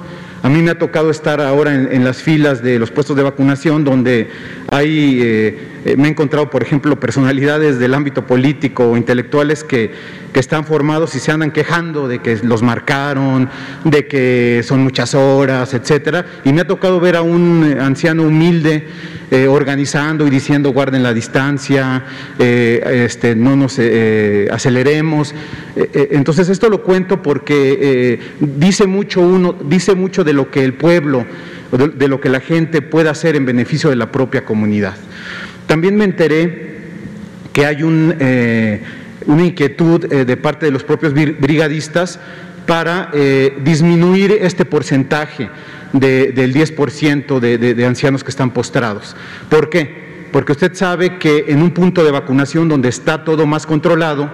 a 0.43 0.49
mí 0.49 0.61
me 0.61 0.73
ha 0.73 0.79
tocado 0.79 1.11
estar 1.11 1.41
ahora 1.41 1.75
en, 1.75 2.05
las 2.05 2.23
filas 2.23 2.63
de 2.63 2.79
los 2.79 2.91
puestos 2.91 3.17
de 3.17 3.23
vacunación 3.23 3.85
donde 3.85 4.29
hay, 4.73 5.21
eh, 5.21 5.59
eh, 5.85 5.97
me 5.99 6.09
he 6.09 6.11
encontrado, 6.11 6.49
por 6.49 6.63
ejemplo, 6.63 6.99
personalidades 6.99 7.79
del 7.79 7.93
ámbito 7.93 8.27
político 8.27 8.91
o 8.91 8.97
intelectuales 8.97 9.65
que, 9.65 9.91
que 10.33 10.41
están 10.41 10.65
formados 10.65 11.15
y 11.15 11.19
se 11.19 11.31
andan 11.31 11.51
quejando 11.51 12.09
de 12.09 12.21
que 12.21 12.39
los 12.43 12.63
marcaron, 12.63 13.51
de 13.85 14.07
que 14.07 14.63
son 14.65 14.83
muchas 14.83 15.15
horas, 15.15 15.75
etcétera. 15.75 16.25
Y 16.47 16.55
me 16.55 16.63
ha 16.63 16.67
tocado 16.67 17.01
ver 17.01 17.17
a 17.17 17.23
un 17.23 17.77
anciano 17.79 18.23
humilde 18.23 18.87
eh, 19.33 19.49
organizando 19.49 20.27
y 20.27 20.31
diciendo 20.31 20.75
guarden 20.75 21.03
la 21.03 21.15
distancia, 21.15 22.05
eh, 22.39 23.05
este, 23.07 23.35
no 23.35 23.57
nos 23.57 23.79
eh, 23.79 24.47
aceleremos. 24.53 25.35
entonces 25.75 26.51
esto 26.51 26.69
lo 26.69 26.83
cuento 26.83 27.23
porque 27.23 28.21
dice 28.41 28.87
mucho 28.87 29.23
uno, 29.23 29.55
dice 29.55 29.95
mucho 29.95 30.23
de 30.23 30.35
lo 30.35 30.51
que 30.51 30.63
el 30.63 30.75
pueblo, 30.75 31.25
de, 31.77 32.09
lo 32.09 32.21
que 32.21 32.29
la 32.29 32.41
gente 32.41 32.83
puede 32.83 33.09
hacer 33.09 33.37
en 33.37 33.47
beneficio 33.47 33.91
de 33.91 33.97
la 33.97 34.13
propia 34.13 34.45
comunidad. 34.45 34.95
También 35.67 35.97
me 35.97 36.05
enteré 36.05 36.73
que 37.53 37.67
hay 37.67 37.83
un 37.83 38.15
una 39.27 39.45
inquietud 39.45 40.13
eh, 40.13 40.25
de 40.25 40.37
parte 40.37 40.67
de 40.67 40.73
los 40.73 40.85
propios 40.85 41.13
brigadistas 41.13 42.19
para 42.67 43.11
eh, 43.13 43.59
disminuir 43.65 44.33
este 44.33 44.65
porcentaje 44.65 45.49
del 45.93 46.55
10% 46.55 47.39
de, 47.39 47.87
ancianos 47.87 48.25
que 48.25 48.31
están 48.31 48.51
postrados. 48.51 49.15
¿Por 49.51 49.69
qué? 49.69 50.12
Porque 50.33 50.53
usted 50.53 50.75
sabe 50.75 51.19
que 51.19 51.45
en 51.49 51.63
un 51.63 51.71
punto 51.71 52.03
de 52.03 52.11
vacunación 52.11 52.69
donde 52.69 52.89
está 52.89 53.25
todo 53.25 53.47
más 53.47 53.67
controlado, 53.67 54.31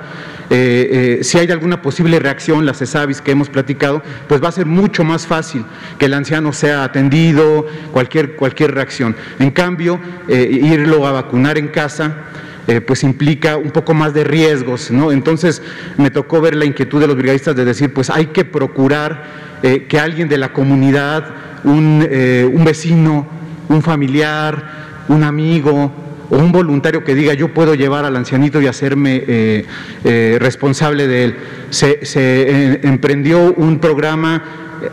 eh, 0.51 1.19
si 1.23 1.39
hay 1.39 1.51
alguna 1.51 1.83
posible 1.83 2.19
reacción, 2.19 2.65
las 2.65 2.81
ESAVIS 2.81 3.21
que 3.21 3.33
hemos 3.33 3.51
platicado, 3.51 4.03
pues 4.29 4.43
va 4.43 4.49
a 4.49 4.53
ser 4.53 4.67
mucho 4.67 5.05
más 5.05 5.27
fácil 5.27 5.65
que 5.99 6.07
el 6.07 6.15
anciano 6.15 6.53
sea 6.53 6.85
atendido, 6.85 7.67
cualquier, 7.93 8.37
cualquier 8.37 8.75
reacción. 8.75 9.15
En 9.39 9.51
cambio, 9.51 10.01
irlo 10.29 11.07
a 11.07 11.13
vacunar 11.13 11.59
en 11.59 11.69
casa, 11.69 12.29
eh, 12.69 12.83
pues 12.83 13.03
implica 13.03 13.57
un 13.57 13.71
poco 13.71 13.95
más 13.95 14.13
de 14.13 14.25
riesgos, 14.25 14.91
¿no? 14.91 15.11
Entonces 15.11 15.63
me 15.97 16.11
tocó 16.11 16.43
ver 16.43 16.55
la 16.55 16.67
inquietud 16.67 17.01
de 17.01 17.07
los 17.07 17.17
brigadistas 17.17 17.57
de 17.57 17.65
decir, 17.65 17.95
pues 17.95 18.11
hay 18.11 18.27
que 18.27 18.45
procurar 18.45 19.25
eh, 19.63 19.87
que 19.89 19.99
alguien 19.99 20.29
de 20.29 20.37
la 20.37 20.53
comunidad, 20.53 21.31
un, 21.65 22.07
eh, 22.07 22.47
un 22.53 22.65
vecino, 22.67 23.27
un 23.71 23.81
familiar, 23.81 24.88
un 25.09 25.25
amigo, 25.25 25.93
o 26.31 26.37
un 26.37 26.53
voluntario 26.53 27.05
que 27.05 27.15
diga 27.15 27.33
yo 27.35 27.55
puedo 27.55 27.75
llevar 27.75 28.05
al 28.05 28.15
ancianito 28.15 28.61
y 28.61 28.67
hacerme 28.67 29.65
responsable 30.39 31.07
de 31.07 31.25
él. 31.25 31.37
Se, 31.71 32.05
se 32.05 32.87
emprendió 32.87 33.55
un 33.55 33.79
programa 33.79 34.43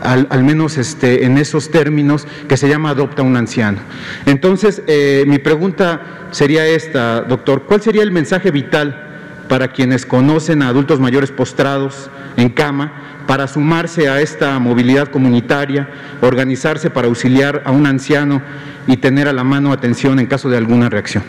al, 0.02 0.44
menos 0.44 0.78
este, 0.78 1.24
en 1.24 1.38
esos 1.38 1.70
términos, 1.70 2.26
que 2.48 2.56
se 2.56 2.68
llama 2.68 2.90
adopta 2.90 3.22
un 3.22 3.36
anciano. 3.36 3.78
Entonces, 4.24 4.82
eh, 4.86 5.24
mi 5.26 5.38
pregunta 5.38 6.28
sería 6.30 6.66
esta, 6.66 7.22
doctor, 7.22 7.64
¿cuál 7.64 7.80
sería 7.80 8.02
el 8.02 8.10
mensaje 8.10 8.50
vital 8.50 9.15
para 9.48 9.68
quienes 9.68 10.06
conocen 10.06 10.62
a 10.62 10.68
adultos 10.68 11.00
mayores 11.00 11.30
postrados 11.30 12.10
en 12.36 12.48
cama 12.50 13.24
para 13.26 13.48
sumarse 13.48 14.08
a 14.08 14.20
esta 14.20 14.58
movilidad 14.58 15.08
comunitaria, 15.08 15.88
organizarse 16.20 16.90
para 16.90 17.08
auxiliar 17.08 17.62
a 17.64 17.72
un 17.72 17.86
anciano 17.86 18.42
y 18.86 18.96
tener 18.96 19.26
a 19.26 19.32
la 19.32 19.42
mano 19.42 19.72
atención 19.72 20.18
en 20.20 20.26
caso 20.26 20.48
de 20.48 20.56
alguna 20.56 20.88
reacción? 20.88 21.24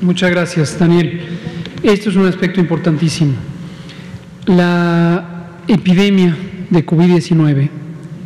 Muchas 0.00 0.30
gracias, 0.30 0.78
Daniel. 0.78 1.20
Esto 1.82 2.10
es 2.10 2.16
un 2.16 2.26
aspecto 2.26 2.60
importantísimo. 2.60 3.34
La 4.46 5.24
epidemia 5.66 6.36
de 6.70 6.86
COVID-19 6.86 7.70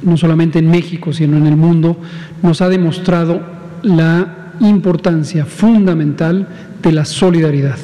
no 0.02 0.16
solamente 0.16 0.58
en 0.58 0.70
México, 0.70 1.12
sino 1.12 1.36
en 1.36 1.46
el 1.46 1.56
mundo, 1.56 1.96
nos 2.42 2.60
ha 2.60 2.68
demostrado 2.68 3.42
la 3.82 4.52
importancia 4.60 5.44
fundamental 5.44 6.48
de 6.82 6.92
la 6.92 7.04
solidaridad, 7.04 7.78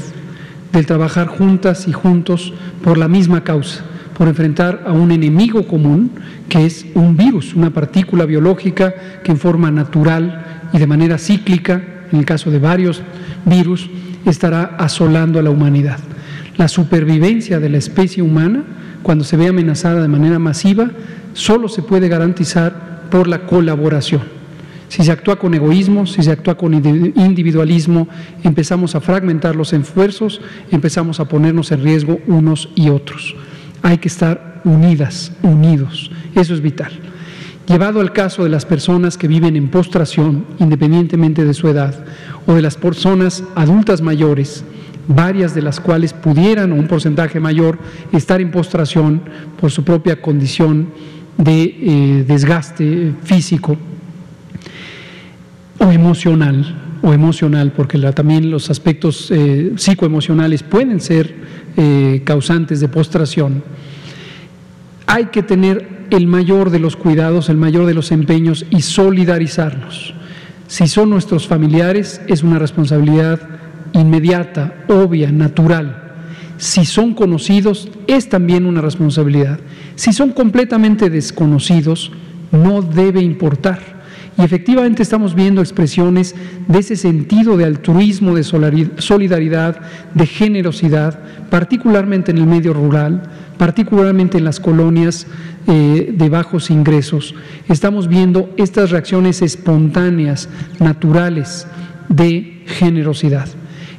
del 0.75 0.87
trabajar 0.87 1.29
juntas 1.29 1.87
y 1.89 1.93
juntos 1.93 2.53
por 2.83 2.99
la 2.99 3.09
misma 3.09 3.45
causa, 3.45 3.83
por 4.19 4.29
enfrentar 4.29 4.85
a 4.87 4.93
un 4.93 5.13
enemigo 5.13 5.67
común 5.67 6.11
que 6.49 6.67
es 6.67 6.85
un 6.95 7.17
virus, 7.17 7.55
una 7.55 7.71
partícula 7.71 8.27
biológica 8.27 8.95
que 9.23 9.33
en 9.33 9.39
forma 9.39 9.71
natural 9.71 10.69
y 10.73 10.79
de 10.79 10.87
manera 10.87 11.17
cíclica, 11.17 11.81
en 12.13 12.19
el 12.19 12.27
caso 12.27 12.51
de 12.51 12.59
varios 12.59 13.03
virus, 13.45 13.89
estará 14.27 14.77
asolando 14.79 15.39
a 15.39 15.43
la 15.43 15.51
humanidad. 15.51 15.99
La 16.57 16.69
supervivencia 16.69 17.61
de 17.61 17.69
la 17.69 17.79
especie 17.79 18.23
humana, 18.23 18.65
cuando 19.03 19.25
se 19.25 19.37
ve 19.37 19.49
amenazada 19.49 20.03
de 20.03 20.09
manera 20.09 20.39
masiva, 20.39 20.91
solo 21.33 21.69
se 21.69 21.83
puede 21.83 22.09
garantizar 22.09 23.05
por 23.11 23.29
la 23.29 23.47
colaboración. 23.47 24.23
Si 24.89 25.03
se 25.03 25.13
actúa 25.13 25.37
con 25.37 25.55
egoísmo, 25.55 26.07
si 26.07 26.23
se 26.23 26.31
actúa 26.31 26.57
con 26.57 26.75
individualismo, 26.75 28.09
empezamos 28.43 28.95
a 28.95 29.01
fragmentar 29.01 29.57
los 29.57 29.73
esfuerzos, 29.73 30.41
empezamos 30.71 31.21
a 31.21 31.27
ponernos 31.27 31.73
en 31.73 31.83
riesgo 31.83 32.21
unos 32.27 32.69
y 32.75 32.91
otros. 32.91 33.35
Hay 33.83 33.99
que 33.99 34.09
estar 34.09 34.63
unidas, 34.65 35.33
unidos. 35.43 36.11
Eso 36.35 36.55
es 36.55 36.61
vital. 36.61 36.93
Llevado 37.67 38.01
al 38.01 38.13
caso 38.13 38.45
de 38.45 38.51
las 38.51 38.67
personas 38.67 39.17
que 39.17 39.27
viven 39.27 39.57
en 39.57 39.69
postración, 39.69 40.45
independientemente 40.59 41.45
de 41.45 41.55
su 41.55 41.69
edad, 41.69 42.05
o 42.47 42.55
de 42.55 42.63
las 42.63 42.77
personas 42.77 43.43
adultas 43.55 44.03
mayores, 44.03 44.65
varias 45.09 45.55
de 45.55 45.63
las 45.63 45.81
cuales 45.81 46.13
pudieran, 46.13 46.73
o 46.73 46.75
un 46.75 46.89
porcentaje 46.89 47.41
mayor, 47.41 47.79
estar 48.13 48.41
en 48.41 48.51
postración 48.51 49.23
por 49.59 49.71
su 49.71 49.83
propia 49.83 50.21
condición 50.21 50.89
de 51.39 51.63
eh, 51.65 52.25
desgaste 52.29 53.13
físico 53.25 53.77
o 55.87 55.93
emocional, 55.93 56.99
o 57.03 57.13
emocional, 57.13 57.73
porque 57.73 57.99
también 58.13 58.51
los 58.51 58.71
aspectos 58.71 59.31
eh, 59.31 59.73
psicoemocionales 59.77 60.63
pueden 60.63 61.01
ser 61.01 61.35
eh, 61.77 62.23
causantes 62.25 62.81
de 62.81 62.89
postración, 62.89 63.63
hay 65.07 65.27
que 65.27 65.43
tener 65.43 66.07
el 66.11 66.27
mayor 66.27 66.71
de 66.71 66.79
los 66.79 66.97
cuidados, 66.97 67.49
el 67.49 67.57
mayor 67.57 67.87
de 67.87 67.95
los 67.95 68.13
empeños 68.13 68.65
y 68.71 68.83
solidarizarnos. 68.83 70.15
Si 70.67 70.89
son 70.89 71.11
nuestros 71.11 71.47
familiares, 71.47 72.21
es 72.27 72.43
una 72.43 72.59
responsabilidad 72.59 73.41
inmediata, 73.93 74.85
obvia, 74.89 75.31
natural 75.31 76.05
si 76.57 76.85
son 76.85 77.15
conocidos, 77.15 77.89
es 78.07 78.29
también 78.29 78.67
una 78.67 78.81
responsabilidad. 78.81 79.59
Si 79.97 80.13
son 80.13 80.31
completamente 80.31 81.11
desconocidos, 81.11 82.13
no 82.53 82.83
debe 82.83 83.21
importar. 83.21 84.04
Y 84.37 84.43
efectivamente 84.43 85.03
estamos 85.03 85.35
viendo 85.35 85.61
expresiones 85.61 86.35
de 86.67 86.79
ese 86.81 86.97
sentido 86.97 87.57
de 87.57 87.67
altruismo, 87.67 88.35
de 88.35 88.43
solidaridad, 88.43 89.81
de 90.13 90.27
generosidad, 90.27 91.21
particularmente 91.51 92.33
en 92.33 92.39
el 92.39 92.47
medio 92.47 92.73
rural, 92.73 93.23
particularmente 93.57 94.39
en 94.39 94.45
las 94.45 94.59
colonias 94.59 95.29
eh, 95.69 96.13
de 96.17 96.29
bajos 96.29 96.71
ingresos. 96.71 97.35
Estamos 97.69 98.09
viendo 98.09 98.53
estas 98.57 98.91
reacciones 98.91 99.41
espontáneas, 99.41 100.49
naturales, 100.81 101.69
de 102.09 102.65
generosidad. 102.67 103.49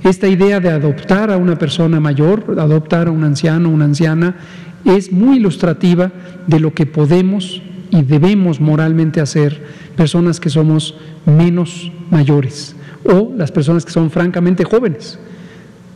Esta 0.04 0.28
idea 0.28 0.60
de 0.60 0.70
adoptar 0.70 1.32
a 1.32 1.38
una 1.38 1.58
persona 1.58 2.00
mayor, 2.00 2.58
adoptar 2.60 3.08
a 3.08 3.12
un 3.12 3.24
anciano, 3.24 3.70
una 3.70 3.86
anciana, 3.86 4.36
es 4.84 5.12
muy 5.12 5.38
ilustrativa 5.38 6.12
de 6.46 6.60
lo 6.60 6.74
que 6.74 6.86
podemos 6.86 7.62
y 7.96 8.04
debemos 8.04 8.60
moralmente 8.60 9.22
hacer 9.22 9.64
personas 9.96 10.40
que 10.40 10.50
somos 10.50 10.96
menos 11.26 11.92
mayores 12.12 12.76
o 13.06 13.32
las 13.38 13.52
personas 13.52 13.86
que 13.86 13.92
son 13.92 14.12
francamente 14.12 14.66
jóvenes. 14.66 15.18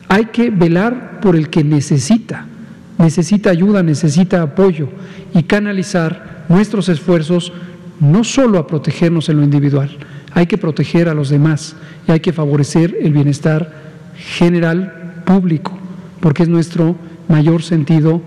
Hay 0.07 0.25
que 0.25 0.49
velar 0.49 1.19
por 1.19 1.35
el 1.35 1.49
que 1.49 1.63
necesita, 1.63 2.45
necesita 2.97 3.49
ayuda, 3.49 3.83
necesita 3.83 4.41
apoyo 4.41 4.87
y 5.33 5.43
canalizar 5.43 6.45
nuestros 6.47 6.87
esfuerzos 6.89 7.51
no 7.99 8.23
solo 8.23 8.59
a 8.59 8.67
protegernos 8.67 9.27
en 9.27 9.37
lo 9.37 9.43
individual, 9.43 9.89
hay 10.33 10.47
que 10.47 10.57
proteger 10.57 11.09
a 11.09 11.13
los 11.13 11.29
demás 11.29 11.75
y 12.07 12.11
hay 12.11 12.21
que 12.21 12.31
favorecer 12.31 12.95
el 13.01 13.11
bienestar 13.11 13.73
general 14.15 15.21
público, 15.25 15.77
porque 16.21 16.43
es 16.43 16.49
nuestro 16.49 16.95
mayor 17.27 17.61
sentido 17.61 18.21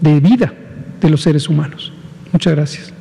de 0.00 0.20
vida 0.20 0.54
de 1.00 1.10
los 1.10 1.22
seres 1.22 1.48
humanos. 1.48 1.92
Muchas 2.32 2.54
gracias. 2.54 2.97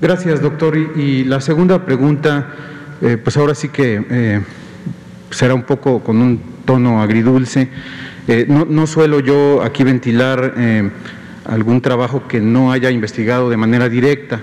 Gracias, 0.00 0.40
doctor. 0.40 0.76
Y, 0.76 1.24
la 1.24 1.40
segunda 1.40 1.84
pregunta, 1.84 2.54
eh, 3.02 3.16
pues 3.16 3.36
ahora 3.36 3.56
sí 3.56 3.68
que 3.68 4.04
eh, 4.08 4.40
será 5.30 5.54
un 5.54 5.64
poco 5.64 6.04
con 6.04 6.22
un 6.22 6.40
tono 6.64 7.02
agridulce. 7.02 7.68
Eh, 8.28 8.46
no, 8.48 8.64
no, 8.64 8.86
suelo 8.86 9.18
yo 9.18 9.60
aquí 9.60 9.82
ventilar 9.82 10.54
algún 11.44 11.80
trabajo 11.80 12.28
que 12.28 12.40
no 12.40 12.70
haya 12.70 12.92
investigado 12.92 13.50
de 13.50 13.56
manera 13.56 13.88
directa, 13.88 14.40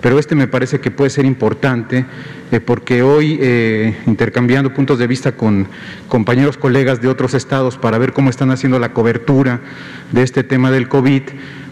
pero 0.00 0.18
este 0.18 0.34
me 0.34 0.46
parece 0.46 0.80
que 0.80 0.90
puede 0.90 1.10
ser 1.10 1.26
importante 1.26 2.06
eh, 2.52 2.60
porque 2.60 3.02
hoy, 3.02 3.38
eh, 3.40 3.96
intercambiando 4.06 4.72
puntos 4.72 4.98
de 4.98 5.06
vista 5.06 5.32
con 5.32 5.66
compañeros, 6.08 6.56
colegas 6.56 7.00
de 7.00 7.08
otros 7.08 7.34
estados 7.34 7.78
para 7.78 7.98
ver 7.98 8.12
cómo 8.12 8.30
están 8.30 8.50
haciendo 8.50 8.78
la 8.78 8.92
cobertura 8.92 9.60
de 10.12 10.22
este 10.22 10.44
tema 10.44 10.70
del 10.70 10.88
COVID, 10.88 11.22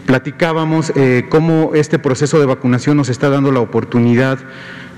platicábamos 0.05 0.91
eh, 0.95 1.25
cómo 1.29 1.71
este 1.75 1.99
proceso 1.99 2.39
de 2.39 2.45
vacunación 2.45 2.97
nos 2.97 3.09
está 3.09 3.29
dando 3.29 3.51
la 3.51 3.59
oportunidad 3.59 4.39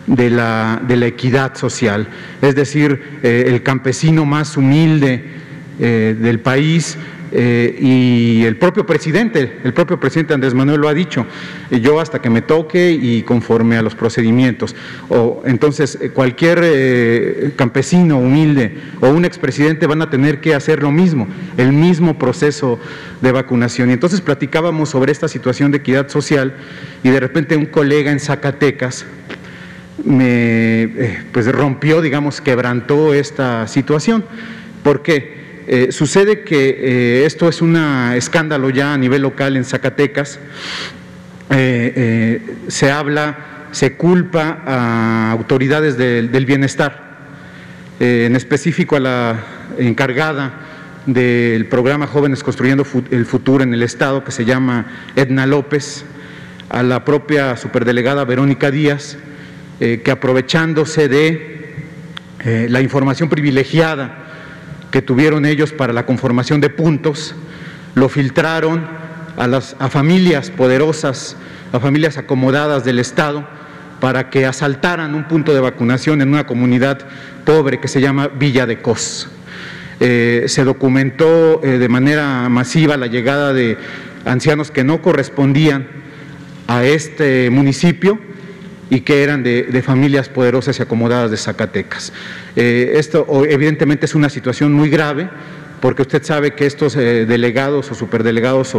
de 0.08 0.30
la, 0.30 0.82
de 0.88 0.98
la 0.98 1.08
equidad 1.08 1.56
social, 1.56 2.08
es 2.42 2.56
decir, 2.56 3.20
eh, 3.24 3.46
el 3.48 3.64
campesino 3.64 4.26
más 4.26 4.56
humilde 4.56 5.24
eh, 5.80 6.16
del 6.20 6.40
país 6.40 6.98
eh, 7.38 7.78
y 7.80 8.46
el 8.46 8.56
propio 8.56 8.86
presidente, 8.86 9.58
el 9.64 9.74
propio 9.74 10.00
presidente 10.00 10.34
Andrés 10.34 10.54
Manuel 10.54 10.80
lo 10.80 10.88
ha 10.88 10.94
dicho, 10.94 11.26
yo 11.70 12.00
hasta 12.00 12.22
que 12.22 12.30
me 12.30 12.42
toque 12.42 12.92
y 12.92 13.24
conforme 13.24 13.76
a 13.76 13.82
los 13.82 13.94
procedimientos. 13.94 14.76
O, 15.10 15.44
entonces, 15.46 16.00
cualquier 16.14 17.54
campesino 17.56 18.18
humilde 18.18 18.78
o 19.02 19.10
un 19.10 19.26
expresidente 19.26 19.86
van 19.86 20.02
a 20.02 20.10
tener 20.10 20.40
que 20.40 20.56
hacer 20.56 20.82
lo 20.82 20.92
mismo, 20.92 21.28
el 21.58 21.74
mismo 21.74 22.18
proceso 22.18 22.80
de 23.22 23.32
vacunación. 23.32 23.90
Y 23.90 23.94
entonces 23.94 24.22
platicábamos 24.22 24.90
sobre 24.90 25.12
esta 25.12 25.28
situación 25.28 25.72
de 25.72 25.80
equidad 25.80 26.08
social 26.10 26.54
y 27.04 27.10
de 27.10 27.20
repente 27.20 27.58
un 27.58 27.66
colega 27.66 28.12
en 28.12 28.20
Zacatecas, 28.20 29.06
me 30.04 30.84
eh, 30.84 31.24
pues 31.32 31.52
rompió, 31.52 32.02
digamos, 32.02 32.42
quebrantó 32.42 33.14
esta 33.14 33.68
situación. 33.68 34.26
¿Por 34.84 35.02
qué? 35.02 35.45
Eh, 35.68 35.92
sucede 35.92 36.42
que 36.42 36.70
eh, 36.70 37.26
esto 37.26 37.50
es 37.50 37.62
un 37.62 37.76
escándalo 38.16 38.70
ya 38.70 38.94
a 38.94 38.98
nivel 38.98 39.22
local 39.22 39.58
en 39.58 39.66
Zacatecas. 39.66 40.40
se 41.50 42.92
habla, 42.92 43.68
se 43.72 43.94
culpa 43.94 44.62
a 44.66 45.32
autoridades 45.32 45.98
del 45.98 46.46
bienestar, 46.46 47.04
en 48.00 48.36
específico 48.36 48.96
a 48.96 49.00
la 49.00 49.44
encargada 49.78 50.66
del 51.06 51.68
programa 51.68 52.08
Jóvenes 52.08 52.44
Construyendo 52.44 52.86
el 53.12 53.26
Futuro 53.26 53.64
en 53.64 53.74
el 53.74 53.84
Estado, 53.84 54.24
que 54.24 54.32
se 54.32 54.46
llama 54.46 54.86
Edna 55.16 55.46
López, 55.46 56.06
a 56.70 56.84
la 56.84 57.06
propia 57.06 57.58
superdelegada 57.58 58.26
Verónica 58.26 58.72
Díaz, 58.72 59.18
eh, 59.80 60.02
que 60.04 60.12
aprovechándose 60.12 61.08
de 61.08 61.74
eh, 62.44 62.68
la 62.70 62.82
información 62.82 63.30
privilegiada 63.30 64.25
que 64.96 65.02
tuvieron 65.02 65.46
ellos 65.46 65.74
para 65.74 65.92
la 65.92 66.06
conformación 66.06 66.62
de 66.62 66.70
puntos, 66.70 67.36
lo 67.96 68.08
filtraron 68.08 68.88
a, 69.36 69.90
familias 69.90 70.50
poderosas, 70.50 71.36
a 71.74 71.82
familias 71.82 72.18
acomodadas 72.18 72.86
del 72.86 73.00
Estado, 73.00 73.46
para 74.00 74.30
que 74.30 74.46
asaltaran 74.46 75.14
un 75.14 75.28
punto 75.28 75.54
de 75.54 75.60
vacunación 75.60 76.22
en 76.22 76.30
una 76.30 76.48
comunidad 76.48 77.00
pobre 77.44 77.82
que 77.82 77.90
se 77.90 78.00
llama 78.00 78.30
Villa 78.30 78.66
de 78.66 78.82
Cos. 78.82 79.28
Eh, 80.00 80.46
se 80.48 80.64
documentó 80.64 81.60
de 81.60 81.90
manera 81.90 82.48
masiva 82.48 82.96
la 82.96 83.08
llegada 83.08 83.52
de 83.52 83.78
ancianos 84.24 84.72
que 84.72 84.86
no 84.86 85.02
correspondían 85.02 85.88
a 86.70 86.86
este 86.86 87.50
municipio 87.50 88.18
y 88.90 89.02
que 89.02 89.24
eran 89.24 89.44
de, 89.44 89.82
familias 89.84 90.30
poderosas 90.30 90.78
y 90.80 90.82
acomodadas 90.82 91.32
de 91.32 91.38
Zacatecas. 91.38 92.14
Eh, 92.56 92.94
esto 92.96 93.46
evidentemente 93.46 94.06
es 94.06 94.16
una 94.16 94.30
situación 94.30 94.74
muy 94.74 94.90
grave 94.90 95.30
porque 95.82 96.04
usted 96.04 96.24
sabe 96.24 96.54
que 96.54 96.66
estos 96.66 96.96
eh, 96.96 97.26
delegados 97.26 97.92
o 97.92 97.96
superdelegados 97.96 98.76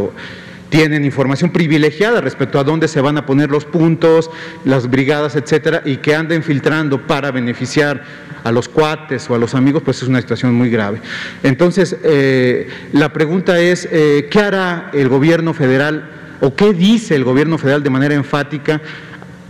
tienen 0.69 1.05
información 1.05 1.51
privilegiada 1.51 2.21
respecto 2.21 2.59
a 2.59 2.65
dónde 2.65 2.89
se 2.89 3.01
van 3.01 3.19
a 3.19 3.27
poner 3.27 3.51
los 3.51 3.65
puntos, 3.65 4.31
las 4.65 4.91
brigadas, 4.91 5.37
etcétera, 5.37 5.83
y 5.85 5.99
que 5.99 6.15
anden 6.15 6.43
filtrando 6.43 7.07
para 7.07 7.31
beneficiar 7.31 8.03
a 8.43 8.51
los 8.51 8.69
cuates 8.69 9.29
o 9.31 9.35
a 9.35 9.39
los 9.39 9.55
amigos, 9.55 9.83
pues 9.85 10.03
es 10.03 10.09
una 10.09 10.21
situación 10.21 10.55
muy 10.55 10.71
grave. 10.71 11.01
Entonces, 11.43 11.97
eh, 12.03 12.69
la 12.93 13.13
pregunta 13.13 13.61
es, 13.61 13.87
¿qué 13.87 14.41
hará 14.41 14.91
el 14.93 15.09
gobierno 15.09 15.55
federal 15.55 16.11
o 16.41 16.55
qué 16.55 16.73
dice 16.73 17.15
el 17.15 17.25
gobierno 17.25 17.59
federal 17.59 17.83
de 17.83 17.91
manera 17.91 18.15
enfática 18.15 18.81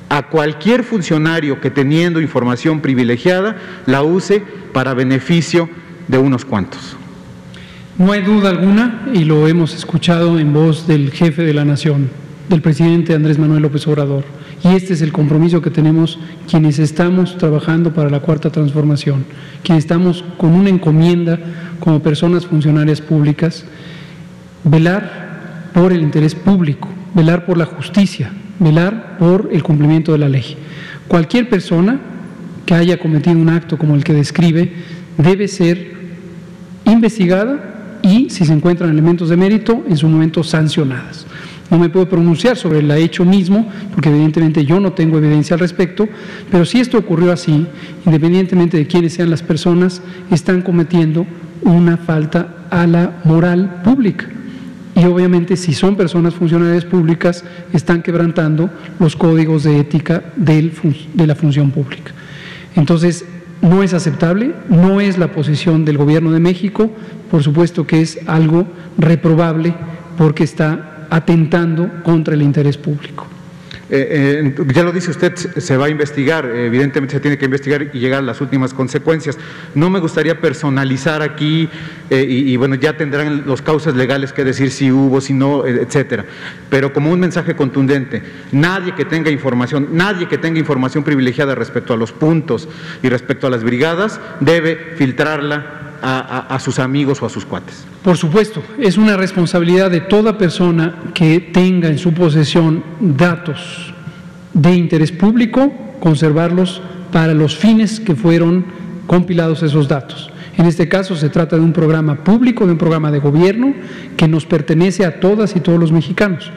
a 0.09 0.29
cualquier 0.29 0.85
funcionario 0.85 1.61
que 1.61 1.71
teniendo 1.71 2.21
información 2.21 2.81
privilegiada 2.81 3.57
la 3.87 4.03
use 4.03 4.43
para 4.73 4.95
beneficio 4.95 5.69
de 6.09 6.19
unos 6.19 6.45
cuantos. 6.45 6.97
No 7.99 8.13
hay 8.13 8.23
duda 8.23 8.51
alguna, 8.51 9.09
y 9.15 9.25
lo 9.25 9.49
hemos 9.49 9.75
escuchado 9.75 10.39
en 10.39 10.53
voz 10.53 10.87
del 10.87 11.11
jefe 11.11 11.43
de 11.43 11.55
la 11.55 11.65
Nación, 11.65 12.11
del 12.49 12.61
presidente 12.61 13.15
Andrés 13.15 13.39
Manuel 13.39 13.63
López 13.63 13.87
Obrador, 13.87 14.25
y 14.63 14.69
este 14.69 14.93
es 14.93 15.03
el 15.03 15.13
compromiso 15.13 15.63
que 15.63 15.71
tenemos 15.71 16.19
quienes 16.49 16.79
estamos 16.79 17.39
trabajando 17.39 17.95
para 17.95 18.11
la 18.11 18.21
cuarta 18.21 18.51
transformación, 18.51 19.25
quienes 19.63 19.85
estamos 19.85 20.25
con 20.37 20.53
una 20.53 20.69
encomienda 20.69 21.39
como 21.81 22.03
personas 22.03 22.47
funcionarias 22.47 23.01
públicas, 23.01 23.65
velar 24.65 25.71
por 25.73 25.93
el 25.93 26.03
interés 26.03 26.35
público, 26.35 26.89
velar 27.15 27.47
por 27.47 27.57
la 27.57 27.65
justicia, 27.65 28.33
velar 28.59 29.17
por 29.19 29.49
el 29.53 29.63
cumplimiento 29.63 30.13
de 30.13 30.19
la 30.19 30.29
ley. 30.29 30.57
Cualquier 31.09 31.49
persona 31.49 32.01
que 32.65 32.75
haya 32.75 32.99
cometido 32.99 33.39
un 33.39 33.49
acto 33.49 33.79
como 33.79 33.95
el 33.95 34.05
que 34.05 34.13
describe 34.13 34.73
debe 35.19 35.49
ser 35.49 35.95
investigada 36.85 37.99
y, 38.03 38.31
si 38.31 38.45
se 38.45 38.53
encuentran 38.53 38.91
elementos 38.91 39.29
de 39.29 39.37
mérito, 39.37 39.85
en 39.89 39.97
su 39.97 40.09
momento 40.09 40.43
sancionadas. 40.43 41.27
No 41.71 41.79
me 41.79 41.89
puedo 41.89 42.09
pronunciar 42.09 42.57
sobre 42.57 42.79
el 42.79 42.91
hecho 42.93 43.25
mismo, 43.25 43.69
porque 43.93 44.09
evidentemente 44.09 44.65
yo 44.65 44.79
no 44.79 44.93
tengo 44.93 45.19
evidencia 45.19 45.55
al 45.55 45.61
respecto, 45.61 46.09
pero 46.51 46.65
si 46.65 46.79
esto 46.79 46.99
ocurrió 46.99 47.33
así, 47.33 47.67
independientemente 48.05 48.77
de 48.77 48.87
quiénes 48.87 49.15
sean 49.15 49.31
las 49.31 49.43
personas, 49.43 50.01
están 50.31 50.63
cometiendo 50.63 51.27
una 51.63 51.97
falta 51.97 52.67
a 52.71 52.87
la 52.87 53.21
moral 53.25 53.81
pública 53.83 54.29
y 54.97 55.05
obviamente 55.05 55.57
si 55.57 55.75
son 55.75 55.95
personas 55.95 56.35
funcionarias 56.35 56.87
públicas 56.87 57.45
están 57.73 58.03
quebrantando 58.03 58.71
los 58.99 59.15
códigos 59.15 59.63
de 59.63 59.79
ética 59.79 60.25
de 60.37 61.27
la 61.27 61.35
función 61.35 61.71
pública. 61.71 62.13
Entonces, 62.75 63.25
no 63.61 63.83
es 63.83 63.93
aceptable, 63.93 64.55
no 64.69 65.01
es 65.01 65.19
la 65.19 65.33
posición 65.33 65.85
del 65.85 65.99
Gobierno 65.99 66.33
de 66.33 66.41
México, 66.41 66.91
por 67.31 67.43
supuesto 67.43 67.87
que 67.87 68.01
es 68.01 68.19
algo 68.27 68.67
reprobable 68.97 69.75
porque 70.17 70.45
está 70.45 71.07
atentando 71.11 72.03
contra 72.03 72.35
el 72.35 72.43
interés 72.43 72.79
público. 72.79 73.27
Eh, 73.89 74.53
eh, 74.57 74.64
ya 74.74 74.82
lo 74.82 74.91
dice 74.91 75.12
usted, 75.12 75.37
se 75.37 75.76
va 75.76 75.87
a 75.87 75.89
investigar, 75.89 76.45
evidentemente 76.47 77.14
se 77.14 77.20
tiene 77.20 77.39
que 77.39 77.45
investigar 77.45 77.91
y 77.93 78.01
llegar 78.01 78.18
a 78.18 78.22
las 78.22 78.41
últimas 78.41 78.74
consecuencias. 78.74 79.39
No 79.74 79.91
me 79.91 80.01
gustaría 80.01 80.41
personalizar 80.41 81.22
aquí 81.22 81.68
eh, 82.11 82.26
y, 82.28 82.57
bueno, 82.57 82.74
ya 82.74 82.97
tendrán 82.97 83.47
los 83.47 83.62
causas 83.62 83.95
legales 83.95 84.32
que 84.32 84.45
decir 84.45 84.72
si 84.72 84.91
hubo, 84.91 85.20
si 85.20 85.34
no, 85.34 85.64
etcétera. 85.66 86.24
Pero 86.68 86.93
como 86.93 87.12
un 87.12 87.20
mensaje 87.20 87.55
contundente, 87.55 88.22
nadie 88.51 88.95
que 88.95 89.05
tenga 89.05 89.30
información, 89.30 89.89
nadie 89.93 90.26
que 90.26 90.39
tenga 90.39 90.59
información 90.59 91.05
privilegiada 91.05 91.55
respecto 91.55 91.95
a 91.95 91.97
los 91.97 92.11
puntos 92.11 92.68
y 93.03 93.09
respecto 93.09 93.47
a 93.47 93.51
las 93.51 93.62
brigadas 93.62 94.20
debe 94.41 94.95
filtrarla 94.97 95.76
a, 96.03 96.59
sus 96.61 96.79
amigos 96.79 97.23
o 97.23 97.27
a 97.27 97.29
sus 97.29 97.45
cuates. 97.45 97.85
Por 98.03 98.17
supuesto, 98.17 98.63
es 98.79 98.97
una 98.97 99.17
responsabilidad 99.17 99.91
de 99.91 100.01
toda 100.01 100.39
persona 100.39 100.95
que 101.15 101.41
tenga 101.41 101.89
en 101.89 101.99
su 101.99 102.13
posesión 102.13 102.83
datos 103.01 103.93
de 104.53 104.75
interés 104.75 105.13
público, 105.13 105.73
conservarlos 106.01 106.81
para 107.13 107.35
los 107.35 107.57
fines 107.57 108.01
que 108.01 108.15
fueron 108.15 108.65
compilados 109.07 109.63
esos 109.63 109.89
datos. 109.89 110.31
En 110.57 110.67
este 110.67 110.89
caso 110.89 111.17
se 111.17 111.29
trata 111.29 111.57
de 111.57 111.63
un 111.63 111.73
programa 111.73 112.25
público, 112.25 112.65
de 112.65 112.73
un 112.73 112.79
programa 112.79 113.11
de 113.11 113.19
gobierno 113.19 113.75
que 114.17 114.27
nos 114.27 114.47
pertenece 114.47 115.05
a 115.05 115.21
todas 115.21 115.55
y 115.55 115.61
todos 115.61 115.79
los 115.79 115.93
mexicanos. 115.93 116.51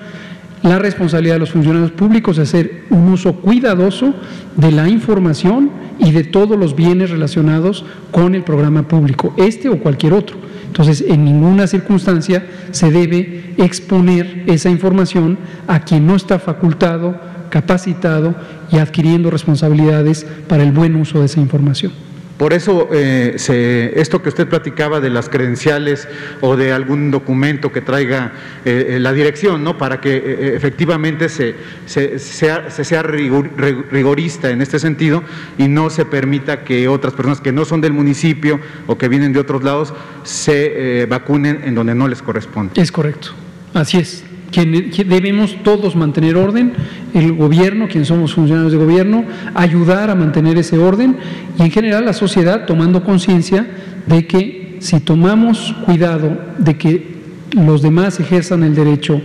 La 0.63 0.79
responsabilidad 0.79 1.35
de 1.35 1.39
los 1.39 1.51
funcionarios 1.51 1.91
públicos 1.91 2.37
es 2.37 2.49
hacer 2.49 2.83
un 2.89 3.09
uso 3.09 3.35
cuidadoso 3.35 4.13
de 4.55 4.71
la 4.71 4.89
información 4.89 5.71
y 5.99 6.11
de 6.11 6.23
todos 6.23 6.57
los 6.57 6.75
bienes 6.75 7.09
relacionados 7.09 7.85
con 8.11 8.33
el 8.33 8.43
programa 8.43 8.87
público, 8.87 9.33
este 9.37 9.69
o 9.69 9.79
cualquier 9.79 10.13
otro. 10.13 10.37
Entonces, 10.67 11.03
en 11.07 11.25
ninguna 11.25 11.67
circunstancia 11.67 12.45
se 12.71 12.91
debe 12.91 13.53
exponer 13.57 14.43
esa 14.47 14.69
información 14.69 15.37
a 15.67 15.81
quien 15.81 16.07
no 16.07 16.15
está 16.15 16.39
facultado, 16.39 17.19
capacitado 17.49 18.35
y 18.71 18.77
adquiriendo 18.77 19.29
responsabilidades 19.29 20.25
para 20.47 20.63
el 20.63 20.71
buen 20.71 20.95
uso 20.95 21.19
de 21.19 21.25
esa 21.25 21.39
información. 21.39 21.91
Por 22.39 22.53
eso, 22.53 22.87
eh, 22.93 23.91
esto 23.97 24.23
que 24.23 24.29
usted 24.29 24.47
platicaba 24.47 25.01
de 25.01 25.09
las 25.09 25.27
credenciales 25.27 26.07
o 26.39 26.55
de 26.55 26.71
algún 26.71 27.11
documento 27.11 27.73
que 27.73 27.81
traiga 27.81 28.31
eh, 28.63 28.91
eh, 28.91 28.99
la 29.01 29.11
dirección, 29.11 29.61
¿no? 29.61 29.77
Para 29.77 29.99
que 29.99 30.55
efectivamente 30.55 31.27
se, 31.27 31.57
sea, 31.85 33.03
rigorista 33.03 34.51
en 34.51 34.61
este 34.61 34.79
sentido 34.79 35.21
y 35.57 35.67
no 35.67 35.89
se 35.89 36.05
permita 36.05 36.63
que 36.63 36.87
otras 36.87 37.13
personas 37.13 37.41
que 37.41 37.51
no 37.51 37.65
son 37.65 37.81
del 37.81 37.91
municipio 37.91 38.61
o 38.87 38.97
que 38.97 39.09
vienen 39.09 39.33
de 39.33 39.41
otros 39.41 39.61
lados 39.61 39.93
se 40.23 41.05
vacunen 41.09 41.59
en 41.65 41.75
donde 41.75 41.93
no 41.93 42.07
les 42.07 42.21
corresponde. 42.21 42.81
Es 42.81 42.89
correcto, 42.89 43.31
así 43.73 43.97
es 43.97 44.23
que 44.51 45.05
debemos 45.07 45.57
todos 45.63 45.95
mantener 45.95 46.35
orden, 46.35 46.73
el 47.13 47.33
gobierno, 47.33 47.87
quien 47.87 48.05
somos 48.05 48.33
funcionarios 48.33 48.71
de 48.71 48.77
gobierno, 48.77 49.25
ayudar 49.53 50.09
a 50.09 50.15
mantener 50.15 50.57
ese 50.57 50.77
orden 50.77 51.17
y 51.57 51.61
en 51.61 51.71
general 51.71 52.05
la 52.05 52.13
sociedad 52.13 52.65
tomando 52.65 53.03
conciencia 53.03 53.67
de 54.05 54.25
que 54.25 54.77
si 54.79 54.99
tomamos 54.99 55.75
cuidado 55.85 56.37
de 56.57 56.77
que 56.77 57.19
los 57.51 57.81
demás 57.81 58.19
ejerzan 58.19 58.63
el 58.63 58.75
derecho 58.75 59.21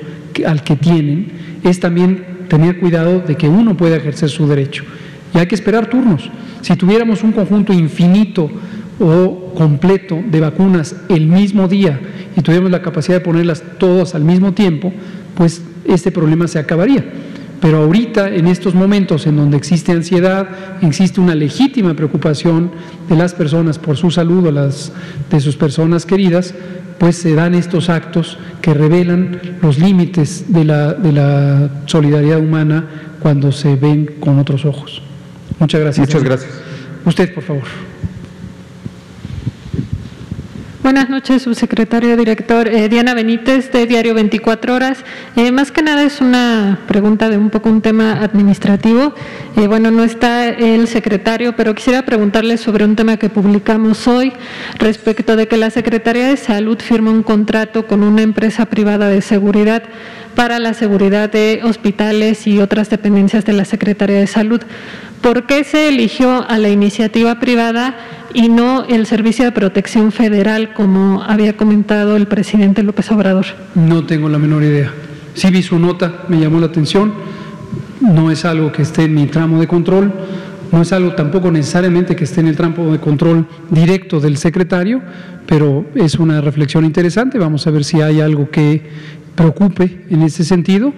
al 0.47 0.63
que 0.63 0.77
tienen 0.77 1.29
es 1.63 1.81
también 1.81 2.25
tener 2.49 2.79
cuidado 2.79 3.21
de 3.21 3.37
que 3.37 3.49
uno 3.49 3.77
pueda 3.77 3.97
ejercer 3.97 4.29
su 4.29 4.47
derecho. 4.47 4.85
Y 5.35 5.39
hay 5.39 5.47
que 5.47 5.55
esperar 5.55 5.87
turnos. 5.87 6.31
Si 6.61 6.75
tuviéramos 6.77 7.23
un 7.23 7.33
conjunto 7.33 7.73
infinito 7.73 8.51
o 9.01 9.53
completo 9.55 10.23
de 10.31 10.41
vacunas 10.41 10.97
el 11.09 11.27
mismo 11.27 11.69
día 11.69 12.01
y 12.37 12.41
tuviéramos 12.43 12.71
la 12.71 12.83
capacidad 12.83 13.19
de 13.19 13.25
ponerlas 13.25 13.63
todas 13.79 14.15
al 14.15 14.25
mismo 14.25 14.53
tiempo, 14.53 14.93
pues 15.35 15.63
este 15.85 16.11
problema 16.11 16.49
se 16.49 16.59
acabaría. 16.59 17.05
Pero 17.61 17.79
ahorita, 17.79 18.29
en 18.29 18.47
estos 18.47 18.75
momentos 18.75 19.27
en 19.27 19.37
donde 19.37 19.57
existe 19.57 19.93
ansiedad, 19.93 20.49
existe 20.83 21.21
una 21.21 21.35
legítima 21.35 21.95
preocupación 21.95 22.71
de 23.09 23.17
las 23.17 23.33
personas 23.33 23.79
por 23.79 23.97
su 23.97 24.11
salud 24.11 24.47
o 24.47 24.53
las 24.53 24.93
de 25.31 25.41
sus 25.41 25.57
personas 25.57 26.05
queridas, 26.05 26.55
pues 26.99 27.17
se 27.17 27.35
dan 27.35 27.55
estos 27.55 27.89
actos 27.89 28.39
que 28.61 28.75
revelan 28.75 29.41
los 29.63 29.79
límites 29.79 30.53
de 30.53 30.65
la, 30.65 30.93
de 30.93 31.13
la 31.13 31.71
solidaridad 31.87 32.39
humana 32.39 32.85
cuando 33.21 33.51
se 33.51 33.77
ven 33.77 34.17
con 34.21 34.39
otros 34.39 34.67
ojos. 34.67 35.01
Muchas 35.59 35.81
gracias. 35.81 36.07
Muchas 36.07 36.23
gracias. 36.23 36.51
Usted, 37.07 37.35
por 37.35 37.45
favor. 37.45 37.63
Buenas 40.85 41.09
noches, 41.09 41.41
subsecretario 41.41 42.15
director. 42.15 42.69
Eh, 42.69 42.91
Diana 42.91 43.15
Benítez, 43.15 43.73
de 43.73 43.87
Diario 43.87 44.13
24 44.13 44.75
Horas. 44.75 44.99
Eh, 45.35 45.51
más 45.51 45.73
que 45.73 45.81
nada 45.81 46.03
es 46.03 46.21
una 46.21 46.81
pregunta 46.87 47.31
de 47.31 47.39
un 47.39 47.49
poco 47.49 47.71
un 47.71 47.81
tema 47.81 48.21
administrativo. 48.23 49.15
Eh, 49.57 49.67
bueno, 49.67 49.91
no 49.91 50.05
está 50.05 50.47
el 50.47 50.87
secretario, 50.87 51.57
pero 51.57 51.75
quisiera 51.75 52.03
preguntarle 52.03 52.59
sobre 52.59 52.85
un 52.85 52.97
tema 52.97 53.17
que 53.17 53.31
publicamos 53.31 54.07
hoy 54.07 54.35
respecto 54.79 55.37
de 55.37 55.49
que 55.49 55.57
la 55.57 55.71
Secretaría 55.71 56.29
de 56.29 56.37
Salud 56.37 56.79
firma 56.79 57.11
un 57.11 57.23
contrato 57.23 57.87
con 57.87 58.03
una 58.03 58.21
empresa 58.21 58.67
privada 58.67 59.09
de 59.09 59.23
seguridad 59.23 59.85
para 60.35 60.59
la 60.59 60.75
seguridad 60.75 61.31
de 61.31 61.63
hospitales 61.65 62.47
y 62.47 62.61
otras 62.61 62.91
dependencias 62.91 63.47
de 63.47 63.55
la 63.55 63.65
Secretaría 63.65 64.19
de 64.19 64.27
Salud. 64.27 64.61
¿Por 65.23 65.47
qué 65.47 65.65
se 65.65 65.89
eligió 65.89 66.47
a 66.47 66.59
la 66.59 66.69
iniciativa 66.69 67.41
privada 67.41 67.97
y 68.35 68.49
no 68.49 68.85
el 68.85 69.07
Servicio 69.07 69.45
de 69.45 69.53
Protección 69.53 70.13
Federal, 70.13 70.75
como 70.75 71.23
había 71.23 71.57
comentado 71.57 72.17
el 72.17 72.27
presidente 72.27 72.83
López 72.83 73.11
Obrador? 73.13 73.47
No 73.77 74.05
tengo 74.05 74.29
la 74.29 74.39
menor 74.39 74.65
idea. 74.65 74.93
Sí 75.35 75.51
vi 75.51 75.63
su 75.63 75.79
nota, 75.79 76.25
me 76.29 76.39
llamó 76.39 76.59
la 76.59 76.67
atención. 76.67 77.15
No 78.01 78.31
es 78.31 78.45
algo 78.45 78.73
que 78.73 78.83
esté 78.83 79.05
en 79.05 79.15
mi 79.15 79.27
tramo 79.27 79.61
de 79.61 79.69
control, 79.69 80.13
no 80.73 80.83
es 80.83 80.93
algo 80.93 81.15
tampoco 81.15 81.51
necesariamente 81.53 82.17
que 82.17 82.25
esté 82.25 82.41
en 82.41 82.49
el 82.49 82.57
tramo 82.57 82.91
de 82.91 82.99
control 82.99 83.47
directo 83.71 84.19
del 84.19 84.37
secretario, 84.37 85.01
pero 85.47 85.87
es 85.95 86.17
una 86.17 86.41
reflexión 86.41 86.85
interesante. 86.85 87.39
Vamos 87.39 87.67
a 87.67 87.71
ver 87.71 87.85
si 87.85 88.01
hay 88.01 88.21
algo 88.21 88.51
que 88.51 88.83
preocupe 89.37 90.05
en 90.11 90.23
ese 90.23 90.45
sentido 90.45 90.93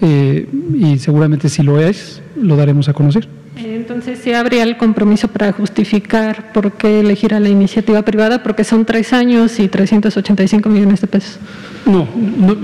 eh, 0.00 0.46
y 0.74 0.98
seguramente 0.98 1.48
si 1.48 1.62
lo 1.62 1.80
es, 1.80 2.22
lo 2.40 2.56
daremos 2.56 2.88
a 2.88 2.92
conocer. 2.92 3.28
Entonces, 3.56 4.18
¿sí 4.22 4.34
habría 4.34 4.62
el 4.64 4.76
compromiso 4.76 5.28
para 5.28 5.50
justificar 5.50 6.52
por 6.52 6.72
qué 6.72 7.00
elegir 7.00 7.32
a 7.32 7.40
la 7.40 7.48
iniciativa 7.48 8.02
privada? 8.02 8.42
Porque 8.42 8.64
son 8.64 8.84
tres 8.84 9.14
años 9.14 9.58
y 9.58 9.68
385 9.68 10.68
millones 10.68 11.00
de 11.00 11.06
pesos. 11.06 11.38
No, 11.86 12.06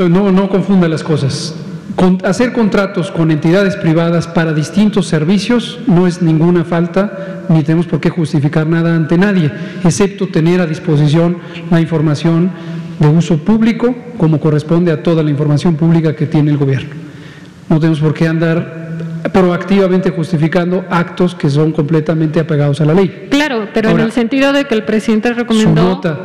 no, 0.09 0.31
no, 0.31 0.49
confunda 0.51 0.89
las 0.89 1.03
cosas. 1.03 1.55
hacer 2.25 2.53
contratos 2.53 3.11
con 3.11 3.31
entidades 3.31 3.77
privadas 3.77 4.27
para 4.27 4.53
distintos 4.53 5.07
servicios 5.07 5.79
no 5.87 6.07
es 6.07 6.21
ninguna 6.21 6.65
falta, 6.65 7.45
ni 7.49 7.63
tenemos 7.63 7.87
por 7.87 7.99
qué 7.99 8.11
justificar 8.11 8.67
nada 8.67 8.95
ante 8.95 9.17
nadie, 9.17 9.51
excepto 9.85 10.29
tener 10.29 10.61
a 10.61 10.67
disposición 10.67 11.39
la 11.71 11.81
información 11.81 12.51
de 12.99 13.09
uso 13.09 13.39
público, 13.39 13.95
como 14.19 14.39
corresponde 14.41 14.93
a 14.93 15.03
toda 15.03 15.23
la 15.23 15.31
información 15.31 15.75
pública 15.77 16.15
que 16.15 16.27
tiene 16.27 16.51
el 16.51 16.59
gobierno. 16.59 16.91
No 17.71 17.81
tenemos 17.81 18.01
por 18.01 18.13
qué 18.13 18.29
andar 18.29 18.82
proactivamente 19.31 20.11
justificando 20.11 20.85
actos 20.91 21.35
que 21.35 21.49
son 21.49 21.73
completamente 21.73 22.41
apegados 22.41 22.81
a 22.81 22.85
la 22.85 22.95
ley. 22.95 23.29
Claro, 23.31 23.69
pero 23.73 23.91
en 23.91 24.01
el 24.01 24.13
sentido 24.13 24.53
de 24.53 24.65
que 24.65 24.75
el 24.75 24.85
presidente 24.85 25.33
recomendó... 25.33 25.83
Su 25.83 25.89
nota, 25.89 26.19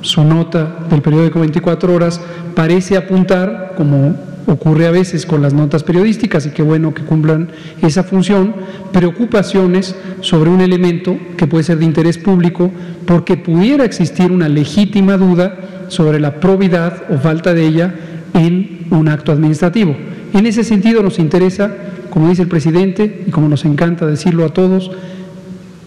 su 0.00 0.24
nota 0.24 0.76
del 0.90 1.02
periódico 1.02 1.40
24 1.40 1.94
horas 1.94 2.20
parece 2.54 2.96
apuntar, 2.96 3.74
como 3.76 4.16
ocurre 4.46 4.86
a 4.86 4.90
veces 4.90 5.26
con 5.26 5.42
las 5.42 5.52
notas 5.52 5.84
periodísticas, 5.84 6.46
y 6.46 6.50
qué 6.50 6.62
bueno 6.62 6.94
que 6.94 7.02
cumplan 7.02 7.50
esa 7.82 8.02
función, 8.02 8.54
preocupaciones 8.92 9.94
sobre 10.20 10.50
un 10.50 10.60
elemento 10.60 11.16
que 11.36 11.46
puede 11.46 11.64
ser 11.64 11.78
de 11.78 11.84
interés 11.84 12.18
público 12.18 12.70
porque 13.06 13.36
pudiera 13.36 13.84
existir 13.84 14.32
una 14.32 14.48
legítima 14.48 15.16
duda 15.16 15.56
sobre 15.88 16.18
la 16.18 16.40
probidad 16.40 17.04
o 17.10 17.18
falta 17.18 17.54
de 17.54 17.66
ella 17.66 17.94
en 18.34 18.86
un 18.90 19.08
acto 19.08 19.32
administrativo. 19.32 19.96
En 20.32 20.46
ese 20.46 20.64
sentido 20.64 21.02
nos 21.02 21.18
interesa 21.18 21.70
como 22.10 22.28
dice 22.28 22.42
el 22.42 22.48
presidente 22.48 23.24
y 23.26 23.30
como 23.30 23.48
nos 23.48 23.64
encanta 23.64 24.06
decirlo 24.06 24.44
a 24.44 24.50
todos, 24.50 24.90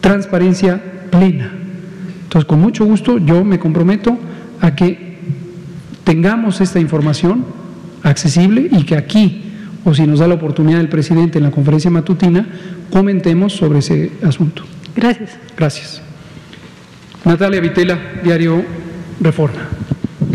transparencia 0.01 0.81
plena. 1.09 1.51
Entonces, 2.23 2.47
con 2.47 2.61
mucho 2.61 2.85
gusto 2.85 3.17
yo 3.17 3.43
me 3.43 3.59
comprometo 3.59 4.17
a 4.61 4.75
que 4.75 5.17
tengamos 6.03 6.61
esta 6.61 6.79
información 6.79 7.45
accesible 8.03 8.69
y 8.71 8.83
que 8.83 8.95
aquí, 8.95 9.43
o 9.83 9.93
si 9.93 10.05
nos 10.07 10.19
da 10.19 10.27
la 10.27 10.35
oportunidad 10.35 10.79
el 10.79 10.89
presidente 10.89 11.37
en 11.37 11.43
la 11.43 11.51
conferencia 11.51 11.91
matutina, 11.91 12.47
comentemos 12.89 13.53
sobre 13.53 13.79
ese 13.79 14.11
asunto. 14.23 14.63
Gracias. 14.95 15.37
Gracias. 15.57 16.01
Natalia 17.25 17.61
Vitela, 17.61 17.99
Diario 18.23 18.63
Reforma. 19.19 19.80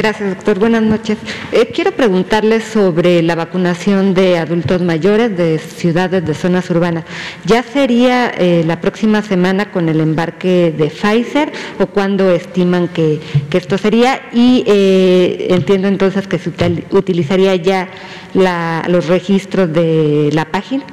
Gracias, 0.07 0.37
doctor. 0.37 0.61
Buenas 0.61 0.85
noches. 0.85 1.19
Eh, 1.51 1.73
quiero 1.75 1.91
preguntarle 1.91 2.61
sobre 2.61 3.23
la 3.23 3.35
vacunación 3.35 4.15
de 4.15 4.39
adultos 4.39 4.81
mayores 4.81 5.37
de 5.37 5.59
ciudades, 5.59 6.25
de 6.25 6.33
zonas 6.33 6.71
urbanas. 6.71 7.03
¿Ya 7.45 7.65
sería 7.65 8.31
eh, 8.39 8.63
la 8.65 8.81
próxima 8.81 9.21
semana 9.23 9.73
con 9.73 9.89
el 9.89 10.01
embarque 10.01 10.73
de 10.79 10.91
Pfizer 10.91 11.51
o 11.81 11.87
cuándo 11.87 12.31
estiman 12.31 12.87
que, 12.87 13.19
esto 13.51 13.79
sería? 13.79 14.21
Y 14.33 14.63
eh, 14.69 15.49
entiendo 15.51 15.89
entonces 15.89 16.29
que 16.29 16.39
se 16.39 16.53
utilizaría 16.93 17.57
ya 17.57 17.89
los 18.87 19.09
registros 19.09 19.73
de 19.73 20.31
la 20.33 20.45
página. 20.45 20.85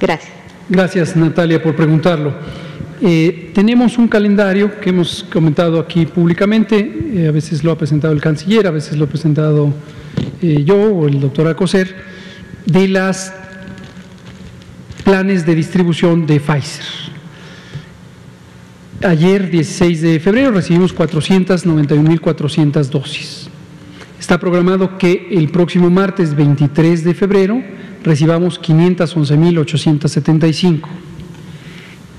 Gracias. 0.00 0.30
Gracias, 0.68 1.16
Natalia, 1.16 1.60
por 1.60 1.74
preguntarlo. 1.74 2.36
Eh, 3.02 3.50
tenemos 3.54 3.96
un 3.96 4.08
calendario 4.08 4.78
que 4.78 4.90
hemos 4.90 5.24
comentado 5.32 5.80
aquí 5.80 6.04
públicamente, 6.04 6.98
eh, 7.14 7.28
a 7.28 7.30
veces 7.30 7.64
lo 7.64 7.72
ha 7.72 7.78
presentado 7.78 8.12
el 8.12 8.20
canciller, 8.20 8.66
a 8.66 8.70
veces 8.70 8.98
lo 8.98 9.06
he 9.06 9.08
presentado 9.08 9.72
eh, 10.42 10.62
yo 10.64 10.76
o 10.76 11.08
el 11.08 11.18
doctor 11.18 11.48
Acoser, 11.48 11.96
de 12.66 12.88
las 12.88 13.32
planes 15.02 15.46
de 15.46 15.54
distribución 15.54 16.26
de 16.26 16.40
Pfizer. 16.40 16.84
Ayer, 19.02 19.50
16 19.50 20.02
de 20.02 20.20
febrero, 20.20 20.50
recibimos 20.50 20.94
491.400 20.94 22.90
dosis. 22.90 23.48
Está 24.18 24.38
programado 24.38 24.98
que 24.98 25.28
el 25.30 25.48
próximo 25.48 25.88
martes 25.88 26.34
23 26.34 27.02
de 27.02 27.14
febrero 27.14 27.62
recibamos 28.04 28.60
511.875. 28.60 31.09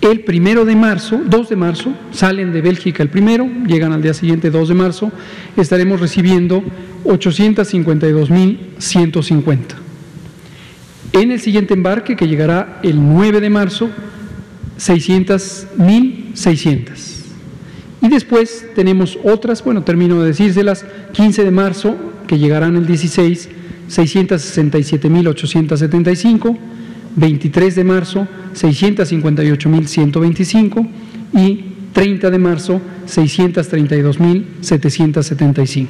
El 0.02 0.22
primero 0.22 0.66
de 0.66 0.76
marzo, 0.76 1.22
2 1.24 1.50
de 1.50 1.56
marzo, 1.56 1.94
salen 2.12 2.52
de 2.52 2.62
Bélgica 2.62 3.04
el 3.04 3.10
primero, 3.10 3.48
llegan 3.68 3.94
al 3.94 4.02
día 4.02 4.16
siguiente, 4.16 4.50
2 4.50 4.70
de 4.70 4.74
marzo, 4.74 5.12
estaremos 5.56 6.00
recibiendo 6.00 6.64
852.150. 7.06 9.60
En 11.14 11.32
el 11.32 11.40
siguiente 11.40 11.76
embarque, 11.76 12.16
que 12.16 12.28
llegará 12.28 12.80
el 12.82 13.00
9 13.00 13.42
de 13.42 13.52
marzo, 13.52 13.92
600.600. 14.80 16.90
Y 18.02 18.08
después 18.08 18.66
tenemos 18.74 19.20
otras, 19.24 19.64
bueno, 19.64 19.84
termino 19.84 20.20
de 20.22 20.30
decírselas, 20.30 20.84
15 21.12 21.44
de 21.44 21.52
marzo, 21.52 21.96
que 22.26 22.40
llegarán 22.40 22.76
el 22.76 22.88
16, 22.88 23.50
667.875. 23.88 26.58
23 27.16 27.76
de 27.76 27.84
marzo 27.84 28.28
658.125 28.54 30.88
y 31.34 31.66
30 31.94 32.30
de 32.30 32.40
marzo 32.40 32.82
632.775. 33.08 35.88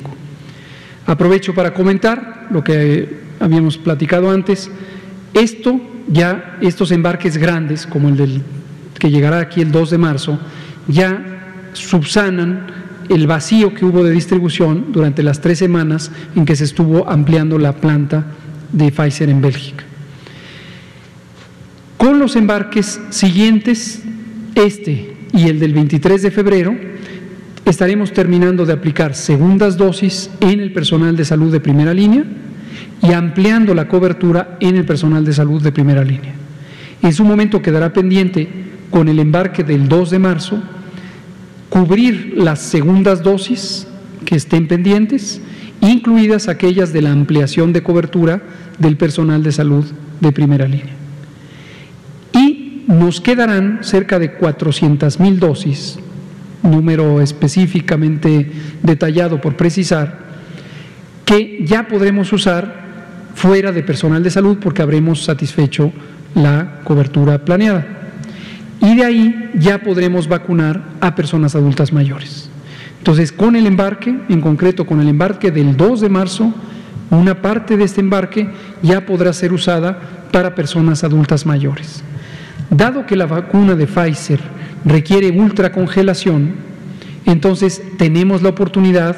Aprovecho 1.06 1.54
para 1.54 1.74
comentar 1.74 2.48
lo 2.52 2.64
que 2.64 3.20
habíamos 3.40 3.78
platicado 3.78 4.30
antes. 4.30 4.70
Esto 5.34 5.82
ya, 6.08 6.58
estos 6.62 6.92
embarques 6.92 7.38
grandes, 7.38 7.88
como 7.88 8.10
el 8.10 8.18
del 8.18 8.42
que 9.00 9.10
llegará 9.10 9.40
aquí 9.40 9.62
el 9.62 9.72
2 9.72 9.92
de 9.92 9.98
marzo, 9.98 10.38
ya 10.88 11.70
subsanan 11.74 12.68
el 13.10 13.28
vacío 13.28 13.74
que 13.74 13.86
hubo 13.86 14.04
de 14.04 14.12
distribución 14.12 14.88
durante 14.92 15.24
las 15.24 15.40
tres 15.42 15.58
semanas 15.60 16.12
en 16.36 16.46
que 16.46 16.56
se 16.56 16.66
estuvo 16.66 17.10
ampliando 17.10 17.58
la 17.58 17.74
planta 17.74 18.26
de 18.72 18.92
Pfizer 18.92 19.30
en 19.30 19.42
Bélgica. 19.42 19.86
Con 22.02 22.18
los 22.18 22.36
embarques 22.36 23.00
siguientes, 23.12 24.02
este 24.56 25.14
y 25.34 25.50
el 25.50 25.60
del 25.60 25.72
23 25.72 26.24
de 26.24 26.32
febrero, 26.32 26.76
estaremos 27.64 28.12
terminando 28.12 28.66
de 28.66 28.74
aplicar 28.74 29.14
segundas 29.14 29.78
dosis 29.78 30.32
en 30.40 30.62
el 30.62 30.74
personal 30.74 31.16
de 31.16 31.26
salud 31.26 31.52
de 31.52 31.60
primera 31.60 31.94
línea 31.94 32.24
y 33.04 33.14
ampliando 33.14 33.76
la 33.76 33.88
cobertura 33.88 34.58
en 34.62 34.78
el 34.78 34.84
personal 34.84 35.24
de 35.24 35.34
salud 35.34 35.62
de 35.62 35.72
primera 35.72 36.04
línea. 36.04 36.34
En 37.04 37.14
su 37.14 37.24
momento 37.24 37.62
quedará 37.62 37.94
pendiente, 37.94 38.50
con 38.90 39.08
el 39.08 39.20
embarque 39.20 39.64
del 39.64 39.88
2 39.88 40.10
de 40.10 40.18
marzo, 40.18 40.60
cubrir 41.70 42.34
las 42.36 42.62
segundas 42.62 43.22
dosis 43.22 43.86
que 44.26 44.38
estén 44.38 44.68
pendientes, 44.68 45.40
incluidas 45.82 46.48
aquellas 46.48 46.94
de 46.94 47.04
la 47.04 47.12
ampliación 47.12 47.74
de 47.74 47.84
cobertura 47.84 48.42
del 48.80 48.98
personal 48.98 49.44
de 49.44 49.52
salud 49.52 49.86
de 50.20 50.32
primera 50.32 50.68
línea. 50.68 51.01
Nos 52.92 53.22
quedarán 53.22 53.80
cerca 53.84 54.20
de 54.20 54.34
400 54.34 55.18
mil 55.22 55.40
dosis, 55.40 55.98
número 56.62 57.22
específicamente 57.22 58.52
detallado 58.84 59.40
por 59.40 59.56
precisar, 59.56 60.20
que 61.24 61.64
ya 61.66 61.88
podremos 61.88 62.34
usar 62.34 62.82
fuera 63.34 63.72
de 63.72 63.82
personal 63.82 64.22
de 64.22 64.30
salud 64.30 64.58
porque 64.62 64.82
habremos 64.82 65.24
satisfecho 65.24 65.94
la 66.36 66.82
cobertura 66.84 67.46
planeada. 67.46 67.88
Y 68.82 68.94
de 68.98 69.06
ahí 69.06 69.52
ya 69.56 69.82
podremos 69.82 70.28
vacunar 70.28 70.84
a 71.00 71.16
personas 71.16 71.56
adultas 71.56 71.94
mayores. 71.94 72.50
Entonces, 72.98 73.32
con 73.32 73.56
el 73.56 73.68
embarque, 73.68 74.14
en 74.28 74.42
concreto 74.42 74.86
con 74.86 75.00
el 75.00 75.08
embarque 75.08 75.50
del 75.50 75.78
2 75.78 76.02
de 76.02 76.10
marzo, 76.10 76.54
una 77.10 77.42
parte 77.42 77.78
de 77.78 77.86
este 77.86 78.02
embarque 78.02 78.50
ya 78.82 79.06
podrá 79.06 79.32
ser 79.32 79.54
usada 79.54 79.98
para 80.34 80.56
personas 80.56 81.06
adultas 81.06 81.46
mayores. 81.46 82.04
Dado 82.72 83.06
que 83.06 83.18
la 83.18 83.26
vacuna 83.26 83.76
de 83.76 83.86
Pfizer 83.86 84.40
requiere 84.86 85.30
ultracongelación, 85.30 86.54
entonces 87.26 87.82
tenemos 87.98 88.42
la 88.42 88.50
oportunidad 88.50 89.18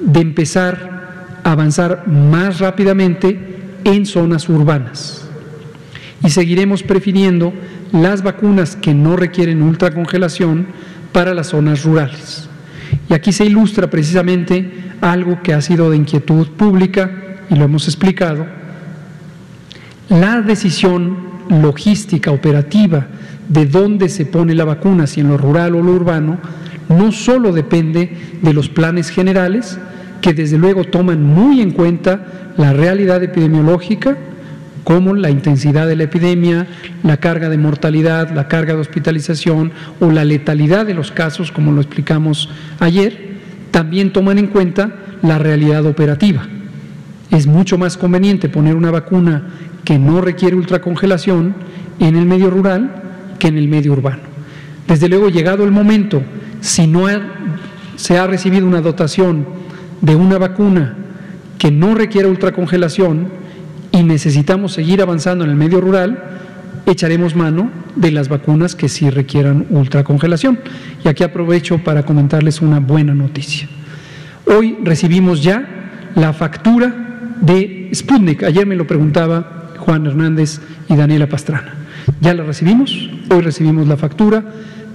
de 0.00 0.20
empezar 0.20 1.38
a 1.44 1.52
avanzar 1.52 2.08
más 2.08 2.58
rápidamente 2.58 3.56
en 3.84 4.04
zonas 4.04 4.48
urbanas. 4.48 5.28
Y 6.24 6.30
seguiremos 6.30 6.82
prefiriendo 6.82 7.52
las 7.92 8.22
vacunas 8.22 8.74
que 8.74 8.94
no 8.94 9.14
requieren 9.14 9.62
ultracongelación 9.62 10.66
para 11.12 11.34
las 11.34 11.46
zonas 11.46 11.84
rurales. 11.84 12.48
Y 13.08 13.14
aquí 13.14 13.30
se 13.30 13.44
ilustra 13.44 13.88
precisamente 13.88 14.72
algo 15.00 15.40
que 15.42 15.54
ha 15.54 15.60
sido 15.60 15.88
de 15.90 15.98
inquietud 15.98 16.48
pública 16.48 17.12
y 17.48 17.54
lo 17.54 17.64
hemos 17.64 17.86
explicado. 17.86 18.44
La 20.08 20.40
decisión 20.40 21.27
logística, 21.48 22.30
operativa, 22.30 23.06
de 23.48 23.66
dónde 23.66 24.08
se 24.08 24.26
pone 24.26 24.54
la 24.54 24.64
vacuna, 24.64 25.06
si 25.06 25.20
en 25.20 25.28
lo 25.28 25.36
rural 25.36 25.74
o 25.74 25.82
lo 25.82 25.92
urbano, 25.92 26.38
no 26.88 27.12
solo 27.12 27.52
depende 27.52 28.12
de 28.42 28.52
los 28.52 28.68
planes 28.68 29.10
generales, 29.10 29.78
que 30.20 30.34
desde 30.34 30.58
luego 30.58 30.84
toman 30.84 31.22
muy 31.22 31.60
en 31.60 31.70
cuenta 31.70 32.52
la 32.56 32.72
realidad 32.72 33.22
epidemiológica, 33.22 34.16
como 34.84 35.14
la 35.14 35.30
intensidad 35.30 35.86
de 35.86 35.96
la 35.96 36.04
epidemia, 36.04 36.66
la 37.02 37.18
carga 37.18 37.50
de 37.50 37.58
mortalidad, 37.58 38.30
la 38.30 38.48
carga 38.48 38.74
de 38.74 38.80
hospitalización 38.80 39.70
o 40.00 40.10
la 40.10 40.24
letalidad 40.24 40.86
de 40.86 40.94
los 40.94 41.12
casos, 41.12 41.52
como 41.52 41.72
lo 41.72 41.82
explicamos 41.82 42.48
ayer, 42.80 43.36
también 43.70 44.12
toman 44.12 44.38
en 44.38 44.46
cuenta 44.46 44.90
la 45.22 45.38
realidad 45.38 45.84
operativa. 45.84 46.46
Es 47.30 47.46
mucho 47.46 47.76
más 47.76 47.98
conveniente 47.98 48.48
poner 48.48 48.74
una 48.74 48.90
vacuna 48.90 49.48
que 49.88 49.98
no 49.98 50.20
requiere 50.20 50.54
ultracongelación 50.54 51.54
en 51.98 52.14
el 52.14 52.26
medio 52.26 52.50
rural 52.50 52.92
que 53.38 53.48
en 53.48 53.56
el 53.56 53.68
medio 53.68 53.92
urbano. 53.92 54.20
Desde 54.86 55.08
luego, 55.08 55.30
llegado 55.30 55.64
el 55.64 55.70
momento, 55.70 56.20
si 56.60 56.86
no 56.86 57.06
se 57.96 58.18
ha 58.18 58.26
recibido 58.26 58.66
una 58.66 58.82
dotación 58.82 59.46
de 60.02 60.14
una 60.14 60.36
vacuna 60.36 60.94
que 61.56 61.70
no 61.70 61.94
requiere 61.94 62.28
ultracongelación, 62.28 63.28
y 63.90 64.02
necesitamos 64.02 64.74
seguir 64.74 65.00
avanzando 65.00 65.44
en 65.44 65.50
el 65.52 65.56
medio 65.56 65.80
rural, 65.80 66.22
echaremos 66.84 67.34
mano 67.34 67.70
de 67.96 68.10
las 68.10 68.28
vacunas 68.28 68.74
que 68.74 68.90
sí 68.90 69.08
requieran 69.08 69.68
ultracongelación. 69.70 70.58
Y 71.02 71.08
aquí 71.08 71.24
aprovecho 71.24 71.78
para 71.78 72.02
comentarles 72.02 72.60
una 72.60 72.78
buena 72.78 73.14
noticia. 73.14 73.66
Hoy 74.44 74.76
recibimos 74.84 75.42
ya 75.42 76.10
la 76.14 76.34
factura 76.34 76.94
de 77.40 77.88
Sputnik. 77.94 78.42
Ayer 78.42 78.66
me 78.66 78.76
lo 78.76 78.86
preguntaba 78.86 79.57
Juan 79.78 80.06
Hernández 80.06 80.60
y 80.88 80.96
Daniela 80.96 81.28
Pastrana. 81.28 81.74
Ya 82.20 82.34
la 82.34 82.44
recibimos, 82.44 83.10
hoy 83.30 83.40
recibimos 83.40 83.86
la 83.86 83.96
factura, 83.96 84.44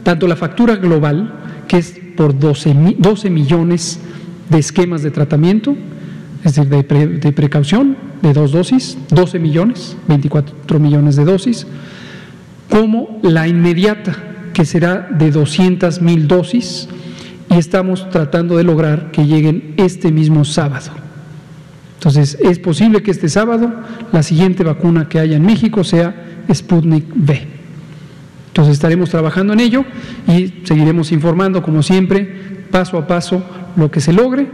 tanto 0.03 0.27
la 0.27 0.35
factura 0.35 0.75
global, 0.75 1.33
que 1.67 1.77
es 1.77 1.99
por 2.15 2.37
12, 2.37 2.97
12 2.99 3.29
millones 3.29 3.99
de 4.49 4.59
esquemas 4.59 5.01
de 5.03 5.11
tratamiento, 5.11 5.75
es 6.43 6.55
decir, 6.55 6.69
de, 6.69 7.31
precaución, 7.31 7.95
de 8.21 8.33
dos 8.33 8.51
dosis, 8.51 8.97
12 9.09 9.39
millones, 9.39 9.95
24 10.07 10.79
millones 10.79 11.15
de 11.15 11.23
dosis, 11.23 11.65
como 12.69 13.19
la 13.23 13.47
inmediata, 13.47 14.15
que 14.53 14.65
será 14.65 15.07
de 15.09 15.31
200 15.31 16.01
mil 16.01 16.27
dosis, 16.27 16.89
y 17.49 17.55
estamos 17.55 18.09
tratando 18.09 18.57
de 18.57 18.63
lograr 18.63 19.11
que 19.11 19.25
lleguen 19.25 19.73
este 19.77 20.11
mismo 20.11 20.43
sábado. 20.43 21.02
Entonces, 22.03 22.37
es 22.41 22.59
posible 22.59 23.01
que 23.01 23.11
este 23.11 23.29
sábado 23.29 23.71
la 24.11 24.23
siguiente 24.23 24.65
vacuna 24.65 25.07
que 25.07 25.19
haya 25.19 25.37
en 25.37 25.45
México 25.45 25.85
sea 25.85 26.43
Sputnik 26.53 27.05
V. 27.15 27.47
Entonces, 28.47 28.73
estaremos 28.73 29.09
trabajando 29.09 29.53
en 29.53 29.61
ello 29.61 29.85
y 30.27 30.65
seguiremos 30.65 31.13
informando, 31.13 31.63
como 31.63 31.81
siempre, 31.81 32.65
paso 32.69 32.97
a 32.97 33.07
paso, 33.07 33.41
lo 33.77 33.89
que 33.89 34.01
se 34.01 34.11
logre 34.11 34.47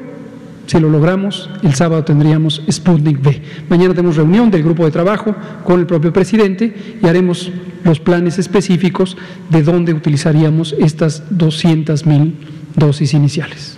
si 0.67 0.79
lo 0.79 0.91
logramos, 0.91 1.49
el 1.63 1.73
sábado 1.73 2.03
tendríamos 2.03 2.61
Sputnik 2.69 3.19
V. 3.19 3.41
Mañana 3.67 3.95
tenemos 3.95 4.15
reunión 4.15 4.51
del 4.51 4.61
grupo 4.61 4.85
de 4.85 4.91
trabajo 4.91 5.35
con 5.63 5.79
el 5.79 5.87
propio 5.87 6.13
presidente 6.13 6.99
y 7.01 7.07
haremos 7.07 7.51
los 7.83 7.99
planes 7.99 8.37
específicos 8.37 9.17
de 9.49 9.63
dónde 9.63 9.95
utilizaríamos 9.95 10.75
estas 10.77 11.23
200 11.31 12.05
mil 12.05 12.35
dosis 12.75 13.15
iniciales. 13.15 13.77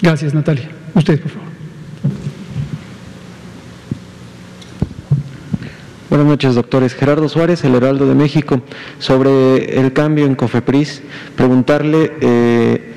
Gracias, 0.00 0.32
Natalia. 0.32 0.70
Usted, 0.94 1.20
por 1.20 1.32
favor. 1.32 1.49
Buenas 6.10 6.26
noches, 6.26 6.56
doctores. 6.56 6.94
Gerardo 6.94 7.28
Suárez, 7.28 7.62
el 7.62 7.76
Heraldo 7.76 8.04
de 8.04 8.16
México. 8.16 8.60
Sobre 8.98 9.78
el 9.78 9.92
cambio 9.92 10.26
en 10.26 10.34
COFEPRIS, 10.34 11.02
preguntarle... 11.36 12.12
Eh, 12.20 12.94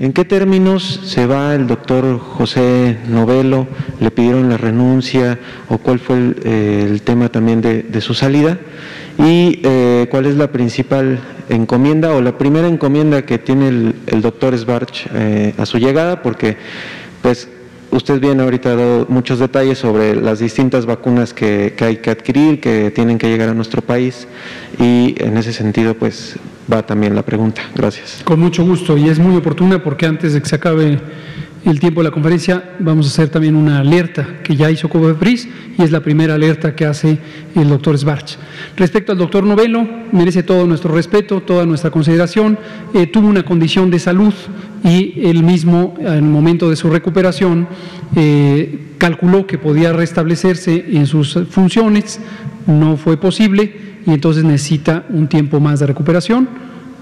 ¿En 0.00 0.12
qué 0.12 0.26
términos 0.26 1.00
se 1.04 1.26
va 1.26 1.54
el 1.54 1.66
doctor 1.66 2.18
José 2.18 2.98
Novelo? 3.08 3.66
¿Le 4.00 4.10
pidieron 4.10 4.50
la 4.50 4.58
renuncia 4.58 5.38
o 5.68 5.78
cuál 5.78 5.98
fue 5.98 6.16
el, 6.16 6.36
eh, 6.44 7.00
tema 7.04 7.30
también 7.30 7.62
de, 7.62 8.00
su 8.02 8.12
salida? 8.12 8.58
¿Y 9.18 9.60
eh, 9.62 10.06
cuál 10.10 10.26
es 10.26 10.36
la 10.36 10.52
principal 10.52 11.18
encomienda 11.48 12.14
o 12.14 12.20
la 12.20 12.36
primera 12.36 12.68
encomienda 12.68 13.22
que 13.22 13.38
tiene 13.38 13.68
el, 13.68 14.22
doctor 14.22 14.56
Sbarch 14.56 15.08
a 15.56 15.64
su 15.64 15.78
llegada? 15.78 16.22
Porque 16.22 16.56
pues 17.22 17.48
usted 17.90 18.20
bien 18.20 18.40
ahorita 18.40 18.70
ha 18.70 18.76
dado 18.76 19.06
muchos 19.08 19.38
detalles 19.38 19.78
sobre 19.78 20.14
las 20.16 20.38
distintas 20.38 20.86
vacunas 20.86 21.32
que, 21.32 21.74
que 21.76 21.84
hay 21.84 21.96
que 21.98 22.10
adquirir, 22.10 22.60
que 22.60 22.90
tienen 22.90 23.18
que 23.18 23.28
llegar 23.28 23.48
a 23.48 23.54
nuestro 23.54 23.82
país 23.82 24.26
y 24.78 25.14
en 25.18 25.36
ese 25.36 25.52
sentido 25.52 25.94
pues 25.94 26.36
va 26.72 26.84
también 26.84 27.14
la 27.14 27.22
pregunta. 27.22 27.62
Gracias. 27.74 28.22
Con 28.24 28.40
mucho 28.40 28.64
gusto 28.64 28.96
y 28.96 29.08
es 29.08 29.18
muy 29.18 29.36
oportuna 29.36 29.82
porque 29.82 30.06
antes 30.06 30.32
de 30.32 30.42
que 30.42 30.48
se 30.48 30.56
acabe 30.56 30.98
el 31.66 31.80
tiempo 31.80 32.00
de 32.00 32.04
la 32.04 32.10
conferencia 32.12 32.76
vamos 32.78 33.06
a 33.06 33.08
hacer 33.08 33.28
también 33.28 33.56
una 33.56 33.80
alerta 33.80 34.38
que 34.44 34.54
ya 34.54 34.70
hizo 34.70 34.88
COBEPRIS 34.88 35.48
y 35.78 35.82
es 35.82 35.90
la 35.90 36.00
primera 36.00 36.34
alerta 36.34 36.76
que 36.76 36.86
hace 36.86 37.18
el 37.56 37.68
doctor 37.68 37.98
Sbarch. 37.98 38.38
Respecto 38.76 39.12
al 39.12 39.18
doctor 39.18 39.42
Novelo, 39.42 39.86
merece 40.12 40.44
todo 40.44 40.64
nuestro 40.66 40.94
respeto, 40.94 41.40
toda 41.40 41.66
nuestra 41.66 41.90
consideración. 41.90 42.56
Eh, 42.94 43.08
tuvo 43.08 43.28
una 43.28 43.42
condición 43.42 43.90
de 43.90 43.98
salud 43.98 44.32
y 44.86 45.26
él 45.26 45.42
mismo, 45.42 45.94
el 46.00 46.22
momento 46.22 46.70
de 46.70 46.76
su 46.76 46.88
recuperación, 46.88 47.66
eh, 48.14 48.92
calculó 48.98 49.44
que 49.44 49.58
podía 49.58 49.92
restablecerse 49.92 50.84
en 50.92 51.06
sus 51.06 51.36
funciones, 51.50 52.20
no 52.68 52.96
fue 52.96 53.16
posible 53.16 53.74
y 54.06 54.12
entonces 54.12 54.44
necesita 54.44 55.04
un 55.10 55.26
tiempo 55.26 55.58
más 55.58 55.80
de 55.80 55.88
recuperación 55.88 56.48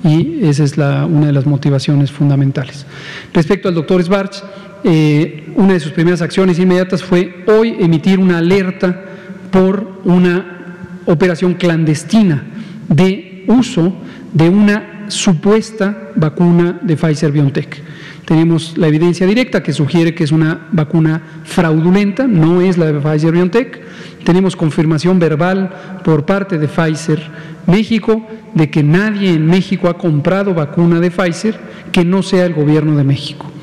y 0.03 0.47
esa 0.47 0.65
es 0.65 0.79
una 0.79 1.27
de 1.27 1.33
las 1.33 1.45
motivaciones 1.45 2.11
fundamentales. 2.11 2.87
Respecto 3.35 3.69
al 3.69 3.75
doctor 3.75 4.03
Sbarch, 4.03 4.43
eh, 4.83 5.53
una 5.57 5.75
de 5.75 5.81
sus 5.81 5.93
primeras 5.93 6.23
acciones 6.23 6.59
inmediatas 6.59 7.03
fue 7.03 7.45
hoy 7.47 7.77
emitir 7.81 8.19
una 8.19 8.39
alerta 8.39 9.05
por 9.51 10.01
una 10.05 11.03
operación 11.05 11.53
clandestina 11.55 12.45
de 12.89 13.45
uso 13.47 13.95
de 14.33 14.49
una 14.49 14.94
supuesta 15.09 16.11
vacuna 16.17 16.79
de 16.83 16.97
Pfizer 16.97 17.33
BioNTech. 17.33 17.83
Tenemos 18.25 18.77
la 18.79 18.89
evidencia 18.89 19.27
directa 19.27 19.63
que 19.63 19.73
sugiere 19.73 20.15
que 20.15 20.25
es 20.25 20.33
una 20.33 20.69
vacuna 20.73 21.23
fraudulenta, 21.45 22.27
no 22.27 22.61
es 22.61 22.79
la 22.79 22.87
de 22.87 23.01
Pfizer 23.01 23.33
BioNTech. 23.33 23.81
Tenemos 24.25 24.57
confirmación 24.57 25.19
verbal 25.19 26.01
por 26.03 26.25
parte 26.25 26.59
de 26.59 26.69
Pfizer 26.69 27.21
México 27.67 28.27
de 28.55 28.71
que 28.71 28.83
nadie 28.83 29.35
en 29.35 29.47
México 29.47 29.89
ha 29.89 29.99
comprado 29.99 30.55
vacuna 30.55 31.01
de 31.01 31.11
Pfizer 31.11 31.59
que 31.93 32.05
no 32.05 32.23
sea 32.23 32.47
el 32.47 32.55
gobierno 32.55 32.97
de 32.97 33.05
México. 33.05 33.54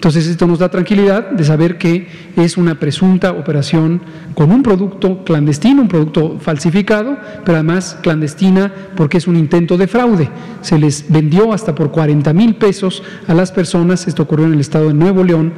Entonces 0.00 0.26
esto 0.28 0.46
nos 0.46 0.58
da 0.58 0.70
tranquilidad 0.70 1.30
de 1.30 1.44
saber 1.44 1.76
que 1.76 2.06
es 2.34 2.56
una 2.56 2.80
presunta 2.80 3.32
operación 3.32 4.00
con 4.34 4.50
un 4.50 4.62
producto 4.62 5.24
clandestino, 5.24 5.82
un 5.82 5.88
producto 5.88 6.38
falsificado, 6.40 7.18
pero 7.44 7.58
además 7.58 7.98
clandestina 8.00 8.72
porque 8.96 9.18
es 9.18 9.26
un 9.26 9.36
intento 9.36 9.76
de 9.76 9.86
fraude. 9.86 10.30
Se 10.62 10.78
les 10.78 11.04
vendió 11.12 11.52
hasta 11.52 11.74
por 11.74 11.90
40 11.90 12.32
mil 12.32 12.54
pesos 12.54 13.02
a 13.28 13.34
las 13.34 13.52
personas, 13.52 14.08
esto 14.08 14.22
ocurrió 14.22 14.46
en 14.46 14.54
el 14.54 14.60
estado 14.60 14.88
de 14.88 14.94
Nuevo 14.94 15.22
León, 15.22 15.52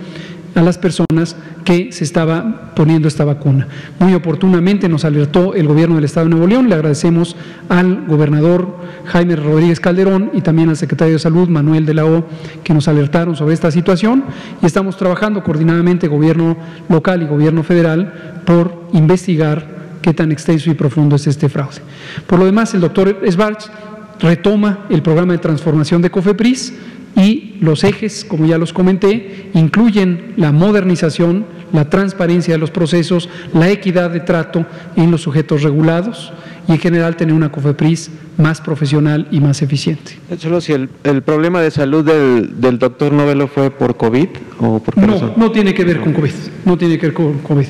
a 0.55 0.63
las 0.63 0.79
personas 0.79 1.37
que 1.65 1.93
se 1.93 2.05
estaba 2.05 2.73
poniendo 2.75 3.09
esta 3.09 3.25
vacuna. 3.25 3.69
Muy 3.99 4.15
oportunamente 4.15 4.89
nos 4.89 5.05
alertó 5.05 5.55
el 5.55 5.67
gobierno 5.67 5.97
del 5.97 6.05
Estado 6.05 6.27
de 6.27 6.31
Nuevo 6.31 6.47
León, 6.47 6.69
le 6.69 6.75
agradecemos 6.75 7.37
al 7.69 8.07
gobernador 8.07 8.77
Jaime 9.07 9.37
Rodríguez 9.37 9.81
Calderón 9.81 10.31
y 10.35 10.41
también 10.41 10.69
al 10.69 10.77
secretario 10.77 11.15
de 11.15 11.19
Salud 11.19 11.49
Manuel 11.49 11.87
de 11.87 11.95
la 11.95 12.05
O 12.05 12.25
que 12.63 12.75
nos 12.75 12.89
alertaron 12.89 13.37
sobre 13.37 13.55
esta 13.55 13.71
situación 13.71 14.25
y 14.63 14.67
estamos 14.67 14.97
trabajando 14.97 15.43
coordinadamente 15.43 16.09
gobierno 16.09 16.57
local 16.89 17.23
y 17.23 17.27
gobierno 17.27 17.63
federal 17.63 18.43
por 18.45 18.89
investigar 18.93 19.67
qué 20.03 20.13
tan 20.13 20.33
extenso 20.33 20.71
y 20.71 20.75
profundo 20.75 21.17
es 21.17 21.27
este 21.27 21.49
fraude. 21.49 21.81
Por 22.27 22.39
lo 22.39 22.45
demás, 22.45 22.75
el 22.75 22.81
doctor 22.81 23.21
Esbarch 23.23 23.71
retoma 24.19 24.87
el 24.91 25.03
programa 25.03 25.33
de 25.33 25.39
transformación 25.39 26.03
de 26.03 26.11
COFEPRIS, 26.11 26.75
y 27.17 27.57
los 27.61 27.85
ejes, 27.85 28.25
como 28.25 28.47
ya 28.47 28.59
los 28.59 28.73
comenté, 28.73 29.51
incluyen 29.55 30.35
la 30.37 30.53
modernización, 30.53 31.45
la 31.73 31.89
transparencia 31.91 32.55
de 32.55 32.59
los 32.59 32.71
procesos, 32.71 33.29
la 33.55 33.71
equidad 33.71 34.11
de 34.11 34.21
trato 34.21 34.67
en 34.97 35.11
los 35.11 35.23
sujetos 35.23 35.63
regulados 35.63 36.33
y 36.69 36.73
en 36.73 36.79
general 36.79 37.17
tener 37.17 37.35
una 37.35 37.51
COFEPRIS 37.51 38.11
más 38.39 38.61
profesional 38.61 39.29
y 39.31 39.41
más 39.41 39.63
eficiente. 39.63 40.19
Solo 40.39 40.61
si 40.61 40.73
el, 40.73 40.89
problema 41.23 41.61
de 41.61 41.71
salud 41.71 42.05
del, 42.05 42.61
del, 42.61 42.79
doctor 42.79 43.13
Novelo 43.13 43.49
fue 43.49 43.71
por 43.71 43.97
COVID 43.97 44.29
o 44.61 44.79
por 44.79 44.95
qué 44.95 45.01
No, 45.01 45.35
no 45.37 45.51
tiene 45.51 45.75
que 45.75 45.85
ver 45.85 46.01
con 46.01 46.13
COVID, 46.13 46.33
no 46.65 46.79
tiene 46.79 46.99
que 46.99 47.07
ver 47.07 47.15
con 47.15 47.39
COVID. 47.39 47.67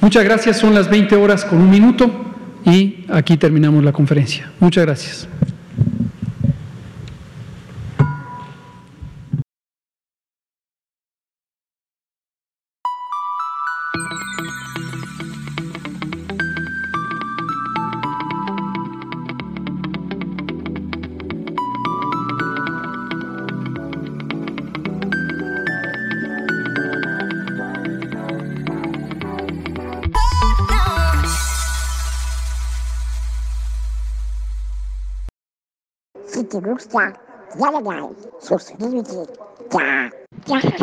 Muchas 0.00 0.24
gracias, 0.24 0.58
son 0.58 0.74
las 0.74 0.88
20 0.88 1.14
horas 1.16 1.44
con 1.44 1.60
un 1.60 1.68
minuto 1.68 2.10
y 2.64 3.04
aquí 3.08 3.36
terminamos 3.36 3.84
la 3.84 3.92
conferencia. 3.92 4.50
Muchas 4.60 4.84
gracias. 4.84 5.28
Te 36.88 36.98
gusta, 36.98 37.20
dale 37.58 37.80
like, 37.82 38.16
suscríbete, 38.40 39.26
ya, 40.46 40.60
ya. 40.60 40.78